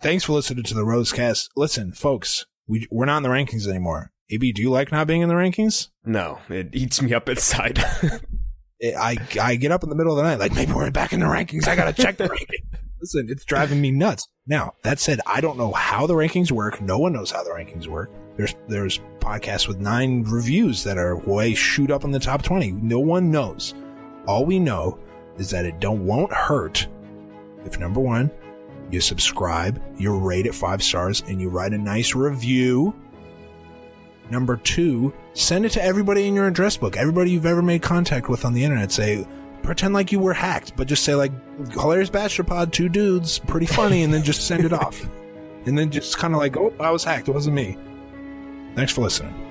thanks 0.01 0.23
for 0.23 0.33
listening 0.33 0.63
to 0.63 0.73
the 0.73 0.85
Rosecast. 0.85 1.49
Listen, 1.55 1.91
folks, 1.91 2.45
we 2.67 2.87
we're 2.91 3.05
not 3.05 3.17
in 3.17 3.23
the 3.23 3.29
rankings 3.29 3.67
anymore. 3.67 4.11
AB, 4.29 4.53
do 4.53 4.61
you 4.61 4.69
like 4.69 4.91
not 4.91 5.07
being 5.07 5.21
in 5.21 5.27
the 5.29 5.35
rankings? 5.35 5.89
no, 6.05 6.39
it 6.49 6.69
eats 6.73 7.01
me 7.01 7.13
up 7.13 7.27
inside. 7.27 7.83
It- 8.79 8.95
I 8.97 9.17
I 9.39 9.55
get 9.57 9.71
up 9.71 9.83
in 9.83 9.89
the 9.89 9.95
middle 9.95 10.13
of 10.13 10.17
the 10.17 10.23
night 10.23 10.39
like 10.39 10.55
maybe 10.55 10.71
we're 10.71 10.89
back 10.91 11.13
in 11.13 11.19
the 11.19 11.25
rankings. 11.27 11.67
I 11.67 11.75
gotta 11.75 11.93
check 11.93 12.17
the 12.17 12.29
rankings. 12.29 12.79
Listen, 13.01 13.27
it's 13.29 13.45
driving 13.45 13.81
me 13.81 13.91
nuts. 13.91 14.27
Now 14.47 14.73
that 14.83 14.99
said, 14.99 15.19
I 15.25 15.41
don't 15.41 15.57
know 15.57 15.71
how 15.71 16.07
the 16.07 16.13
rankings 16.13 16.51
work. 16.51 16.81
No 16.81 16.99
one 16.99 17.13
knows 17.13 17.31
how 17.31 17.43
the 17.43 17.49
rankings 17.49 17.87
work. 17.87 18.11
There's 18.37 18.55
there's 18.67 18.99
podcasts 19.19 19.67
with 19.67 19.79
nine 19.79 20.23
reviews 20.23 20.83
that 20.83 20.97
are 20.97 21.17
way 21.17 21.53
shoot 21.53 21.91
up 21.91 22.03
in 22.03 22.11
the 22.11 22.19
top 22.19 22.43
twenty. 22.43 22.71
No 22.71 22.99
one 22.99 23.31
knows. 23.31 23.73
All 24.27 24.45
we 24.45 24.59
know 24.59 24.99
is 25.37 25.49
that 25.49 25.65
it 25.65 25.79
don't 25.79 26.05
won't 26.05 26.31
hurt 26.31 26.87
if 27.65 27.79
number 27.79 27.99
one 27.99 28.31
you 28.91 28.99
subscribe, 28.99 29.81
you 29.97 30.17
rate 30.17 30.45
it 30.45 30.53
five 30.53 30.83
stars, 30.83 31.23
and 31.27 31.39
you 31.39 31.49
write 31.49 31.73
a 31.73 31.77
nice 31.77 32.13
review. 32.13 32.93
Number 34.29 34.57
two, 34.57 35.13
send 35.33 35.65
it 35.65 35.71
to 35.71 35.83
everybody 35.83 36.27
in 36.27 36.35
your 36.35 36.47
address 36.47 36.75
book, 36.77 36.97
everybody 36.97 37.31
you've 37.31 37.45
ever 37.45 37.61
made 37.61 37.81
contact 37.81 38.27
with 38.29 38.43
on 38.43 38.53
the 38.53 38.63
internet. 38.63 38.91
Say, 38.91 39.25
pretend 39.63 39.93
like 39.93 40.11
you 40.11 40.19
were 40.19 40.33
hacked, 40.33 40.75
but 40.75 40.87
just 40.87 41.03
say 41.03 41.15
like, 41.15 41.31
hilarious 41.71 42.09
bachelor 42.09 42.45
pod, 42.45 42.73
two 42.73 42.89
dudes, 42.89 43.39
pretty 43.39 43.65
funny, 43.65 44.03
and 44.03 44.13
then 44.13 44.23
just 44.23 44.47
send 44.47 44.65
it 44.65 44.73
off. 44.73 45.07
And 45.63 45.77
then 45.77 45.91
just 45.91 46.17
kind 46.17 46.33
of 46.33 46.39
like, 46.39 46.57
oh, 46.57 46.73
I 46.79 46.89
was 46.89 47.03
hacked. 47.03 47.27
It 47.27 47.33
wasn't 47.33 47.55
me. 47.55 47.77
Thanks 48.73 48.91
for 48.91 49.01
listening. 49.01 49.50